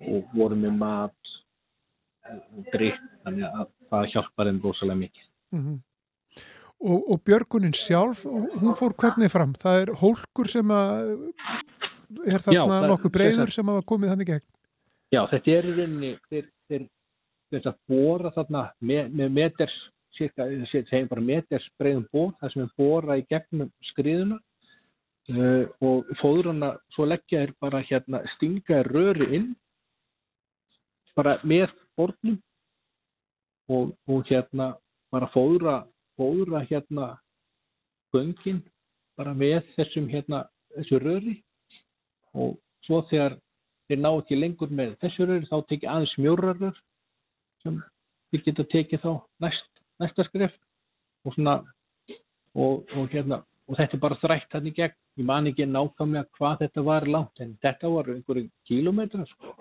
og 0.03 0.33
voru 0.35 0.57
með 0.59 0.73
mat 0.81 1.33
og 2.27 2.65
drikk 2.73 3.03
þannig 3.23 3.45
að 3.47 3.69
það 3.91 4.09
hjálpar 4.13 4.49
þeim 4.49 4.59
rosalega 4.63 4.99
mikið. 5.03 5.27
-hmm. 5.55 5.77
og, 6.91 6.99
og 7.11 7.21
Björgunin 7.23 7.77
sjálf, 7.77 8.25
hún 8.25 8.75
fór 8.75 8.97
hvernig 8.99 9.31
fram? 9.31 9.53
Það 9.55 9.81
er 9.81 9.93
hólkur 10.01 10.51
sem 10.51 10.71
að 10.71 11.13
er 12.27 12.43
þarna 12.43 12.79
nokkuð 12.91 13.13
breyður 13.17 13.53
sem 13.53 13.71
hafa 13.71 13.85
komið 13.87 14.13
þannig 14.13 14.31
gegn. 14.31 14.45
Já, 15.13 15.21
þetta 15.31 15.53
er 15.55 15.67
í 15.67 15.75
rauninni, 15.77 16.11
þeir 16.27 17.69
að 17.71 17.77
bóra 17.87 18.31
þarna 18.35 18.63
með, 18.83 19.13
með 19.15 19.31
meters, 19.37 19.75
cirka, 20.17 20.47
segjum 20.71 21.07
bara 21.11 21.23
meters 21.23 21.67
breiðum 21.79 22.07
bór, 22.11 22.33
það 22.41 22.53
sem 22.53 22.65
er 22.65 22.73
bóra 22.79 23.17
í 23.19 23.23
gegnum 23.31 23.71
skriðuna 23.91 24.39
uh, 25.31 25.63
og 25.87 26.09
fóðrana, 26.21 26.73
svo 26.95 27.07
leggja 27.07 27.45
þeir 27.45 27.53
bara 27.63 27.83
hérna, 27.87 28.23
stinga 28.35 28.81
röri 28.89 29.29
inn 29.37 29.47
bara 31.17 31.37
með 31.47 31.71
bornum 31.97 32.37
og, 33.71 33.95
og 34.07 34.27
hérna 34.29 34.73
bara 35.13 35.29
fóðra, 35.33 35.79
fóðra 36.19 36.63
hérna 36.67 37.13
göngin 38.13 38.61
bara 39.17 39.33
með 39.37 39.63
þessum 39.75 40.07
hérna, 40.11 40.45
þessu 40.75 40.99
röri 41.01 41.37
og 42.37 42.57
svo 42.85 43.01
þegar 43.09 43.37
þeir 43.87 44.01
ná 44.03 44.09
ekki 44.11 44.37
lengur 44.37 44.71
með 44.79 44.95
þessu 45.03 45.27
röri 45.27 45.49
þá 45.49 45.57
tekið 45.69 45.91
aðeins 45.93 46.15
mjórarör 46.21 46.79
sem 47.63 47.81
þeir 48.31 48.43
geta 48.47 48.65
tekið 48.73 49.03
þá 49.03 49.11
næst, 49.43 49.69
næsta 50.01 50.25
skref. 50.27 50.55
Og 51.25 51.35
svona 51.35 51.57
og, 52.55 52.83
og 52.95 53.09
hérna 53.11 53.41
og 53.67 53.75
þetta 53.75 53.97
er 53.97 54.03
bara 54.03 54.19
þrætt 54.21 54.55
hann 54.55 54.69
í 54.69 54.75
gegn. 54.75 54.95
Ég 55.17 55.25
man 55.27 55.49
ekki 55.49 55.65
nákvæmlega 55.67 56.29
hvað 56.37 56.61
þetta 56.63 56.83
var 56.87 57.07
langt 57.09 57.41
en 57.43 57.57
þetta 57.63 57.91
var 57.91 58.11
einhverjum 58.13 58.51
kílómetra 58.69 59.25
sko, 59.31 59.55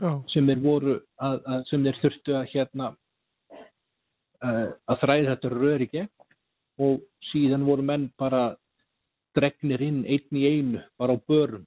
Já, 0.00 0.12
sem 0.32 0.46
þeir 0.48 0.62
voru 0.62 0.94
að, 1.18 1.40
að, 1.42 1.64
sem 1.68 1.84
þeir 1.86 2.00
þurftu 2.04 2.36
að 2.38 2.50
hérna 2.52 2.92
að 4.42 5.02
þræða 5.02 5.34
þetta 5.34 5.52
rör 5.52 5.84
í 5.84 5.88
gegn. 5.92 6.10
Og 6.82 7.02
síðan 7.30 7.66
voru 7.68 7.84
menn 7.86 8.08
bara 8.18 8.54
dregnir 9.36 9.82
inn 9.84 10.02
einn 10.04 10.38
í 10.38 10.44
einu 10.48 10.82
bara 11.00 11.16
á 11.16 11.18
börum 11.28 11.66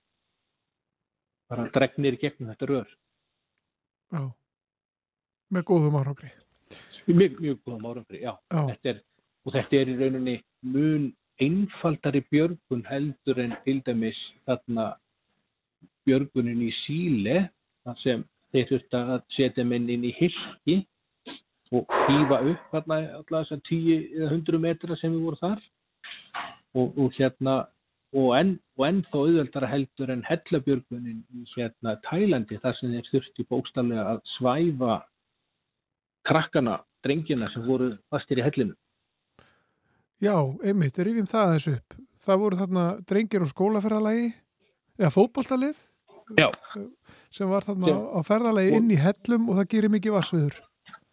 bara 1.49 1.67
dregnir 1.75 2.17
í 2.17 2.21
gegnum 2.21 2.51
þetta 2.53 2.71
rör 2.71 2.89
já. 4.13 4.23
Með 5.53 5.63
góðum 5.69 5.99
árangri. 5.99 6.31
mjög, 7.05 7.39
mjög 7.39 7.59
góðum 7.65 7.85
árangri, 7.85 8.21
já. 8.23 8.33
Já, 8.49 8.61
Þetta 8.71 8.89
er, 8.89 9.01
og 9.45 9.53
þetta 9.53 9.77
er 9.77 9.91
í 9.91 9.97
rauninni 9.99 10.35
mun 10.65 11.11
einfaldari 11.41 12.23
björgun 12.31 12.85
heldur 12.87 13.41
en 13.43 13.53
til 13.65 13.81
dæmis 13.85 14.19
þarna 14.47 14.93
björgunin 16.07 16.63
í 16.63 16.71
síle 16.85 17.49
þar 17.85 18.01
sem 18.01 18.25
þeir 18.53 18.67
þurft 18.71 18.97
að 18.97 19.15
setja 19.35 19.65
menn 19.67 19.89
inn 19.91 20.05
í 20.07 20.13
hilki 20.15 20.77
og 21.75 21.89
hýfa 22.07 22.39
upp 22.51 22.69
þarna 22.71 22.99
alla 23.19 23.41
þessar 23.43 23.61
10 23.69 24.05
eða 24.21 24.29
100 24.31 24.61
metra 24.65 24.97
sem 25.01 25.13
við 25.13 25.25
voru 25.27 25.41
þar 25.41 25.63
og, 26.75 26.93
og 26.99 27.11
hérna 27.17 27.55
og 28.15 28.29
enn, 28.37 28.53
og 28.79 28.85
enn 28.87 29.01
þá 29.11 29.15
auðveldara 29.19 29.67
heldur 29.67 30.11
en 30.13 30.21
hellabjörgunin 30.27 31.23
í 31.35 31.43
hérna 31.55 31.97
Tælandi 32.05 32.59
þar 32.63 32.77
sem 32.79 32.93
þeir 32.93 33.09
þurfti 33.11 33.45
bókstallega 33.51 34.05
að 34.13 34.21
svæfa 34.37 34.99
krakkana, 36.25 36.79
drengina 37.05 37.49
sem 37.53 37.65
voru 37.67 37.91
fastir 38.13 38.39
í 38.39 38.45
hellinu. 38.45 38.75
já 40.23 40.35
einmitt, 40.63 40.97
rifjum 40.97 41.27
það 41.27 41.43
aðeins 41.49 41.67
upp. 41.75 41.97
Það 42.25 42.39
voru 42.41 42.59
þarna 42.61 42.85
drengir 43.09 43.43
og 43.43 43.51
skólaferðalagi, 43.51 44.29
eða 44.99 45.11
fótboltalið 45.13 45.75
Já, 46.39 46.47
sem 47.29 47.49
var 47.51 47.61
þarna 47.67 47.91
Já. 47.91 47.97
á 48.17 48.19
ferðalagi 48.25 48.71
inn 48.79 48.87
í 48.89 48.97
hellum 48.97 49.49
og 49.51 49.59
það 49.59 49.67
gerir 49.75 49.91
mikið 49.93 50.15
vassviður. 50.15 50.55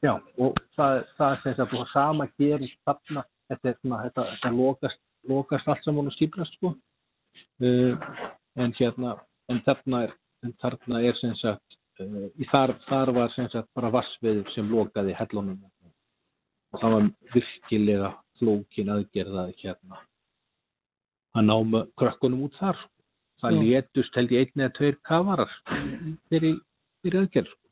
já, 0.02 0.14
og 0.38 0.56
það, 0.78 1.02
það 1.18 1.32
er 1.34 1.42
þess 1.42 1.60
að 1.66 1.74
og 1.80 1.88
sama 1.92 2.26
gerist 2.40 2.78
þarna, 2.88 3.24
þetta 3.50 3.68
er 3.68 3.76
svona, 3.82 3.98
þetta, 4.06 4.24
þetta 4.30 4.52
lokast, 4.56 5.00
lokast 5.28 5.68
allt 5.68 5.84
saman 5.84 6.10
og 6.10 6.16
stíplast, 6.16 6.56
sko. 6.58 6.74
Uh, 7.62 7.94
en 8.60 8.74
hérna, 8.78 9.16
en 9.52 9.60
þarna 9.66 10.06
er, 10.08 10.16
en 10.44 10.54
þarna 10.62 11.02
er 11.08 11.18
sem 11.20 11.34
sagt, 11.40 11.78
uh, 12.02 12.26
þar, 12.50 12.74
þar 12.88 13.14
var 13.16 13.34
sem 13.36 13.48
sagt 13.52 13.70
bara 13.76 13.92
vassveður 13.94 14.50
sem 14.54 14.70
lokaði 14.72 15.14
hellunum 15.18 15.60
og 16.72 16.80
það 16.80 16.94
var 16.96 17.08
virkilega 17.34 18.10
flókin 18.40 18.90
aðgerða 18.92 19.46
hérna 19.60 20.00
að 21.36 21.46
ná 21.48 21.54
með 21.68 21.88
krökkunum 22.00 22.46
út 22.48 22.58
þar. 22.60 22.76
sko. 22.80 22.90
Það 23.42 23.58
létust 23.58 24.16
held 24.16 24.32
ég 24.32 24.44
einn 24.46 24.62
eða 24.62 24.74
tveir 24.76 24.98
kafarar 25.08 25.54
fyrir 26.30 26.60
fyrir 27.02 27.20
aðgerð. 27.22 27.50
sko. 27.52 27.68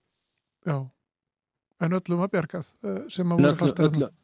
Já. 0.66 0.76
En 1.80 1.96
öllum 1.96 2.24
að 2.26 2.32
bjargað 2.34 2.66
eh, 2.84 2.98
sem 3.08 3.30
að 3.30 3.40
voru 3.40 3.52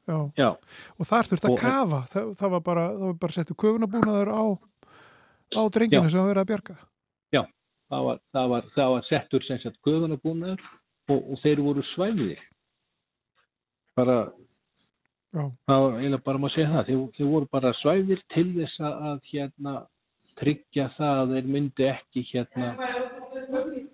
Já. 0.06 0.18
Já, 0.36 0.48
Og 0.96 1.08
þar 1.08 1.30
þurfti 1.30 1.48
að 1.50 1.60
kafa. 1.62 2.00
Það, 2.12 2.34
það 2.40 2.52
var 2.56 2.64
bara, 2.66 2.84
bara 3.22 3.36
settu 3.36 3.56
köfunabúnaður 3.62 4.32
á, 4.32 4.44
á 5.56 5.62
drenginu 5.72 6.04
Já. 6.04 6.12
sem 6.12 6.20
var 6.20 6.30
verið 6.34 6.44
að 6.44 6.50
bjarga. 6.52 6.76
það 7.92 8.06
var, 8.08 8.20
það 8.34 8.50
var, 8.52 8.68
það 8.74 8.92
var 8.94 9.06
settur 9.08 9.46
sem 9.46 9.62
sagt 9.62 9.80
guðunabúnaður 9.86 10.62
og, 11.12 11.18
og 11.20 11.42
þeir 11.44 11.62
voru 11.64 11.84
svæfiðir. 11.94 12.44
Bara, 13.96 14.16
Já. 15.32 15.44
það 15.68 15.84
var 15.84 15.98
eiginlega 16.00 16.26
bara 16.28 16.42
maður 16.42 16.52
að 16.52 16.56
segja 16.56 16.72
það. 16.74 16.88
Þeir, 16.90 17.04
þeir 17.18 17.30
voru 17.34 17.50
bara 17.56 17.74
svæfiðir 17.82 18.24
til 18.34 18.48
þess 18.56 18.80
að, 18.82 18.96
að 19.10 19.30
hérna 19.32 19.76
tryggja 20.36 20.88
það 20.96 21.20
að 21.22 21.34
þeir 21.34 21.52
myndi 21.54 21.86
ekki 21.88 22.24
hérna 22.32 22.70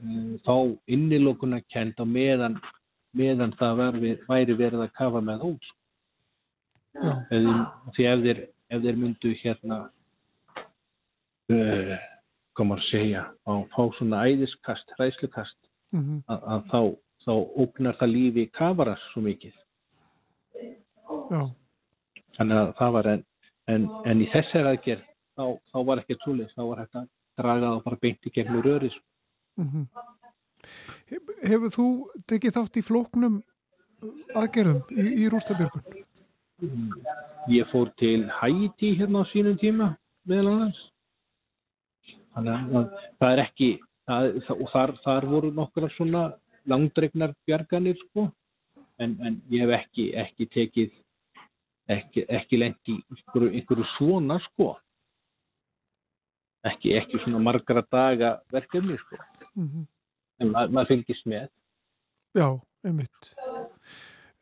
um, 0.03 0.31
fá 0.46 0.57
innilokuna 0.90 1.61
kent 1.70 2.01
á 2.03 2.07
meðan, 2.09 2.57
meðan 3.16 3.55
það 3.61 3.81
væri, 3.81 4.12
væri 4.29 4.57
verið 4.59 4.85
að 4.87 4.94
kafa 4.98 5.20
með 5.25 5.46
hús. 5.46 5.72
Því 6.92 8.07
ef 8.09 8.25
þeir, 8.27 8.40
ef 8.72 8.83
þeir 8.85 9.01
myndu 9.01 9.35
hérna 9.40 9.79
uh, 11.53 11.94
koma 12.57 12.77
að 12.79 12.88
segja 12.90 13.27
að 13.48 13.62
fá 13.72 13.83
svona 13.98 14.25
æðiskast, 14.29 14.96
hræðslukast 14.98 15.59
Mm 15.92 16.22
að, 16.33 16.44
að 16.48 16.62
þá, 16.70 16.81
þá 17.27 17.33
ógnar 17.62 17.96
það 18.01 18.12
lífi 18.14 18.46
kafaras 18.57 19.03
svo 19.12 19.22
mikið. 19.27 19.57
Já. 21.29 21.42
Þannig 22.38 22.61
að 22.61 22.70
það 22.79 22.94
var 22.96 23.09
en, 23.11 23.25
en, 23.75 23.85
en 24.09 24.22
í 24.25 24.29
þessari 24.33 24.70
aðgerð 24.72 25.03
þá, 25.37 25.44
þá 25.68 25.79
var 25.90 26.01
ekki 26.01 26.16
trúlega, 26.22 26.55
þá 26.57 26.62
var 26.62 26.81
þetta 26.87 27.03
draga 27.42 27.75
það 27.75 27.85
bara 27.85 28.01
beint 28.07 28.31
í 28.31 28.33
gegnum 28.38 28.64
röris. 28.64 28.96
Mm 29.61 29.85
Hefur 31.42 31.72
þú 31.75 31.87
tekið 32.31 32.57
þátt 32.57 32.79
í 32.79 32.85
flóknum 32.87 33.40
aðgerðum 34.38 34.83
í, 34.94 35.07
í 35.25 35.29
rústabjörgun? 35.33 36.03
Ég 37.51 37.68
fór 37.72 37.90
til 37.98 38.29
Haiti 38.38 38.92
hérna 38.98 39.25
á 39.27 39.31
sínum 39.33 39.59
tíma 39.61 39.92
meðal 40.29 40.53
annars. 40.53 40.83
Þannig 42.33 42.77
að 42.79 42.92
það 43.20 43.33
er 43.33 43.42
ekki, 43.42 43.70
það, 44.09 44.29
og 44.55 44.70
þar, 44.72 44.92
þar 45.05 45.27
voru 45.33 45.51
nokkra 45.57 45.90
svona 45.96 46.22
langdregnar 46.70 47.35
bjarganir 47.48 47.98
sko, 48.07 48.29
en, 49.03 49.16
en 49.27 49.40
ég 49.53 49.66
hef 49.66 49.75
ekki, 49.83 50.07
ekki 50.22 50.48
tekið, 50.55 50.94
ekki, 51.92 52.25
ekki 52.38 52.61
lent 52.62 52.92
í 52.92 52.96
einhverju, 53.03 53.51
einhverju 53.59 53.88
svona 53.96 54.38
sko. 54.46 54.70
Ekki, 56.70 56.94
ekki 56.94 57.20
svona 57.25 57.42
margra 57.42 57.83
daga 57.90 58.37
verkefni 58.55 58.96
sko, 59.03 59.18
Mm 59.53 59.85
en 60.42 60.50
ma 60.52 60.66
maður 60.68 60.96
fylgist 60.96 61.28
með. 61.31 61.50
Já, 62.37 62.48
einmitt. 62.87 63.31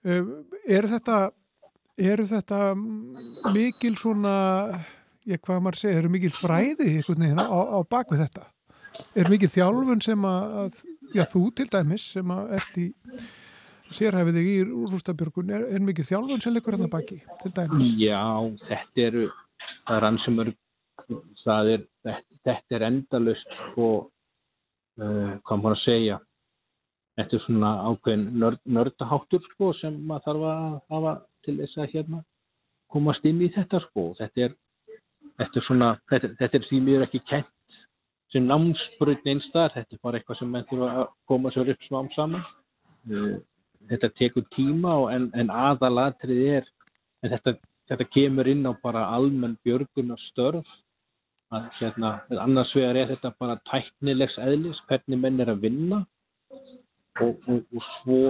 Uh, 0.06 0.40
eru 0.64 0.90
þetta, 0.90 1.18
eru 2.00 2.24
þetta 2.30 2.60
mikil 3.52 3.96
svona, 4.00 4.34
ég 5.28 5.42
hvað 5.44 5.60
maður 5.66 5.82
segir, 5.82 6.00
eru 6.00 6.12
mikil 6.12 6.32
fræði 6.34 6.94
veginn 7.04 7.42
á, 7.42 7.48
á 7.48 7.78
bakvið 7.84 8.24
þetta? 8.24 8.46
Er 9.18 9.30
mikil 9.32 9.50
þjálfun 9.50 10.02
sem 10.04 10.24
að, 10.28 10.80
já 11.16 11.24
þú 11.28 11.44
til 11.56 11.68
dæmis 11.72 12.06
sem 12.14 12.32
að 12.32 12.56
ert 12.60 12.80
í 12.80 12.86
sérhæfið 13.90 14.38
þig 14.38 14.48
í 14.50 14.58
rústabjörgun, 14.92 15.52
er, 15.56 15.66
er 15.74 15.84
mikil 15.84 16.06
þjálfun 16.06 16.42
sem 16.42 16.54
leikur 16.54 16.76
hann 16.76 16.86
að 16.86 16.94
baki 16.94 17.20
til 17.42 17.52
dæmis? 17.56 17.92
Já, 17.98 18.22
þetta 18.68 19.06
eru, 19.08 19.26
það 19.88 19.96
er 19.98 20.18
sem 20.24 20.42
er, 20.44 20.52
er, 21.66 21.86
þetta, 22.06 22.76
er 22.78 22.86
endalust 22.86 23.56
sko, 23.66 23.90
uh, 24.06 24.19
hvað 25.00 25.60
maður 25.60 25.76
að 25.76 25.84
segja, 25.84 26.18
þetta 27.18 27.36
er 27.36 27.44
svona 27.44 27.70
ákveðin 27.88 28.26
nörd, 28.42 28.60
nördaháttur 28.64 29.44
sko 29.52 29.70
sem 29.80 29.96
maður 30.08 30.26
þarf 30.26 30.48
að 30.50 30.66
hafa 30.94 31.14
til 31.46 31.56
þess 31.60 31.78
að 31.78 31.94
hérna 31.94 32.20
komast 32.90 33.24
inn 33.28 33.40
í 33.44 33.48
þetta 33.54 33.80
sko, 33.86 34.10
þetta 34.18 34.46
er, 34.46 34.56
þetta 35.40 35.60
er 35.60 35.66
svona, 35.66 35.90
þetta, 36.10 36.32
þetta 36.40 36.58
er 36.58 36.68
því 36.68 36.80
mér 36.88 37.06
ekki 37.06 37.22
kent 37.30 37.78
sem 38.30 38.46
námsbröðn 38.46 39.32
einstar, 39.32 39.72
þetta 39.74 39.96
er 39.96 40.02
bara 40.02 40.20
eitthvað 40.20 40.38
sem 40.40 40.52
menn 40.54 40.66
þurfa 40.70 40.90
að 41.02 41.08
koma 41.30 41.52
sér 41.54 41.72
upp 41.72 41.86
smám 41.86 42.10
saman. 42.14 42.44
Uh, 43.10 43.38
þetta 43.90 44.10
tekur 44.18 44.44
tíma 44.54 44.92
en, 45.14 45.30
en 45.34 45.50
aðalatrið 45.50 46.42
er 46.58 46.68
en 47.24 47.32
þetta, 47.32 47.56
þetta 47.90 48.06
kemur 48.14 48.50
inn 48.50 48.68
á 48.68 48.72
bara 48.82 49.06
almenn 49.16 49.56
björgunar 49.64 50.20
störf 50.28 50.68
að 51.50 51.66
hérna, 51.80 52.12
annars 52.38 52.72
vegar 52.76 52.98
er 53.00 53.10
þetta 53.10 53.32
bara 53.42 53.58
tæknilegs 53.70 54.36
eðlis, 54.38 54.80
hvernig 54.88 55.18
menn 55.18 55.40
er 55.42 55.50
að 55.50 55.64
vinna 55.64 56.04
og, 57.20 57.40
og, 57.50 57.64
og 57.74 57.86
svo 58.00 58.20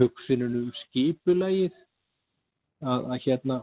hugsunum 0.00 0.60
um 0.60 0.70
skipulagið 0.84 1.72
að, 2.84 3.08
að 3.10 3.18
hérna 3.26 3.58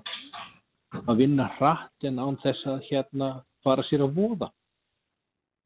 að 1.07 1.21
vinna 1.23 1.47
hratt 1.57 2.07
en 2.07 2.19
án 2.19 2.39
þess 2.43 2.67
að 2.67 2.83
hérna 2.89 3.31
fara 3.63 3.85
sér 3.87 4.03
að 4.05 4.17
voða 4.17 4.51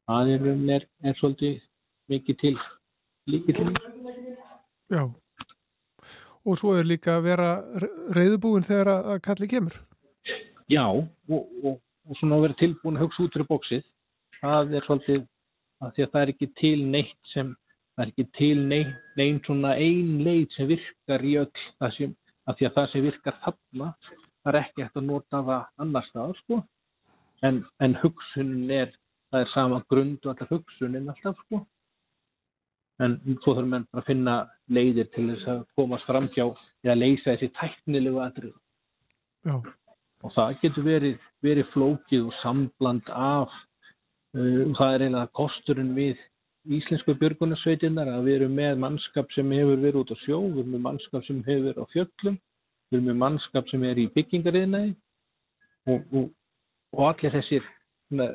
það 0.06 0.32
er, 0.36 0.86
er, 1.02 1.18
svolítið 1.18 1.56
mikið 2.12 2.40
til 2.42 2.56
líkið 3.32 3.60
til 3.60 3.94
Já. 4.86 5.02
Og 6.46 6.58
svo 6.60 6.76
er 6.78 6.86
líka 6.86 7.16
að 7.16 7.24
vera 7.26 7.48
reyðubúin 8.14 8.66
þegar 8.66 8.92
að, 8.92 9.08
að 9.10 9.22
kalli 9.24 9.48
kemur. 9.50 9.80
Já, 10.70 10.84
og, 10.86 11.48
og, 11.66 11.80
og 12.06 12.18
svona 12.20 12.40
vera 12.42 12.56
tilbúin 12.60 12.98
að 12.98 13.06
hugsa 13.06 13.24
út 13.24 13.36
fyrir 13.36 13.48
bóksið, 13.50 13.86
það 14.40 14.74
er 14.78 14.86
svolítið 14.86 15.22
að 15.84 15.94
því 15.94 16.04
að 16.04 16.12
það 16.12 16.22
er 16.22 16.32
ekki 16.32 16.48
til 16.60 16.76
neitt 16.94 17.32
sem, 17.32 17.52
það 17.94 18.04
er 18.04 18.12
ekki 18.12 18.26
til 18.38 18.62
neitt, 18.72 18.94
neitt 19.18 19.50
svona 19.50 19.74
ein 19.80 20.12
leið 20.26 20.46
sem 20.56 20.70
virkar 20.70 21.26
í 21.26 21.36
öll, 21.42 21.64
það 21.80 21.96
sem, 21.98 22.16
að 22.46 22.58
því 22.58 22.68
að 22.68 22.76
það 22.78 22.90
sem 22.92 23.06
virkar 23.06 23.38
þarna, 23.44 23.92
það 24.42 24.52
er 24.52 24.60
ekki 24.62 24.86
hægt 24.86 25.00
að 25.00 25.08
nota 25.10 25.44
það 25.50 25.84
annars 25.84 26.10
staðar, 26.12 26.42
sko, 26.44 26.60
en, 27.46 27.62
en 27.84 27.96
hugsunin 28.02 28.76
er, 28.82 28.92
það 29.32 29.44
er 29.44 29.54
sama 29.54 29.82
grund 29.90 30.20
og 30.22 30.34
allar 30.34 30.52
hugsunin 30.54 31.10
alltaf, 31.12 31.40
sko, 31.46 31.64
en 33.02 33.16
svo 33.42 33.52
þurfum 33.52 33.72
menn 33.74 33.88
bara 33.90 34.02
að 34.02 34.08
finna 34.08 34.36
leiðir 34.72 35.08
til 35.14 35.26
þess 35.32 35.50
að 35.52 35.64
komast 35.76 36.06
fram 36.08 36.28
hjá 36.32 36.46
eða 36.46 36.96
leysa 36.96 37.34
þessi 37.34 37.50
tæknilegu 37.58 38.22
atrið 38.24 38.54
Já. 39.46 39.56
Og 40.26 40.32
það 40.34 40.56
getur 40.62 40.86
verið, 40.86 41.18
verið 41.46 41.68
flókið 41.74 42.24
og 42.26 42.38
sambland 42.42 43.10
af 43.12 43.52
uh, 44.34 44.64
það 44.78 44.94
er 44.94 45.04
eiginlega 45.04 45.32
kosturinn 45.38 45.92
við 45.96 46.24
íslensku 46.76 47.14
björgunarsveitinnar 47.20 48.10
að 48.10 48.24
við 48.26 48.40
erum 48.40 48.56
með 48.58 48.80
mannskap 48.82 49.30
sem 49.36 49.52
hefur 49.54 49.78
verið 49.84 50.00
út 50.00 50.10
á 50.10 50.16
sjó, 50.24 50.40
við 50.42 50.62
erum 50.64 50.72
með 50.74 50.84
mannskap 50.88 51.26
sem 51.28 51.42
hefur 51.46 51.68
verið 51.68 51.84
á 51.86 51.92
fjöllum, 51.92 52.38
við 52.90 52.98
erum 52.98 53.10
með 53.10 53.20
mannskap 53.22 53.70
sem 53.70 53.86
er 53.86 54.00
í 54.02 54.08
byggingariðnaði 54.16 54.94
og, 55.86 56.00
og, 56.18 56.26
og 56.96 57.04
allir 57.12 57.36
þessir 57.36 57.68
svona, 58.08 58.28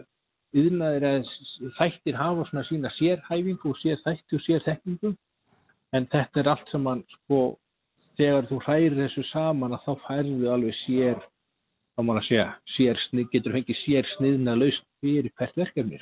yðnaðir 0.61 1.07
að 1.09 1.33
þættir 1.79 2.19
hafa 2.19 2.47
svona 2.47 2.63
sína 2.69 2.93
sérhæfingu 2.95 3.73
og 3.73 3.81
sér 3.81 3.99
þætti 4.05 4.39
og 4.39 4.45
sér 4.45 4.63
þekkingu 4.67 5.13
en 5.95 6.07
þetta 6.11 6.41
er 6.41 6.49
allt 6.53 6.71
saman 6.71 7.03
sko 7.17 7.41
þegar 8.19 8.47
þú 8.49 8.59
hrærir 8.65 8.97
þessu 8.99 9.27
saman 9.31 9.75
að 9.75 9.85
þá 9.85 10.07
færðu 10.07 10.51
alveg 10.51 10.79
sér 10.85 11.19
þá 11.95 12.03
má 12.07 12.15
að 12.15 12.25
segja, 12.27 12.47
sér 12.75 13.03
getur 13.33 13.55
fengið 13.57 13.83
sér 13.83 14.09
sniðna 14.15 14.55
laust 14.57 14.85
fyrir 15.01 15.31
hvert 15.37 15.57
verkefni. 15.57 16.01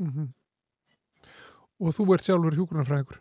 Mm 0.00 0.10
Og 1.76 1.92
þú 1.92 2.04
ert 2.14 2.24
sjálfur 2.24 2.54
hjúgrunarfræðingur. 2.56 3.18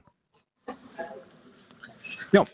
Já. 2.32 2.46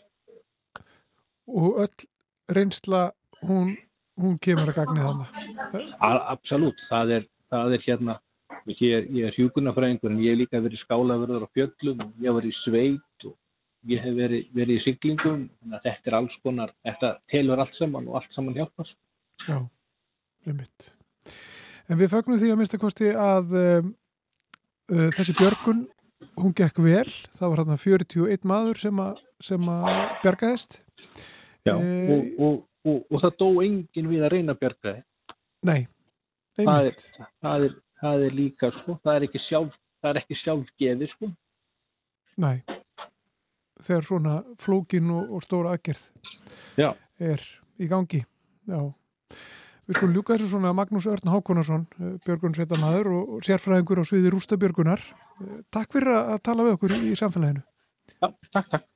Og 1.46 1.78
öll 1.84 2.06
reynsla, 2.50 3.12
hún, 3.46 3.76
hún 4.18 4.38
kemur 4.42 4.72
að 4.72 4.80
gagni 4.80 5.04
þannig. 5.04 5.30
Absolut, 6.02 6.82
það 6.90 7.14
er, 7.18 7.28
það 7.54 7.76
er 7.76 7.84
hérna, 7.86 8.18
ég 8.66 8.82
er, 8.96 9.06
ég 9.14 9.28
er 9.28 9.38
hjúgrunarfræðingur 9.38 10.10
en 10.10 10.24
ég 10.24 10.34
hef 10.34 10.42
líka 10.42 10.64
verið 10.64 10.82
skálaverður 10.82 11.46
á 11.46 11.54
fjöllum 11.54 12.02
ég 12.18 12.26
hef 12.26 12.38
verið 12.40 12.58
sveit 12.64 13.28
og 13.28 13.36
ég 13.90 14.02
hef 14.02 14.18
verið, 14.18 14.50
verið 14.58 14.76
í 14.78 14.96
að 14.96 15.80
þetta 15.86 16.10
er 16.10 16.18
alls 16.18 16.36
konar, 16.42 16.74
þetta 16.82 17.14
telur 17.30 17.62
allt 17.62 17.78
saman 17.78 18.08
og 18.10 18.18
allt 18.18 18.34
saman 18.34 18.58
hjálpast. 18.58 18.96
Já, 19.48 19.58
það 20.44 20.52
er 20.52 20.58
mitt. 20.60 20.88
En 21.90 21.98
við 22.00 22.12
fögnum 22.12 22.38
því 22.40 22.50
að 22.52 22.58
minnsta 22.60 22.78
kosti 22.80 23.10
að 23.18 23.52
um, 23.58 23.90
uh, 24.92 25.08
þessi 25.18 25.34
björgun, 25.38 25.82
hún 26.40 26.54
gekk 26.56 26.78
vel. 26.84 27.08
Það 27.38 27.48
var 27.52 27.62
hérna 27.62 27.78
41 27.82 28.46
maður 28.48 28.80
sem, 28.84 29.00
a, 29.02 29.08
sem 29.42 29.68
að 29.72 29.88
bjargaðist. 30.24 30.78
Já, 31.66 31.76
Eh, 31.78 32.08
og, 32.10 32.22
og, 32.42 32.54
og, 32.90 33.02
og 33.14 33.20
það 33.22 33.34
dó 33.38 33.48
enginn 33.62 34.08
við 34.10 34.24
að 34.26 34.32
reyna 34.34 34.54
að 34.56 34.62
bjarga 34.64 34.92
þið. 34.96 35.02
Nei, 35.68 35.80
Það 36.56 36.68
er, 36.68 36.86
einmitt. 36.88 37.04
það, 37.42 37.66
er, 37.68 37.74
það 38.02 38.24
er 38.26 38.34
líka, 38.34 38.70
sko, 38.80 38.96
það 39.04 39.14
er 39.20 39.26
ekki 39.28 39.42
sjálf, 39.46 39.76
það 40.02 40.10
er 40.10 40.18
ekki 40.22 40.38
sjálfgeði, 40.42 41.08
sko. 41.14 41.28
Nei. 42.42 42.56
Þegar 43.82 44.04
svona 44.08 44.34
flókin 44.62 45.10
og, 45.14 45.30
og 45.38 45.42
stóra 45.46 45.72
aðgerð 45.76 46.02
Já. 46.78 46.90
er 47.22 47.46
í 47.82 47.88
gangi. 47.90 48.20
Já. 48.70 48.80
Við 49.88 49.98
skulum 49.98 50.14
ljúka 50.14 50.36
þessu 50.36 50.52
svona 50.52 50.70
Magnús 50.78 51.08
Örn 51.10 51.32
Hákonarsson, 51.32 51.88
Björgunsveitamæður 52.26 53.10
og 53.16 53.42
sérfræðingur 53.46 54.02
á 54.02 54.04
sviði 54.06 54.30
Rústabjörgunar. 54.30 55.02
Takk 55.74 55.98
fyrir 55.98 56.14
að 56.20 56.38
tala 56.46 56.68
við 56.68 56.78
okkur 56.78 56.96
í 57.00 57.16
samfélaginu. 57.18 57.64
Já, 58.20 58.28
takk, 58.54 58.68
takk. 58.70 58.91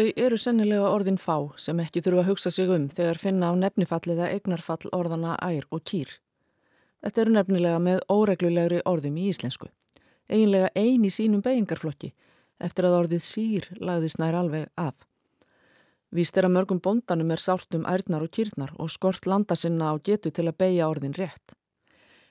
Þau 0.00 0.14
eru 0.16 0.36
sennilega 0.40 0.88
orðin 0.88 1.18
fá 1.20 1.34
sem 1.60 1.80
ekki 1.82 2.00
þurfa 2.00 2.22
að 2.22 2.28
hugsa 2.30 2.50
sig 2.54 2.70
um 2.72 2.86
þegar 2.88 3.18
finna 3.20 3.50
á 3.50 3.54
nefnifalliða 3.60 4.30
eignarfall 4.32 4.88
orðana 4.96 5.34
ær 5.44 5.66
og 5.68 5.82
kýr. 5.90 6.14
Þetta 7.04 7.20
eru 7.20 7.34
nefnilega 7.34 7.82
með 7.84 7.98
óreglulegri 8.08 8.78
orðum 8.88 9.18
í 9.20 9.26
íslensku. 9.28 9.68
Eginlega 10.24 10.70
ein 10.72 11.04
í 11.04 11.10
sínum 11.12 11.42
beigingarflokki 11.44 12.14
eftir 12.64 12.88
að 12.88 12.96
orðið 13.02 13.26
sír 13.26 13.66
lagðist 13.76 14.22
nær 14.22 14.38
alveg 14.40 14.70
af. 14.80 14.96
Víst 16.16 16.40
er 16.40 16.48
að 16.48 16.54
mörgum 16.56 16.80
bondanum 16.80 17.36
er 17.36 17.44
sárt 17.44 17.76
um 17.76 17.84
ærnar 17.84 18.24
og 18.24 18.32
kýrnar 18.32 18.72
og 18.80 18.88
skort 18.88 19.28
landa 19.28 19.52
sinna 19.52 19.92
á 19.92 20.00
getu 20.00 20.32
til 20.32 20.46
að 20.48 20.56
beigja 20.64 20.88
orðin 20.88 21.18
rétt. 21.20 21.52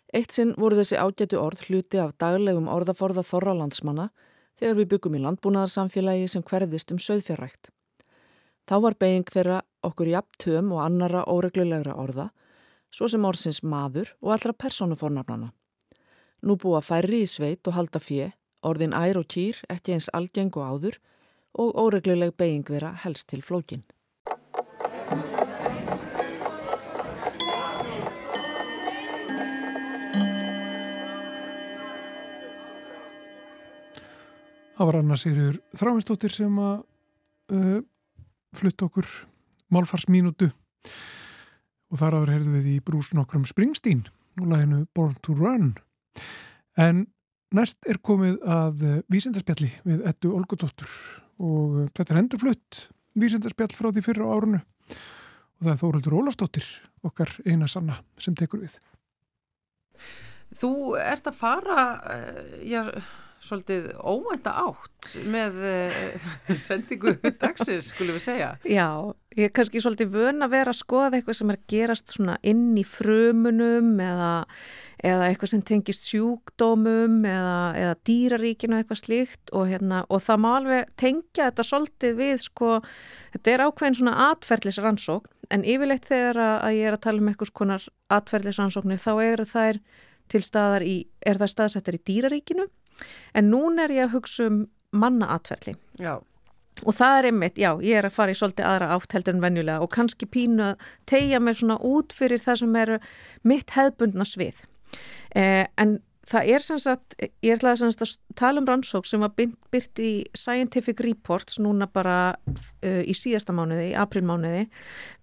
Eitt 0.09 0.33
sinn 0.33 0.55
voru 0.57 0.81
þessi 0.81 0.97
ágætu 0.97 1.37
orð 1.37 1.67
hluti 1.69 2.01
af 2.01 2.17
daglegum 2.17 2.65
orðaforða 2.65 3.21
þorra 3.29 3.53
landsmanna 3.61 4.09
þegar 4.59 4.79
við 4.79 4.89
byggum 4.93 5.15
í 5.15 5.21
landbúnaðarsamfélagi 5.23 6.27
sem 6.31 6.43
hverðist 6.43 6.91
um 6.93 6.99
söðfjörrækt. 6.99 7.71
Þá 8.69 8.75
var 8.83 8.97
beiging 8.99 9.29
þeirra 9.31 9.61
okkur 9.87 10.11
jafn 10.11 10.39
töm 10.43 10.73
og 10.75 10.83
annara 10.83 11.23
óreglulegra 11.31 11.95
orða, 11.97 12.29
svo 12.91 13.07
sem 13.09 13.25
orðsins 13.25 13.63
maður 13.63 14.11
og 14.21 14.35
allra 14.35 14.53
persónufornafnana. 14.53 15.53
Nú 16.43 16.55
búa 16.59 16.81
færri 16.85 17.23
í 17.23 17.29
sveit 17.29 17.67
og 17.67 17.75
halda 17.75 18.01
fjö, 18.03 18.29
orðin 18.61 18.95
ær 18.95 19.19
og 19.19 19.29
kýr 19.31 19.63
ekki 19.71 19.95
eins 19.95 20.09
algeng 20.13 20.51
og 20.55 20.67
áður 20.73 20.99
og 21.59 21.73
óregluleg 21.79 22.35
beiging 22.37 22.67
þeirra 22.67 22.93
helst 23.03 23.29
til 23.31 23.41
flókin. 23.41 23.83
Það 34.79 34.87
var 34.87 34.95
annars 34.95 35.25
yrjur 35.27 35.55
þráinstóttir 35.75 36.31
sem 36.31 36.53
að 36.63 36.75
uh, 37.51 37.79
flutt 38.55 38.83
okkur 38.85 39.09
málfarsmínútu 39.75 40.47
og 41.91 41.99
þar 41.99 42.15
áður 42.15 42.31
heyrðu 42.31 42.53
við 42.53 42.69
í 42.71 42.75
brús 42.87 43.09
nokkrum 43.11 43.43
Springsteen 43.49 44.05
og 44.39 44.47
læginu 44.47 44.85
Born 44.95 45.19
to 45.19 45.35
Run. 45.35 45.73
En 46.79 47.09
næst 47.51 47.83
er 47.91 47.99
komið 47.99 48.39
að 48.47 48.87
uh, 48.87 48.95
vísindarspjalli 49.11 49.73
við 49.83 50.07
ettu 50.07 50.31
Olgudóttur 50.39 50.95
og 51.43 51.75
uh, 51.83 51.85
þetta 51.91 52.15
er 52.15 52.23
endurflutt 52.23 52.83
vísindarspjall 53.19 53.75
frá 53.75 53.91
því 53.91 54.07
fyrra 54.07 54.31
árunu 54.31 54.63
og 54.63 55.65
það 55.65 55.73
er 55.75 55.81
Þóruldur 55.83 56.19
Ólafsdóttir 56.23 56.73
okkar 57.03 57.35
eina 57.43 57.67
sanna 57.67 57.99
sem 58.15 58.31
tekur 58.31 58.63
við. 58.63 58.79
Þú 60.55 60.95
ert 61.03 61.27
að 61.27 61.43
fara, 61.43 61.89
uh, 61.99 62.61
já, 62.63 62.85
svolítið 63.43 63.87
óvænta 63.99 64.53
átt 64.65 65.13
með 65.29 65.57
uh, 65.63 66.27
sendingu 66.67 67.15
dagsins, 67.39 67.91
skulum 67.93 68.17
við 68.17 68.25
segja. 68.25 68.49
Já, 68.67 68.89
ég 69.37 69.47
er 69.47 69.53
kannski 69.55 69.81
svolítið 69.83 70.11
vön 70.13 70.45
að 70.45 70.53
vera 70.57 70.73
að 70.73 70.79
skoða 70.81 71.19
eitthvað 71.19 71.39
sem 71.39 71.53
er 71.53 71.59
gerast 71.71 72.13
svona 72.13 72.37
inn 72.51 72.77
í 72.79 72.83
frumunum 72.87 73.93
eða, 74.03 74.31
eða 75.05 75.29
eitthvað 75.29 75.53
sem 75.53 75.63
tengist 75.71 76.09
sjúkdómum 76.09 77.19
eða, 77.29 77.57
eða 77.79 77.97
dýraríkinu 78.09 78.79
eitthvað 78.79 79.03
slíkt 79.03 79.53
og, 79.53 79.69
hérna, 79.71 80.03
og 80.09 80.23
það 80.25 80.43
má 80.45 80.49
alveg 80.57 80.93
tengja 80.99 81.49
þetta 81.49 81.67
svolítið 81.71 82.17
við 82.19 82.35
sko, 82.45 82.73
þetta 83.37 83.55
er 83.55 83.65
ákveðin 83.67 83.99
svona 84.01 84.17
atferðlisrannsókn 84.29 85.35
en 85.49 85.65
yfirleitt 85.65 86.05
þegar 86.09 86.43
að, 86.43 86.67
ég 86.77 86.89
er 86.89 86.97
að 86.97 87.05
tala 87.07 87.23
um 87.23 87.31
eitthvað 87.31 87.53
skonar 87.53 87.87
atferðlisrannsóknir 88.13 89.01
þá 89.01 89.11
eru 89.25 89.47
þær 89.49 89.79
til 90.29 90.43
staðar 90.45 90.85
í, 90.85 90.97
er 91.25 91.39
það 91.41 91.53
staðsettar 91.55 91.97
í 91.97 92.03
dýraríkinu 92.05 92.67
en 93.33 93.51
núna 93.53 93.85
er 93.85 93.95
ég 93.97 94.07
að 94.07 94.17
hugsa 94.17 94.49
um 94.49 94.59
mannaatferðli 94.95 95.75
Já. 96.01 96.17
og 96.83 96.97
það 96.97 97.17
er 97.19 97.29
einmitt, 97.29 97.61
já, 97.61 97.71
ég 97.85 97.99
er 97.99 98.09
að 98.09 98.17
fara 98.17 98.33
í 98.33 98.39
svolítið 98.39 98.69
aðra 98.69 98.91
átt 98.95 99.15
heldur 99.17 99.37
en 99.37 99.43
venjulega 99.43 99.85
og 99.85 99.93
kannski 99.93 100.29
pínu 100.29 100.71
að 100.71 100.85
tegja 101.09 101.41
mig 101.43 101.59
svona 101.59 101.79
út 101.85 102.15
fyrir 102.15 102.41
það 102.41 102.61
sem 102.63 102.77
eru 102.83 102.99
mitt 103.47 103.75
hefðbundna 103.77 104.25
svið. 104.25 104.63
Eh, 105.37 105.67
en 105.77 105.99
það 106.29 106.51
er 106.53 106.63
sem 106.63 106.79
sagt, 106.81 107.15
ég 107.19 107.57
ætlaði 107.57 107.81
sem 107.81 107.93
sagt 107.93 108.05
að 108.05 108.37
tala 108.39 108.61
um 108.61 108.67
rannsók 108.69 109.07
sem 109.09 109.23
var 109.23 109.33
byrt 109.37 110.01
í 110.03 110.11
Scientific 110.37 111.01
Reports 111.05 111.59
núna 111.61 111.87
bara 111.91 112.19
uh, 112.35 113.01
í 113.01 113.15
síðasta 113.17 113.55
mánuði, 113.55 113.91
í 113.93 113.97
aprilmánuði 113.99 114.67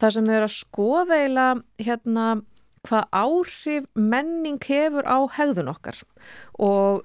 þar 0.03 0.17
sem 0.17 0.29
þau 0.29 0.37
eru 0.37 0.49
að 0.49 0.57
skoða 0.57 1.21
eila 1.23 1.49
hérna 1.83 2.27
hvað 2.87 3.07
áhrif 3.19 3.87
menning 3.99 4.63
hefur 4.63 5.07
á 5.07 5.19
hegðun 5.39 5.73
okkar. 5.73 5.99
Og 6.63 7.05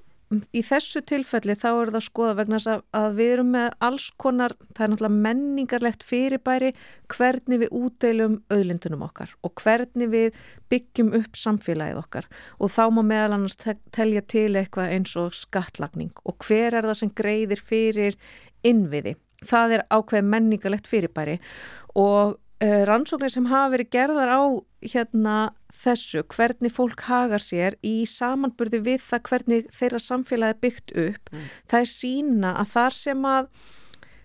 í 0.52 0.62
þessu 0.64 1.02
tilfelli 1.08 1.56
þá 1.58 1.68
er 1.70 1.90
það 1.92 1.98
að 1.98 2.04
skoða 2.06 2.36
vegna 2.38 2.60
að, 2.62 3.08
við 3.18 3.32
erum 3.34 3.50
með 3.54 3.66
alls 3.88 4.08
konar, 4.20 4.54
það 4.72 4.84
er 4.84 4.92
náttúrulega 4.92 5.22
menningarlegt 5.26 6.06
fyrirbæri 6.06 6.70
hvernig 7.12 7.62
við 7.62 7.74
útdeilum 7.78 8.38
auðlindunum 8.52 9.04
okkar 9.08 9.34
og 9.44 9.54
hvernig 9.62 10.12
við 10.12 10.38
byggjum 10.72 11.12
upp 11.18 11.36
samfélagið 11.38 12.00
okkar. 12.00 12.30
Og 12.58 12.72
þá 12.72 12.84
má 12.94 13.02
meðal 13.02 13.36
annars 13.36 13.58
telja 13.94 14.22
til 14.24 14.50
eitthvað 14.56 14.94
eins 14.96 15.16
og 15.20 15.36
skattlagning. 15.36 16.14
Og 16.24 16.38
hver 16.46 16.78
er 16.78 16.88
það 16.88 17.00
sem 17.02 17.12
greiðir 17.22 17.60
fyrir 17.60 18.16
innviði. 18.66 19.16
Það 19.42 19.76
er 19.76 19.86
ákveð 19.90 20.28
menningarlegt 20.32 20.88
fyrirbæri. 20.88 21.40
Og 21.98 22.38
rannsóknir 22.62 23.32
sem 23.32 23.48
hafa 23.50 23.72
verið 23.74 23.92
gerðar 23.96 24.30
á 24.30 24.42
hérna 24.84 25.36
þessu, 25.82 26.22
hvernig 26.30 26.72
fólk 26.74 27.04
hagar 27.08 27.42
sér 27.42 27.76
í 27.82 28.02
samanburði 28.06 28.82
við 28.86 29.04
það 29.08 29.22
hvernig 29.30 29.70
þeirra 29.74 30.00
samfélagi 30.02 30.58
byggt 30.62 30.92
upp 30.92 31.32
mm. 31.32 31.46
það 31.72 31.80
er 31.80 31.90
sína 31.90 32.52
að 32.60 32.74
þar 32.74 32.98
sem 32.98 33.24
að 33.26 33.48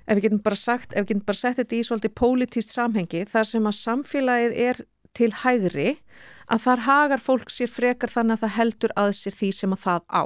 ef 0.07 0.17
við 0.17 0.23
getum 0.27 0.43
bara 0.45 0.59
sagt, 0.59 0.93
ef 0.93 1.03
við 1.03 1.13
getum 1.13 1.25
bara 1.27 1.41
sett 1.41 1.59
þetta 1.61 1.77
í 1.77 1.83
svolítið 1.87 2.15
pólitíst 2.19 2.75
samhengi, 2.75 3.25
þar 3.27 3.49
sem 3.49 3.69
að 3.69 3.79
samfélagið 3.81 4.57
er 4.67 4.83
til 5.17 5.31
hægri 5.43 5.89
að 6.47 6.63
þar 6.63 6.83
hagar 6.85 7.23
fólk 7.23 7.51
sér 7.51 7.71
frekar 7.71 8.11
þannig 8.11 8.37
að 8.37 8.43
það 8.45 8.57
heldur 8.57 8.93
að 8.99 9.13
sér 9.17 9.35
því 9.39 9.49
sem 9.57 9.73
að 9.75 9.83
það 9.83 10.05
á 10.13 10.23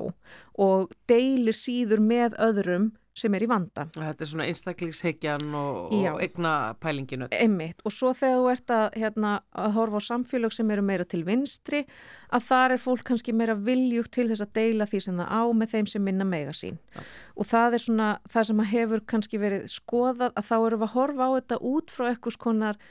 og 0.67 0.91
deilir 1.09 1.57
síður 1.57 2.03
með 2.05 2.35
öðrum 2.43 2.91
sem 3.17 3.33
er 3.35 3.43
í 3.43 3.47
vanda. 3.49 3.85
Þetta 3.91 4.23
er 4.23 4.29
svona 4.29 4.45
einstaklingsheikjan 4.47 5.55
og, 5.57 5.91
og 5.91 6.21
egna 6.23 6.53
pælinginu. 6.79 7.27
Einmitt 7.35 7.83
og 7.83 7.93
svo 7.95 8.13
þegar 8.15 8.37
þú 8.39 8.45
ert 8.53 8.73
að, 8.75 8.85
hérna, 9.01 9.33
að 9.51 9.75
horfa 9.75 9.99
á 9.99 10.07
samfélag 10.07 10.55
sem 10.55 10.71
eru 10.71 10.85
meira 10.87 11.07
til 11.07 11.25
vinstri 11.27 11.83
að 12.31 12.47
þar 12.47 12.75
er 12.77 12.83
fólk 12.85 13.03
kannski 13.09 13.35
meira 13.35 13.57
viljugt 13.59 14.13
til 14.15 14.29
þess 14.31 14.45
að 14.45 14.55
deila 14.55 14.87
því 14.87 15.03
sem 15.07 15.19
það 15.19 15.35
á 15.35 15.43
með 15.59 15.75
þeim 15.75 15.91
sem 15.91 16.07
minna 16.07 16.27
mega 16.27 16.55
sín. 16.55 16.79
Ja. 16.95 17.05
Og 17.35 17.51
það 17.51 17.77
er 17.77 17.85
svona 17.85 18.09
það 18.31 18.49
sem 18.49 18.65
hefur 18.71 19.05
kannski 19.13 19.43
verið 19.43 19.69
skoðað 19.71 20.31
að 20.31 20.49
þá 20.49 20.55
eru 20.61 20.81
við 20.81 20.87
að 20.87 20.95
horfa 20.95 21.27
á 21.27 21.31
þetta 21.37 21.61
út 21.73 21.95
frá 21.95 22.07
eitthvað 22.11 22.37
skonar 22.37 22.83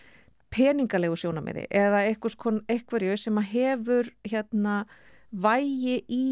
peningalegu 0.51 1.17
sjónamiði 1.17 1.69
eða 1.71 2.05
eitthvað 2.11 3.21
sem 3.23 3.39
að 3.39 3.53
hefur 3.55 4.11
hérna 4.27 4.81
vægi 5.31 6.01
í 6.11 6.27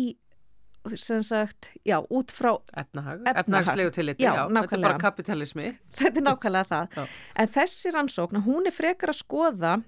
sem 0.94 1.22
sagt, 1.26 1.70
já, 1.84 1.98
út 2.10 2.32
frá 2.32 2.54
efnahag, 2.76 3.22
efnahagslegu 3.26 3.90
tilliti, 3.94 4.24
já, 4.24 4.34
já. 4.34 4.42
Þetta 4.48 4.76
er 4.76 4.84
bara 4.86 4.98
kapitalismi 5.02 5.70
þetta 6.00 6.20
er 6.22 6.26
nákvæmlega 6.30 6.68
það. 6.72 7.14
En 7.36 7.54
þessi 7.58 7.94
rannsókn, 7.94 8.42
hún 8.46 8.70
er 8.70 8.76
frekar 8.76 9.12
að 9.12 9.20
skoða 9.20 9.78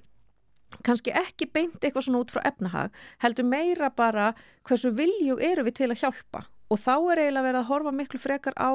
kannski 0.86 1.12
ekki 1.16 1.48
beint 1.50 1.82
eitthvað 1.82 2.06
svona 2.06 2.22
út 2.22 2.32
frá 2.34 2.44
efnahag 2.46 2.94
heldur 3.24 3.48
meira 3.48 3.90
bara 3.90 4.32
hversu 4.68 4.92
viljug 4.94 5.42
eru 5.42 5.64
við 5.66 5.80
til 5.80 5.90
að 5.90 6.04
hjálpa 6.04 6.44
og 6.70 6.78
þá 6.78 6.94
er 7.12 7.22
eiginlega 7.24 7.46
verið 7.48 7.60
að 7.60 7.70
horfa 7.70 7.92
miklu 7.94 8.20
frekar 8.22 8.54
á 8.54 8.70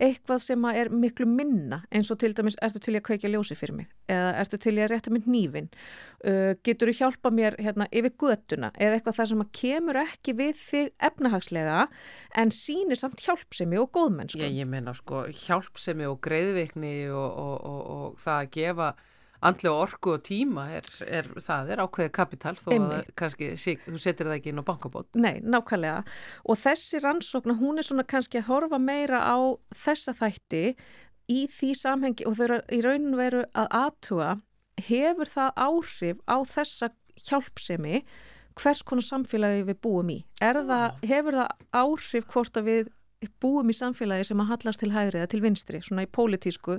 eitthvað 0.00 0.44
sem 0.44 0.66
er 0.70 0.90
miklu 0.94 1.26
minna 1.26 1.82
eins 1.90 2.10
og 2.12 2.20
til 2.22 2.32
dæmis 2.36 2.58
ertu 2.62 2.82
til 2.82 2.94
að 2.96 3.06
kveikja 3.08 3.32
ljósi 3.32 3.58
fyrir 3.58 3.80
mig? 3.82 3.90
eða 4.10 4.30
ertu 4.42 4.58
til 4.60 4.76
að 4.78 4.90
rétta 4.92 5.12
mynd 5.14 5.28
nývin 5.30 5.68
uh, 5.70 6.54
getur 6.66 6.90
þú 6.90 6.96
hjálpa 7.00 7.32
mér 7.34 7.56
hérna 7.62 7.86
yfir 7.90 8.14
göttuna 8.20 8.72
eða 8.76 8.98
eitthvað 8.98 9.18
þar 9.20 9.30
sem 9.32 9.44
að 9.44 9.52
kemur 9.60 10.00
ekki 10.04 10.36
við 10.40 10.56
þig 10.60 10.90
efnahagslega 11.10 11.84
en 12.42 12.54
sínir 12.54 13.00
samt 13.00 13.22
hjálpsemi 13.24 13.78
og 13.80 13.90
góðmenn 13.94 14.32
sko. 14.32 14.42
Ég, 14.42 14.58
ég 14.62 14.70
meina 14.70 14.94
sko 14.96 15.26
hjálpsemi 15.44 16.08
og 16.10 16.20
greiðvikni 16.24 16.94
og, 17.12 17.28
og, 17.28 17.54
og, 17.70 17.80
og 17.96 18.20
það 18.22 18.44
að 18.44 18.52
gefa 18.58 18.90
andlega 19.40 19.74
orku 19.86 20.14
og 20.14 20.24
tíma 20.26 20.66
er, 20.76 20.88
er 21.06 21.28
það 21.40 21.72
er 21.74 21.82
ákveðið 21.84 22.12
kapital 22.16 22.54
þó 22.60 22.68
Einmitt. 22.74 22.96
að 22.96 23.12
kannski 23.20 23.50
þú 23.86 24.00
setir 24.02 24.28
það 24.28 24.36
ekki 24.36 24.52
inn 24.52 24.62
á 24.62 24.68
bankabót. 24.68 25.08
Nei, 25.16 25.40
nákvæmlega. 25.40 26.02
Og 26.44 26.60
þessi 26.60 27.00
rannsókna 27.04 27.56
hún 27.60 27.80
er 27.80 27.88
svona 27.88 28.06
kannski 28.08 28.42
að 28.42 28.50
horfa 28.50 28.80
meira 28.82 29.22
á 29.24 29.38
þessa 29.72 30.16
þætti 30.18 30.64
í 31.30 31.44
því 31.50 31.72
samhengi 31.78 32.26
og 32.28 32.36
þau 32.38 32.44
eru 32.48 32.60
í 32.74 32.80
rauninu 32.84 33.20
veru 33.20 33.44
að 33.54 33.70
aðtuga 33.80 34.32
hefur 34.80 35.30
það 35.30 35.64
áhrif 35.68 36.20
á 36.28 36.36
þessa 36.48 36.90
hjálpsemi 37.20 38.02
hvers 38.60 38.82
konar 38.84 39.06
samfélagi 39.06 39.66
við 39.68 39.78
búum 39.84 40.10
í? 40.12 40.18
Það, 40.40 40.96
hefur 41.06 41.38
það 41.38 41.66
áhrif 41.80 42.26
hvort 42.32 42.60
að 42.60 42.68
við 42.68 42.90
búum 43.42 43.68
í 43.68 43.76
samfélagi 43.76 44.30
sem 44.30 44.40
að 44.40 44.50
hallast 44.54 44.80
til 44.80 44.90
hægri 44.94 45.20
eða 45.20 45.30
til 45.32 45.42
vinstri, 45.44 45.80
svona 45.84 46.06
í 46.06 46.10
pólitísku 46.10 46.78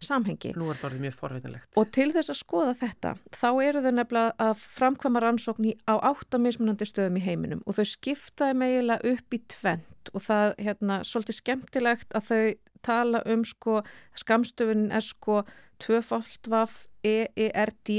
samhengi. 0.00 0.54
Nú 0.56 0.70
er 0.70 0.78
þetta 0.78 0.88
orðið 0.88 1.04
mjög 1.06 1.16
forveitinlegt. 1.20 1.70
Og 1.76 1.90
til 1.92 2.08
þess 2.14 2.32
að 2.32 2.38
skoða 2.40 2.74
þetta, 2.80 3.14
þá 3.36 3.48
eru 3.66 3.84
þau 3.84 3.92
nefnilega 3.98 4.48
að 4.48 4.66
framkvæma 4.78 5.24
rannsókn 5.26 5.70
á 5.84 5.94
áttamismunandi 6.12 6.88
stöðum 6.88 7.20
í 7.20 7.24
heiminum 7.26 7.64
og 7.66 7.76
þau 7.76 7.86
skiptaði 7.92 8.58
megilega 8.62 9.14
upp 9.14 9.36
í 9.36 9.42
tvent 9.52 10.12
og 10.12 10.24
það 10.24 10.54
hérna 10.58 11.00
svolítið 11.06 11.38
skemmtilegt 11.38 12.16
að 12.16 12.28
þau 12.30 12.42
tala 12.82 13.22
um 13.30 13.44
sko, 13.46 13.82
skamstöfun 14.18 14.88
er 14.90 15.04
sko 15.06 15.42
tvöfaldvaf 15.82 16.86
EERD 17.06 17.92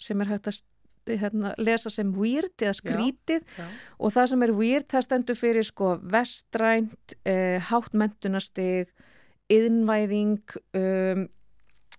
sem 0.00 0.20
er 0.20 0.30
hægt 0.30 0.48
að 0.48 0.62
hérna, 1.08 1.54
lesa 1.58 1.90
sem 1.92 2.10
weird 2.14 2.54
eða 2.60 2.74
skrítið 2.76 3.40
já, 3.40 3.62
já. 3.62 3.68
og 3.98 4.14
það 4.14 4.32
sem 4.32 4.46
er 4.46 4.54
weird 4.56 4.88
það 4.90 5.06
stendur 5.06 5.38
fyrir 5.38 5.66
sko 5.66 5.92
vestrænt, 6.12 7.16
eh, 7.24 7.58
háttmentunastig 7.70 8.90
yðnvæðing 9.50 10.56
um, 10.78 11.28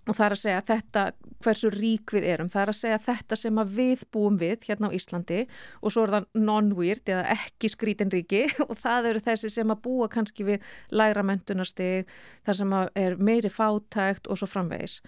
og 0.09 0.15
það 0.17 0.25
er 0.25 0.33
að 0.33 0.41
segja 0.41 0.61
þetta 0.65 1.01
hversu 1.41 1.69
rík 1.73 2.13
við 2.15 2.25
erum, 2.33 2.49
það 2.49 2.61
er 2.61 2.71
að 2.71 2.77
segja 2.79 2.99
þetta 3.01 3.37
sem 3.37 3.59
að 3.61 3.73
við 3.77 4.03
búum 4.13 4.37
við 4.41 4.65
hérna 4.69 4.89
á 4.89 4.95
Íslandi. 4.97 5.43
Og 5.81 5.93
svo 5.93 6.05
er 6.05 6.13
það 6.15 6.27
non-weird 6.47 7.11
eða 7.13 7.35
ekki 7.35 7.69
skrítinríki 7.69 8.41
og 8.69 8.73
það 8.81 9.11
eru 9.11 9.23
þessi 9.27 9.51
sem 9.53 9.73
að 9.73 9.83
búa 9.85 10.09
kannski 10.11 10.47
við 10.47 10.65
læra 10.89 11.25
mentunastig, 11.25 12.09
þar 12.47 12.59
sem 12.61 12.75
er 13.03 13.17
meiri 13.21 13.53
fátækt 13.53 14.29
og 14.31 14.41
svo 14.41 14.49
framvegis. 14.49 14.99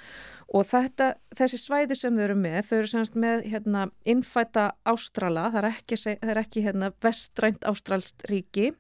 Og 0.54 0.68
þetta, 0.70 1.14
þessi 1.34 1.58
svæði 1.58 1.98
sem 1.98 2.14
þau 2.14 2.26
eru 2.28 2.38
með, 2.38 2.62
þau 2.70 2.78
eru 2.78 2.94
semast 2.94 3.18
með 3.18 3.48
hérna, 3.50 3.88
innfæta 4.06 4.70
Ástrala, 4.90 5.50
það 5.54 5.64
er 5.64 5.70
ekki, 5.72 6.02
það 6.06 6.34
er 6.36 6.44
ekki 6.44 6.66
hérna, 6.68 6.94
vestrænt 7.02 7.66
Ástralst 7.70 8.26
ríki. 8.30 8.72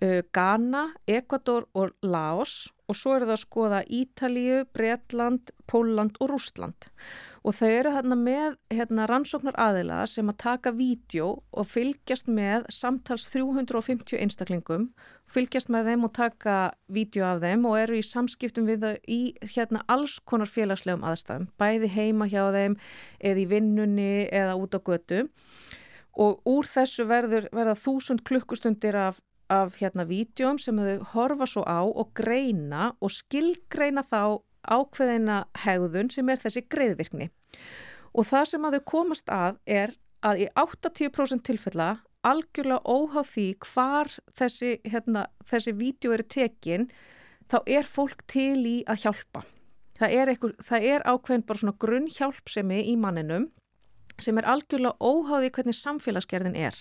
Uh, 0.00 0.22
Ghana, 0.32 0.94
Ecuador 1.10 1.66
og 1.76 1.90
Laos 2.00 2.70
og 2.90 2.98
svo 2.98 3.14
eru 3.16 3.30
það 3.30 3.36
að 3.36 3.42
skoða 3.44 3.80
Ítalíu, 4.00 4.62
Breitland, 4.74 5.54
Póland 5.70 6.18
og 6.18 6.32
Rústland 6.34 6.90
og 7.40 7.56
þau 7.56 7.68
eru 7.68 7.92
hérna 7.94 8.16
með 8.18 8.56
hérna, 8.72 9.06
rannsóknar 9.08 9.56
aðila 9.60 10.02
sem 10.10 10.28
að 10.28 10.38
taka 10.42 10.72
vídeo 10.76 11.30
og 11.56 11.68
fylgjast 11.68 12.28
með 12.28 12.66
samtals 12.74 13.26
350 13.32 14.18
einstaklingum, 14.20 14.90
fylgjast 15.30 15.72
með 15.72 15.90
þeim 15.90 16.04
og 16.08 16.14
taka 16.18 16.58
vídeo 16.92 17.24
af 17.24 17.40
þeim 17.44 17.64
og 17.70 17.78
eru 17.80 18.00
í 18.00 18.04
samskiptum 18.04 18.68
við 18.68 18.84
þau 18.84 18.94
í 19.08 19.20
hérna 19.54 19.84
alls 19.88 20.18
konar 20.20 20.50
félagslegum 20.52 21.06
aðstæðum, 21.08 21.48
bæði 21.60 21.92
heima 21.96 22.28
hjá 22.28 22.42
þeim 22.52 22.76
eða 23.18 23.44
í 23.44 23.48
vinnunni 23.54 24.12
eða 24.28 24.58
út 24.60 24.76
á 24.76 24.80
götu. 24.84 25.24
Og 26.20 26.42
úr 26.50 26.66
þessu 26.66 27.06
verður, 27.08 27.46
verða 27.54 27.78
þúsund 27.78 28.24
klukkustundir 28.26 28.98
af 28.98 29.20
af 29.50 29.76
hérna 29.80 30.06
vídjum 30.08 30.58
sem 30.62 30.78
þau 30.78 31.04
horfa 31.14 31.48
svo 31.50 31.64
á 31.66 31.82
og 31.82 32.12
greina 32.16 32.92
og 33.00 33.12
skilgreina 33.14 34.04
þá 34.06 34.40
ákveðina 34.70 35.44
hegðun 35.64 36.10
sem 36.12 36.28
er 36.30 36.40
þessi 36.40 36.64
greiðvirkni. 36.70 37.30
Og 38.14 38.26
það 38.26 38.46
sem 38.52 38.66
að 38.66 38.76
þau 38.76 38.86
komast 38.92 39.32
að 39.32 39.58
er 39.66 39.94
að 40.26 40.44
í 40.44 40.48
80% 40.58 41.44
tilfella 41.46 41.90
algjörlega 42.26 42.84
óháð 42.84 43.30
því 43.30 43.46
hvar 43.64 44.10
þessi, 44.36 44.74
hérna, 44.84 45.24
þessi 45.48 45.72
vídeo 45.76 46.12
eru 46.12 46.26
tekin 46.28 46.90
þá 47.50 47.62
er 47.66 47.88
fólk 47.88 48.26
til 48.30 48.60
í 48.68 48.76
að 48.88 49.06
hjálpa. 49.06 49.44
Það 50.00 50.14
er, 50.16 50.32
einhver, 50.32 50.52
það 50.64 50.86
er 50.90 51.06
ákveðin 51.08 51.46
bara 51.48 51.60
svona 51.60 51.80
grunnhjálpsemi 51.80 52.80
í 52.88 52.94
manninum 53.00 53.50
sem 54.20 54.38
er 54.40 54.48
algjörlega 54.48 55.00
óháð 55.00 55.46
því 55.46 55.52
hvernig 55.56 55.78
samfélagsgerðin 55.80 56.58
er 56.60 56.76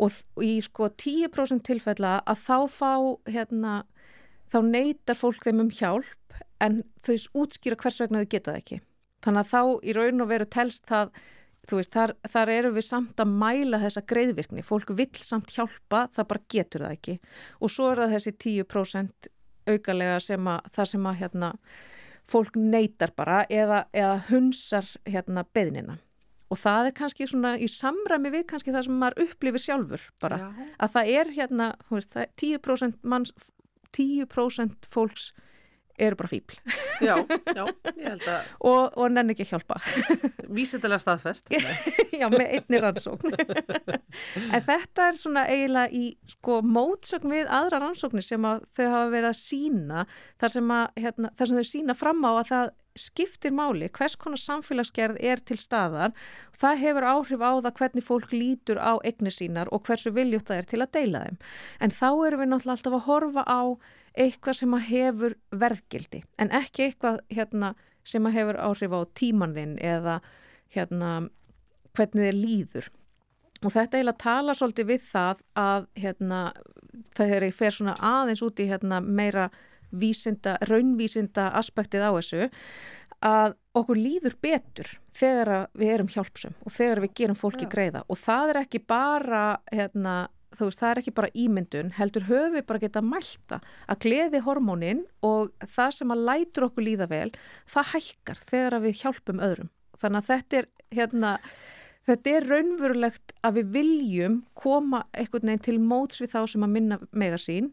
og 0.00 0.44
í 0.44 0.54
sko 0.64 0.88
10% 0.96 1.64
tilfella 1.66 2.20
að 2.28 2.44
þá 2.46 2.56
fá 2.72 2.92
hérna, 3.28 3.74
þá 4.52 4.58
neytar 4.66 5.18
fólk 5.18 5.44
þeim 5.44 5.66
um 5.66 5.74
hjálp 5.74 6.38
en 6.64 6.80
þau 7.04 7.42
útskýra 7.42 7.78
hvers 7.80 8.00
vegna 8.02 8.22
þau 8.22 8.30
geta 8.32 8.54
það 8.54 8.62
ekki. 8.62 8.80
Þannig 9.20 9.44
að 9.44 9.50
þá 9.50 9.62
í 9.84 9.94
raun 9.96 10.24
og 10.24 10.30
veru 10.30 10.48
telst 10.48 10.86
það, 10.88 11.12
þú 11.68 11.80
veist, 11.80 11.92
þar, 11.92 12.14
þar 12.32 12.52
eru 12.54 12.72
við 12.76 12.86
samt 12.88 13.20
að 13.20 13.34
mæla 13.42 13.80
þessa 13.82 14.04
greiðvirkni. 14.08 14.64
Fólk 14.64 14.92
vill 14.96 15.20
samt 15.20 15.52
hjálpa, 15.52 16.06
það 16.16 16.30
bara 16.32 16.46
getur 16.54 16.86
það 16.86 16.96
ekki. 16.96 17.16
Og 17.60 17.72
svo 17.72 17.90
er 17.90 18.04
það 18.04 18.14
þessi 18.16 18.36
10% 18.46 19.32
augalega 19.70 20.20
sem 20.24 20.48
að, 20.48 20.70
það 20.76 20.92
sem 20.94 21.08
að 21.10 21.18
hérna, 21.20 21.50
fólk 22.30 22.56
neytar 22.56 23.12
bara 23.16 23.42
eða, 23.52 23.84
eða 23.92 24.16
hunsar 24.30 24.88
hérna, 25.04 25.44
beðnina 25.52 25.98
og 26.50 26.58
það 26.58 26.90
er 26.90 26.96
kannski 26.98 27.28
svona 27.30 27.54
í 27.58 27.68
samræmi 27.70 28.32
við 28.34 28.48
kannski 28.50 28.74
það 28.74 28.88
sem 28.88 28.98
maður 29.02 29.26
upplifir 29.26 29.64
sjálfur 29.66 30.08
bara, 30.22 30.40
Já. 30.42 30.48
að 30.86 30.96
það 30.96 31.12
er 31.20 31.30
hérna 31.36 31.70
veist, 31.90 32.16
það 32.16 32.26
er 32.26 32.34
10% 32.42 32.98
manns 33.14 33.32
10% 33.96 34.90
fólks 34.90 35.30
eru 36.00 36.16
bara 36.16 36.30
fíbl 36.30 36.56
Já, 37.06 37.14
já, 37.54 37.64
ég 37.96 38.06
held 38.06 38.26
að 38.28 38.48
og, 38.66 38.96
og 39.00 39.12
nenni 39.14 39.32
ekki 39.32 39.46
hjálpa. 39.48 39.78
Vísitilega 40.56 41.00
staðfest. 41.00 41.48
Já, 42.20 42.26
með 42.28 42.42
einni 42.58 42.80
rannsókn. 42.82 43.32
En 44.50 44.64
þetta 44.66 45.06
er 45.06 45.16
svona 45.16 45.46
eiginlega 45.48 45.88
í 45.96 46.10
sko 46.28 46.58
mótsögn 46.66 47.32
við 47.32 47.48
aðra 47.48 47.80
rannsóknir 47.86 48.26
sem 48.26 48.44
að 48.44 48.66
þau 48.76 48.84
hafa 48.84 49.06
verið 49.14 49.30
að 49.30 49.38
sína 49.40 50.04
þar 50.42 50.54
sem, 50.56 50.74
að, 50.76 51.00
hérna, 51.06 51.32
þar 51.38 51.50
sem 51.50 51.60
þau 51.62 51.70
sína 51.70 51.96
fram 51.96 52.20
á 52.28 52.30
að 52.34 52.44
það 52.50 52.74
skiptir 53.00 53.54
máli, 53.56 53.88
hvers 53.96 54.16
konar 54.20 54.40
samfélagsgerð 54.40 55.18
er 55.24 55.42
til 55.42 55.58
staðar, 55.60 56.12
það 56.60 56.82
hefur 56.84 57.08
áhrif 57.12 57.42
á 57.42 57.52
það 57.64 57.72
hvernig 57.80 58.06
fólk 58.06 58.34
lítur 58.34 58.80
á 58.80 58.92
eignir 59.06 59.34
sínar 59.34 59.70
og 59.74 59.84
hversu 59.88 60.12
viljútt 60.14 60.50
það 60.50 60.62
er 60.62 60.68
til 60.70 60.82
að 60.84 60.92
deila 60.98 61.24
þeim. 61.24 61.40
En 61.80 61.94
þá 61.96 62.08
erum 62.10 62.42
við 62.44 62.52
náttúrulega 62.52 62.76
alltaf 62.76 62.98
að 62.98 63.06
horfa 63.08 63.44
á 63.48 63.62
eitthvað 64.20 64.58
sem 64.60 64.76
að 64.76 64.86
hefur 64.90 65.36
verðgildi, 65.54 66.22
en 66.38 66.54
ekki 66.60 66.86
eitthvað 66.88 67.20
hérna, 67.30 67.74
sem 68.04 68.26
að 68.26 68.36
hefur 68.38 68.58
áhrif 68.60 68.96
á 68.96 69.00
tímanðinn 69.18 69.76
eða 69.78 70.20
hérna, 70.74 71.12
hvernig 71.96 72.28
þið 72.30 72.40
líður. 72.40 72.90
Og 73.60 73.74
þetta 73.74 73.98
eiginlega 73.98 74.22
tala 74.22 74.54
svolítið 74.56 74.88
við 74.88 75.02
það 75.10 75.42
að 75.60 75.88
hérna, 76.00 76.38
það 77.16 77.34
er 77.36 77.46
í 77.46 77.50
fer 77.54 77.76
svona 77.76 77.96
aðeins 78.00 78.42
út 78.46 78.62
í 78.62 78.68
hérna, 78.70 79.02
meira 79.04 79.50
vísinda, 79.90 80.56
raunvísinda 80.68 81.50
aspektið 81.60 82.06
á 82.06 82.10
þessu 82.16 82.50
að 83.20 83.56
okkur 83.76 84.00
líður 84.00 84.36
betur 84.42 84.90
þegar 85.16 85.68
við 85.76 85.94
erum 85.94 86.10
hjálpsum 86.10 86.54
og 86.64 86.74
þegar 86.74 87.02
við 87.04 87.16
gerum 87.20 87.38
fólki 87.38 87.66
Já. 87.66 87.72
greiða 87.74 88.04
og 88.08 88.20
það 88.20 88.52
er 88.52 88.60
ekki 88.62 88.80
bara 88.88 89.42
hérna, 89.72 90.14
þú 90.56 90.68
veist, 90.70 90.80
það 90.80 90.92
er 90.92 91.02
ekki 91.02 91.16
bara 91.18 91.32
ímyndun 91.44 91.92
heldur 91.98 92.28
höfum 92.30 92.56
við 92.56 92.66
bara 92.70 92.82
geta 92.84 93.04
mælta 93.04 93.60
að 93.86 94.00
gleði 94.06 94.44
hormónin 94.46 95.04
og 95.26 95.52
það 95.66 95.98
sem 95.98 96.14
að 96.14 96.24
lætur 96.30 96.68
okkur 96.70 96.88
líða 96.88 97.10
vel 97.10 97.28
það 97.68 97.92
hækkar 97.94 98.40
þegar 98.48 98.80
við 98.86 99.02
hjálpum 99.02 99.44
öðrum 99.44 99.74
þannig 100.00 100.22
að 100.22 100.32
þetta 100.32 100.62
er 100.62 100.72
hérna 100.96 101.36
Þetta 102.08 102.32
er 102.32 102.46
raunverulegt 102.48 103.34
að 103.44 103.58
við 103.58 103.74
viljum 103.74 104.38
koma 104.58 105.02
einhvern 105.12 105.50
veginn 105.50 105.66
til 105.66 105.76
móts 105.84 106.22
við 106.22 106.32
þá 106.32 106.40
sem 106.48 106.64
að 106.64 106.72
minna 106.76 106.96
megasín 107.12 107.68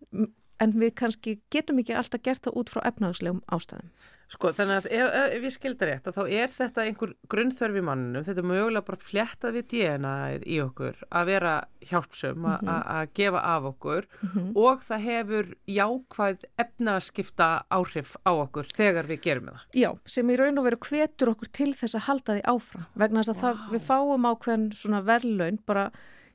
en 0.60 0.76
við 0.78 0.94
kannski 1.02 1.40
getum 1.54 1.82
ekki 1.82 1.98
alltaf 1.98 2.24
gert 2.26 2.46
það 2.48 2.62
út 2.62 2.70
frá 2.74 2.84
efnagslegum 2.90 3.44
ástæðum. 3.48 3.92
Sko 4.28 4.50
þannig 4.52 4.82
að 4.82 4.88
ef, 4.92 5.14
ef 5.38 5.46
ég 5.48 5.54
skildar 5.56 5.88
rétt 5.88 6.08
að 6.10 6.18
þá 6.18 6.24
er 6.36 6.50
þetta 6.52 6.84
einhver 6.84 7.12
grunnþörf 7.32 7.78
í 7.80 7.84
manninu, 7.88 8.24
þetta 8.28 8.42
er 8.42 8.48
mögulega 8.50 8.88
bara 8.90 9.00
fléttað 9.00 9.56
við 9.56 9.68
DNA 9.72 10.16
í 10.44 10.58
okkur 10.66 11.00
að 11.08 11.30
vera 11.30 11.54
hjálpsum, 11.88 12.42
mm 12.42 12.58
-hmm. 12.58 12.82
að 12.98 13.14
gefa 13.22 13.44
af 13.54 13.70
okkur 13.72 14.08
mm 14.10 14.30
-hmm. 14.34 14.50
og 14.66 14.84
það 14.84 15.06
hefur 15.08 15.48
jákvæð 15.78 16.44
efnaskipta 16.66 17.50
áhrif 17.72 18.18
á 18.28 18.32
okkur 18.36 18.68
þegar 18.76 19.08
við 19.08 19.22
gerum 19.22 19.48
það. 19.48 19.64
Já, 19.74 19.90
sem 20.06 20.30
í 20.30 20.36
raun 20.36 20.60
og 20.60 20.68
veru 20.68 20.78
hvetur 20.90 21.32
okkur 21.32 21.48
til 21.48 21.72
þess 21.74 21.96
að 21.96 22.08
halda 22.08 22.36
því 22.36 22.44
áfram 22.44 22.86
vegna 22.96 23.24
þess 23.24 23.32
að 23.32 23.36
wow. 23.36 23.44
það, 23.44 23.58
við 23.72 23.82
fáum 23.88 24.28
ákveðin 24.28 24.72
svona 24.74 25.02
verðlaun 25.02 25.60
bara 25.66 25.92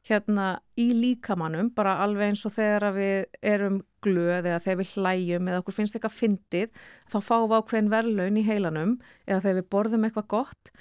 hérna 0.09 0.61
í 0.79 0.93
líkamannum 0.97 1.71
bara 1.75 2.01
alveg 2.03 2.33
eins 2.33 2.47
og 2.47 2.53
þegar 2.57 2.95
við 2.97 3.27
erum 3.43 3.83
glöð 4.05 4.49
eða 4.49 4.61
þegar 4.65 4.81
við 4.81 4.95
hlæjum 4.97 5.51
eða 5.51 5.63
okkur 5.63 5.77
finnst 5.77 5.97
eitthvað 5.97 6.19
fyndið 6.19 6.83
þá 7.13 7.19
fáum 7.21 7.49
við 7.51 7.57
ákveðin 7.59 7.93
verðlaun 7.93 8.41
í 8.41 8.45
heilanum 8.47 8.95
eða 9.27 9.43
þegar 9.45 9.59
við 9.61 9.69
borðum 9.75 10.07
eitthvað 10.09 10.29
gott 10.35 10.73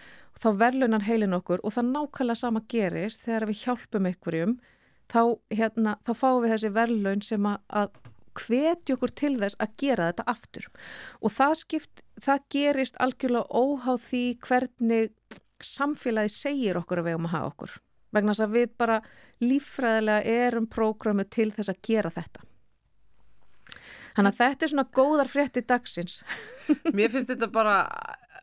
þá 0.41 0.49
verðlaunar 0.57 1.05
heilin 1.05 1.37
okkur 1.37 1.61
og 1.63 1.75
það 1.75 1.91
nákvæmlega 1.91 2.41
sama 2.41 2.63
gerist 2.71 3.25
þegar 3.27 3.47
við 3.49 3.61
hjálpum 3.65 4.07
einhverjum 4.09 4.55
þá, 5.11 5.21
hérna, 5.53 5.97
þá 6.07 6.13
fáum 6.17 6.41
við 6.41 6.55
þessi 6.55 6.73
verðlaun 6.77 7.23
sem 7.25 7.47
að, 7.51 7.61
að 7.69 8.01
hvetja 8.41 8.95
okkur 8.95 9.13
til 9.21 9.33
þess 9.41 9.59
að 9.61 9.77
gera 9.83 10.09
þetta 10.09 10.27
aftur 10.31 10.67
og 11.19 11.33
það, 11.35 11.55
skipt, 11.61 12.03
það 12.23 12.45
gerist 12.55 12.99
algjörlega 13.03 13.61
óháð 13.61 14.03
því 14.07 14.25
hvernig 14.47 15.39
samfélagi 15.61 16.31
segir 16.33 16.79
okkur 16.79 17.01
að 17.01 17.09
við 17.09 17.19
um 17.19 17.27
að 17.27 17.35
hafa 17.35 17.51
okkur 17.51 17.75
vegna 18.15 18.35
þess 18.35 18.45
að 18.45 18.55
við 18.55 18.71
bara 18.81 19.01
líffræðilega 19.41 20.39
erum 20.47 20.69
prógramu 20.71 21.25
til 21.29 21.49
þess 21.55 21.71
að 21.71 21.83
gera 21.87 22.11
þetta. 22.13 22.47
Þannig 24.15 24.31
að 24.31 24.41
þetta 24.41 24.65
er 24.65 24.73
svona 24.73 24.87
góðar 24.97 25.31
frétti 25.31 25.63
dagsins. 25.67 26.21
Mér 26.97 27.13
finnst 27.13 27.31
þetta 27.31 27.51
bara 27.51 27.77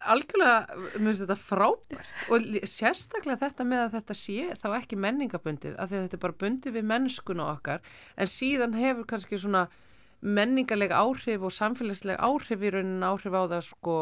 algjörlega, 0.09 0.79
mér 0.95 1.11
finnst 1.11 1.25
þetta 1.25 1.37
frábært 1.41 2.31
og 2.31 2.47
sérstaklega 2.71 3.41
þetta 3.41 3.67
með 3.67 3.83
að 3.83 3.97
þetta 3.97 4.17
sé 4.17 4.47
þá 4.61 4.69
ekki 4.79 4.99
menningabundið 5.01 5.75
af 5.75 5.91
því 5.91 5.99
að 5.99 6.05
þetta 6.05 6.19
er 6.19 6.23
bara 6.23 6.39
bundið 6.43 6.77
við 6.77 6.89
mennskuna 6.93 7.49
okkar 7.57 7.83
en 8.17 8.31
síðan 8.31 8.77
hefur 8.79 9.09
kannski 9.11 9.41
svona 9.43 9.67
menningarlega 10.23 10.99
áhrif 10.99 11.45
og 11.47 11.55
samfélagslega 11.55 12.23
áhrif 12.23 12.63
í 12.63 12.73
raunin 12.75 13.07
áhrif 13.07 13.35
á 13.35 13.43
það 13.51 13.65
sko 13.69 13.97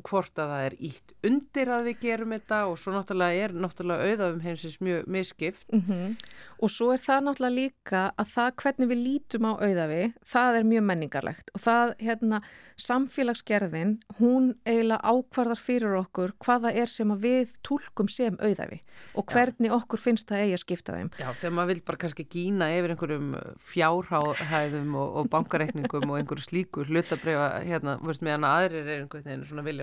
hvort 0.00 0.38
að 0.38 0.52
það 0.52 0.66
er 0.66 0.76
ítt 0.88 1.14
undir 1.28 1.72
að 1.72 1.88
við 1.88 2.00
gerum 2.06 2.34
þetta 2.36 2.60
og 2.70 2.78
svo 2.80 2.94
náttúrulega 2.94 3.46
er 3.46 3.54
náttúrulega 3.56 4.08
auðafum 4.08 4.42
heimsins 4.46 4.80
mjög 4.80 5.06
misskipt. 5.06 5.66
Mm 5.72 5.82
-hmm. 5.88 6.16
Og 6.62 6.70
svo 6.70 6.92
er 6.92 7.00
það 7.02 7.24
náttúrulega 7.26 7.58
líka 7.58 8.02
að 8.16 8.26
það 8.34 8.50
hvernig 8.62 8.88
við 8.88 9.00
lítum 9.06 9.48
á 9.50 9.52
auðafi, 9.58 10.02
það 10.24 10.56
er 10.58 10.64
mjög 10.64 10.84
menningarlegt 10.90 11.50
og 11.54 11.60
það, 11.60 11.94
hérna, 11.98 12.42
samfélagsgerðin, 12.76 13.98
hún 14.18 14.54
eiginlega 14.66 15.02
ákvarðar 15.02 15.60
fyrir 15.60 15.96
okkur 15.98 16.32
hvaða 16.38 16.72
er 16.72 16.86
sem 16.86 17.10
að 17.10 17.24
við 17.26 17.52
tólkum 17.66 18.08
sem 18.08 18.36
auðafi 18.40 18.80
og 19.14 19.26
hvernig 19.26 19.70
Já. 19.70 19.74
okkur 19.76 19.98
finnst 19.98 20.28
það 20.30 20.44
eigi 20.44 20.56
að 20.56 20.62
skipta 20.64 20.96
þeim. 20.96 21.10
Já, 21.18 21.28
þegar 21.32 21.54
maður 21.56 21.72
vil 21.72 21.82
bara 21.82 22.00
kannski 22.04 22.26
gína 22.32 22.70
yfir 22.76 22.94
einhverjum 22.94 23.28
fjárhæðum 23.72 24.94
og, 24.94 25.16
og 25.20 25.30
bankareikningum 25.32 26.10
og 26.10 26.18
einhverju 26.20 26.46
slíku 26.46 26.86
hlutabriða, 26.88 27.48
hérna, 27.66 27.98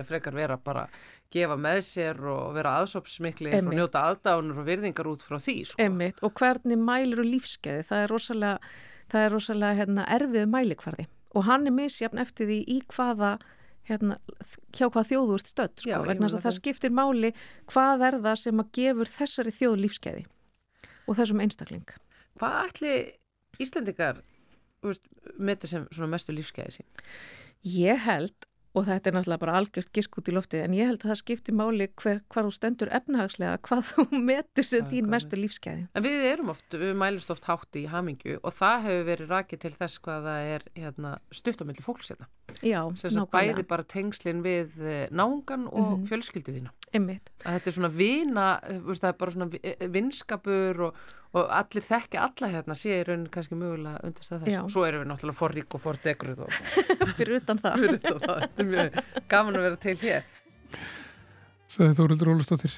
vilja 0.00 0.08
frekar 0.08 0.36
vera 0.36 0.56
bara 0.58 0.86
gefa 1.32 1.56
með 1.60 1.80
sér 1.86 2.20
og 2.32 2.54
vera 2.56 2.78
aðsópsmikli 2.80 3.52
og 3.60 3.70
njóta 3.74 4.02
aðdánur 4.10 4.62
og 4.62 4.66
virðingar 4.66 5.08
út 5.10 5.22
frá 5.22 5.38
því 5.38 5.56
sko. 5.68 5.82
Einmitt. 5.82 6.18
og 6.22 6.34
hvernig 6.34 6.78
mælur 6.78 7.22
og 7.22 7.30
lífskeiði 7.30 7.86
það 7.86 8.04
er 8.04 8.12
rosalega, 8.14 8.74
það 9.12 9.24
er 9.26 9.32
rosalega 9.36 9.78
hérna, 9.80 10.06
erfið 10.16 10.50
mælikvarði 10.50 11.06
og 11.34 11.46
hann 11.46 11.66
er 11.66 11.76
misjafn 11.76 12.18
eftir 12.18 12.50
því 12.50 12.60
í 12.66 12.80
hvaða 12.90 13.38
hérna, 13.88 14.18
hjá 14.74 14.88
hvað 14.88 15.08
þjóðu 15.12 15.38
ert 15.38 15.50
stödd 15.50 15.76
sko, 15.78 15.90
Já, 15.90 15.98
vegna 16.06 16.30
að 16.30 16.44
það 16.46 16.58
skiptir 16.58 16.94
máli 16.94 17.32
hvað 17.70 18.06
er 18.08 18.20
það 18.26 18.42
sem 18.44 18.62
að 18.62 18.72
gefur 18.78 19.10
þessari 19.10 19.54
þjóðu 19.56 19.82
lífskeiði 19.84 20.26
og 21.06 21.18
þessum 21.18 21.44
einstakling 21.44 21.96
Hvað 22.40 22.60
ætli 22.70 22.92
Íslandikar 23.60 24.22
með 25.36 25.66
þessum 25.66 26.12
mestu 26.12 26.32
lífskeiði 26.32 26.78
sín? 26.78 26.86
Ég 27.66 27.98
held 28.06 28.46
og 28.74 28.86
þetta 28.86 29.10
er 29.10 29.16
náttúrulega 29.16 29.42
bara 29.42 29.56
algjört 29.58 29.90
gisk 29.96 30.18
út 30.20 30.30
í 30.30 30.34
loftið 30.34 30.64
en 30.64 30.74
ég 30.76 30.90
held 30.90 31.02
að 31.02 31.12
það 31.12 31.20
skiptir 31.20 31.56
máli 31.58 31.88
hver, 32.00 32.20
hvar 32.30 32.46
þú 32.46 32.52
stendur 32.54 32.92
efnahagslega, 32.94 33.60
hvað 33.66 33.82
þú 33.90 34.06
metur 34.30 34.66
sem 34.66 34.90
þín 34.90 35.10
mestu 35.10 35.40
lífskeiði. 35.40 35.86
En 35.94 36.06
við 36.06 36.26
erum 36.30 36.52
oft, 36.54 36.68
við 36.74 36.94
mælumst 37.02 37.34
oft 37.34 37.48
hátt 37.50 37.80
í 37.80 37.86
hamingju 37.90 38.38
og 38.40 38.56
það 38.56 38.86
hefur 38.86 39.08
verið 39.10 39.34
rakið 39.34 39.64
til 39.64 39.72
þess 39.78 40.04
hvað 40.04 40.28
það 40.30 40.52
er 40.54 40.68
hérna, 40.78 41.14
stutt 41.34 41.62
á 41.62 41.64
milli 41.66 41.86
fólksérna. 41.86 42.30
Já, 42.60 42.82
nákvæmlega. 42.90 43.26
Bæði 43.34 43.66
bara 43.70 43.86
tengslinn 43.86 44.44
við 44.44 44.78
eh, 44.82 45.06
náungan 45.10 45.66
og 45.70 45.80
mm 45.80 45.96
-hmm. 45.96 46.06
fjölskyldu 46.10 46.54
þína. 46.58 46.74
Einmitt. 46.90 47.30
Að 47.44 47.56
þetta 47.56 47.70
er 47.70 47.76
svona 47.78 47.92
vina, 47.94 48.50
það 48.90 49.08
er 49.10 49.18
bara 49.20 49.34
svona 49.36 49.50
eh, 49.62 49.88
vinskapur 49.94 50.86
og 50.88 51.02
og 51.30 51.50
allir 51.54 51.84
þekki 51.84 52.18
alla 52.18 52.50
hérna 52.50 52.74
sé 52.78 52.94
í 52.96 53.02
raunin 53.06 53.28
kannski 53.30 53.54
mögulega 53.58 54.02
undast 54.06 54.32
að 54.34 54.46
þess. 54.46 54.62
Og 54.64 54.72
svo 54.74 54.84
erum 54.86 55.04
við 55.04 55.10
náttúrulega 55.12 55.38
for 55.38 55.54
rík 55.54 55.76
og 55.76 55.82
for 55.84 56.00
degruð 56.02 56.40
fyrir 57.18 57.38
utan 57.38 57.60
það. 57.62 57.84
Fyrir 57.84 57.98
utan 58.00 58.22
það, 58.24 58.40
þetta 58.44 58.64
er 58.64 58.70
mjög 58.70 58.96
gaman 59.30 59.58
að 59.58 59.66
vera 59.68 59.80
til 59.84 59.96
hér. 60.00 60.24
Saði 61.70 61.98
Þórildur 62.00 62.32
Ólustóttir 62.32 62.74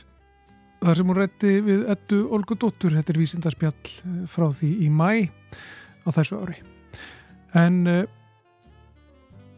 Það 0.82 0.96
sem 0.98 1.10
hún 1.12 1.16
rætti 1.16 1.50
við 1.62 1.82
ettu 1.94 2.18
Olgu 2.34 2.56
Dóttur 2.58 2.96
þetta 2.96 3.12
er 3.14 3.20
vísindarspjall 3.22 3.72
eh, 3.72 4.20
frá 4.28 4.48
því 4.50 4.70
í 4.84 4.90
mæ 4.92 5.08
á 6.02 6.08
þessu 6.10 6.42
ári. 6.42 6.58
En 7.56 7.82
uh, 7.86 8.02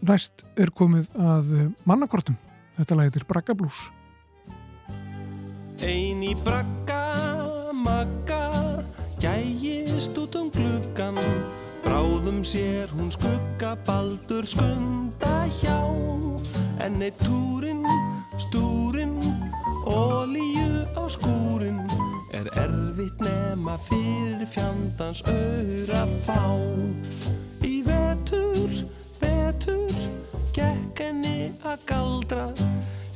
næst 0.05 0.45
er 0.61 0.71
komið 0.77 1.09
að 1.17 1.53
mannakortum. 1.89 2.37
Þetta 2.77 2.99
lagið 3.01 3.23
er 3.23 3.29
Bragga 3.31 3.57
Blues 3.57 3.87
Einn 5.85 6.23
í 6.25 6.33
Bragga 6.41 7.73
Magga 7.77 8.81
gægist 9.21 10.17
út 10.17 10.39
um 10.41 10.47
gluggan 10.49 11.19
Bráðum 11.85 12.41
sér 12.41 12.89
hún 12.97 13.11
skugga 13.13 13.75
baldur 13.85 14.49
skunda 14.49 15.45
hjá. 15.61 15.77
En 16.81 17.05
eitt 17.05 17.21
túrin, 17.21 17.85
stúrin, 18.41 19.21
ólíu 19.85 20.89
á 20.97 21.05
skúrin 21.05 21.85
Er 22.33 22.49
erfitt 22.65 23.21
nema 23.21 23.77
fyrir 23.85 24.49
fjandans 24.49 25.21
auðra 25.29 26.07
fá. 26.25 26.41
Í 27.61 27.85
vetur, 27.85 28.73
vetur, 29.21 29.93
gekk 30.57 31.05
henni 31.05 31.53
að 31.61 31.85
galdra 31.93 32.49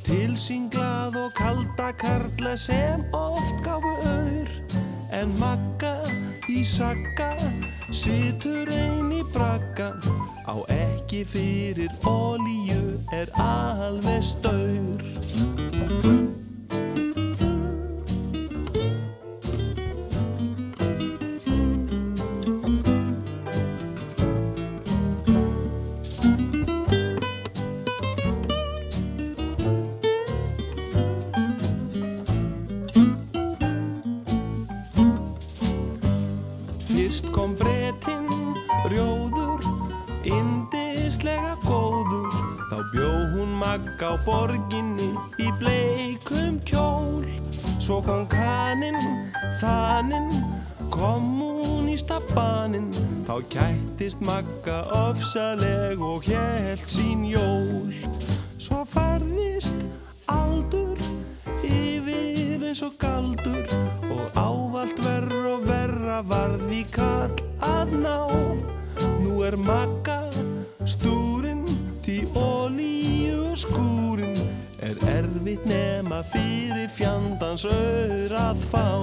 Tilsinglað 0.09 1.19
og 1.21 1.35
kalda 1.37 1.91
karla 2.01 2.55
sem 2.57 3.03
oft 3.13 3.59
gafu 3.61 3.91
auður 4.09 4.49
En 5.13 5.35
magga 5.37 5.91
í 6.49 6.63
sagga 6.65 7.35
Situr 7.93 8.73
einn 8.73 9.13
í 9.13 9.21
bragga. 9.35 9.91
Á 10.49 10.57
ekki 10.73 11.27
fyrir 11.29 11.93
ólíu 12.09 12.97
Er 13.13 13.29
alveg 13.37 14.25
staur 14.25 16.18
borginni 44.27 45.13
í 45.39 45.51
bleikum 45.61 46.59
kjól. 46.69 47.27
Svo 47.79 48.01
kom 48.05 48.27
kaninn, 48.31 48.99
þaninn, 49.61 50.33
kommunista 50.93 52.19
baninn 52.35 52.91
Þá 53.29 53.35
kættist 53.53 54.23
Magga 54.25 54.83
ofsaleg 54.97 56.01
og 56.01 56.25
helt 56.25 56.89
sín 56.89 57.27
jól. 57.29 57.93
Svo 58.57 58.85
færðist 58.89 59.77
aldur 60.33 60.97
yfir 61.61 62.65
eins 62.71 62.81
og 62.87 62.97
galdur 63.01 63.69
Og 64.09 64.33
ávalt 64.33 65.05
verra 65.05 65.45
og 65.55 65.69
verra 65.69 66.23
varði 66.25 66.83
kall 66.93 67.29
að 67.29 67.38
fjandans 77.59 77.65
auður 77.67 78.35
að 78.39 78.61
fá 78.71 78.98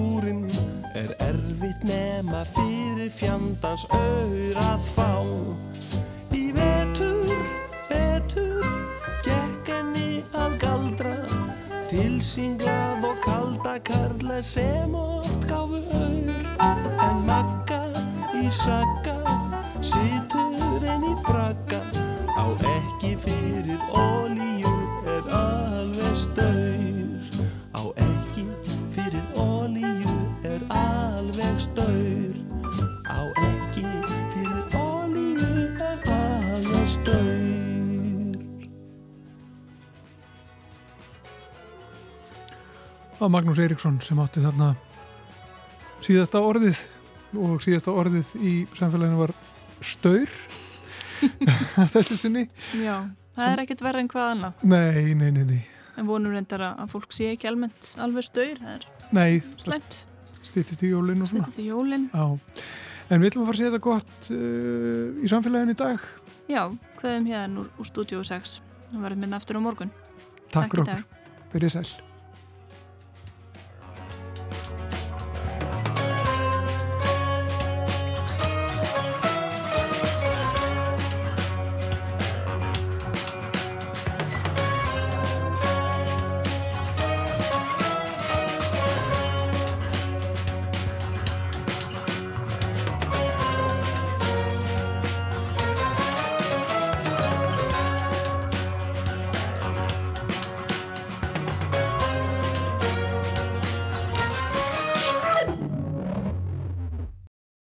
skúrin 0.00 0.50
er 0.94 1.10
erfitt 1.18 1.82
nema 1.84 2.44
fyrir 2.54 3.10
fjandans 3.12 3.84
auður 3.92 4.56
að 4.62 4.86
fá. 4.94 5.10
Í 6.36 6.44
vetur, 6.56 7.34
vetur 7.90 8.64
gekk 9.26 9.68
henni 9.68 10.22
að 10.32 10.56
galdra 10.62 11.16
tilsinglað 11.90 13.08
og 13.10 13.20
kalda 13.26 13.76
karla 13.90 14.40
sem 14.42 14.94
oft 14.96 15.48
gáfu 15.50 15.82
auður 16.00 16.48
en 17.08 17.24
makka 17.28 17.82
í 18.40 18.46
sagga 18.62 19.18
en 20.90 21.04
í 21.06 21.16
bragga 21.26 21.82
á 22.40 22.44
ekki 22.76 23.16
fyrir 23.26 23.76
ólíu 23.92 24.49
staur 31.60 32.36
á 33.10 33.18
ekki 33.46 33.84
fyrir 34.32 34.76
olíu 34.80 35.48
en 35.86 36.06
annars 36.16 36.94
staur 36.96 38.38
Það 43.10 43.24
var 43.26 43.32
Magnús 43.34 43.60
Eiríksson 43.60 43.98
sem 44.04 44.20
átti 44.22 44.40
þarna 44.44 44.70
síðasta 46.00 46.40
orðið 46.40 46.78
og 47.36 47.60
síðasta 47.62 47.92
orðið 47.92 48.30
í 48.40 48.54
samfélaginu 48.78 49.20
var 49.20 49.34
staur 49.84 50.30
þessi 51.92 52.16
sinni. 52.16 52.46
Já, 52.80 53.02
það 53.36 53.50
er 53.52 53.62
ekkert 53.66 53.82
verið 53.84 54.00
en 54.06 54.08
hvað 54.14 54.30
annað. 54.34 54.62
Nei, 54.72 55.12
nei, 55.12 55.28
nei, 55.36 55.44
nei. 55.44 55.60
En 56.00 56.08
vonum 56.08 56.32
reyndar 56.32 56.64
að 56.70 56.86
fólk 56.94 57.12
sé 57.12 57.28
ekki 57.34 57.50
almennt 57.50 57.90
alveg 58.00 58.24
staur, 58.24 58.56
það 58.62 58.78
er 58.78 58.86
Nei, 59.12 59.42
slæmt. 59.60 59.98
Stýttist 60.46 60.84
í 60.86 60.92
jólinn 60.92 61.22
og 61.24 61.30
svona. 61.30 61.46
Stýttist 61.46 61.62
í 61.62 61.68
jólinn. 61.68 62.08
Já, 62.12 62.26
en 63.10 63.22
við 63.22 63.30
ætlum 63.30 63.44
að 63.44 63.50
fara 63.50 63.56
að 63.56 63.62
segja 63.62 63.72
þetta 63.72 63.86
gott 63.86 64.30
uh, 64.34 65.24
í 65.24 65.32
samfélaginu 65.32 65.76
í 65.76 65.80
dag. 65.80 66.10
Já, 66.50 66.62
hvaðum 67.00 67.30
hérna 67.30 67.64
úr, 67.64 67.72
úr 67.78 67.90
stúdíu 67.90 68.22
6. 68.26 68.60
Það 68.90 69.02
verður 69.06 69.24
minna 69.24 69.40
aftur 69.40 69.60
á 69.60 69.62
morgun. 69.62 69.92
Takk 70.50 70.72
fyrir 70.72 70.86
í 70.86 70.92
dag. 70.92 71.02
okkur. 71.02 71.50
Verið 71.54 71.76
sæl. 71.78 72.09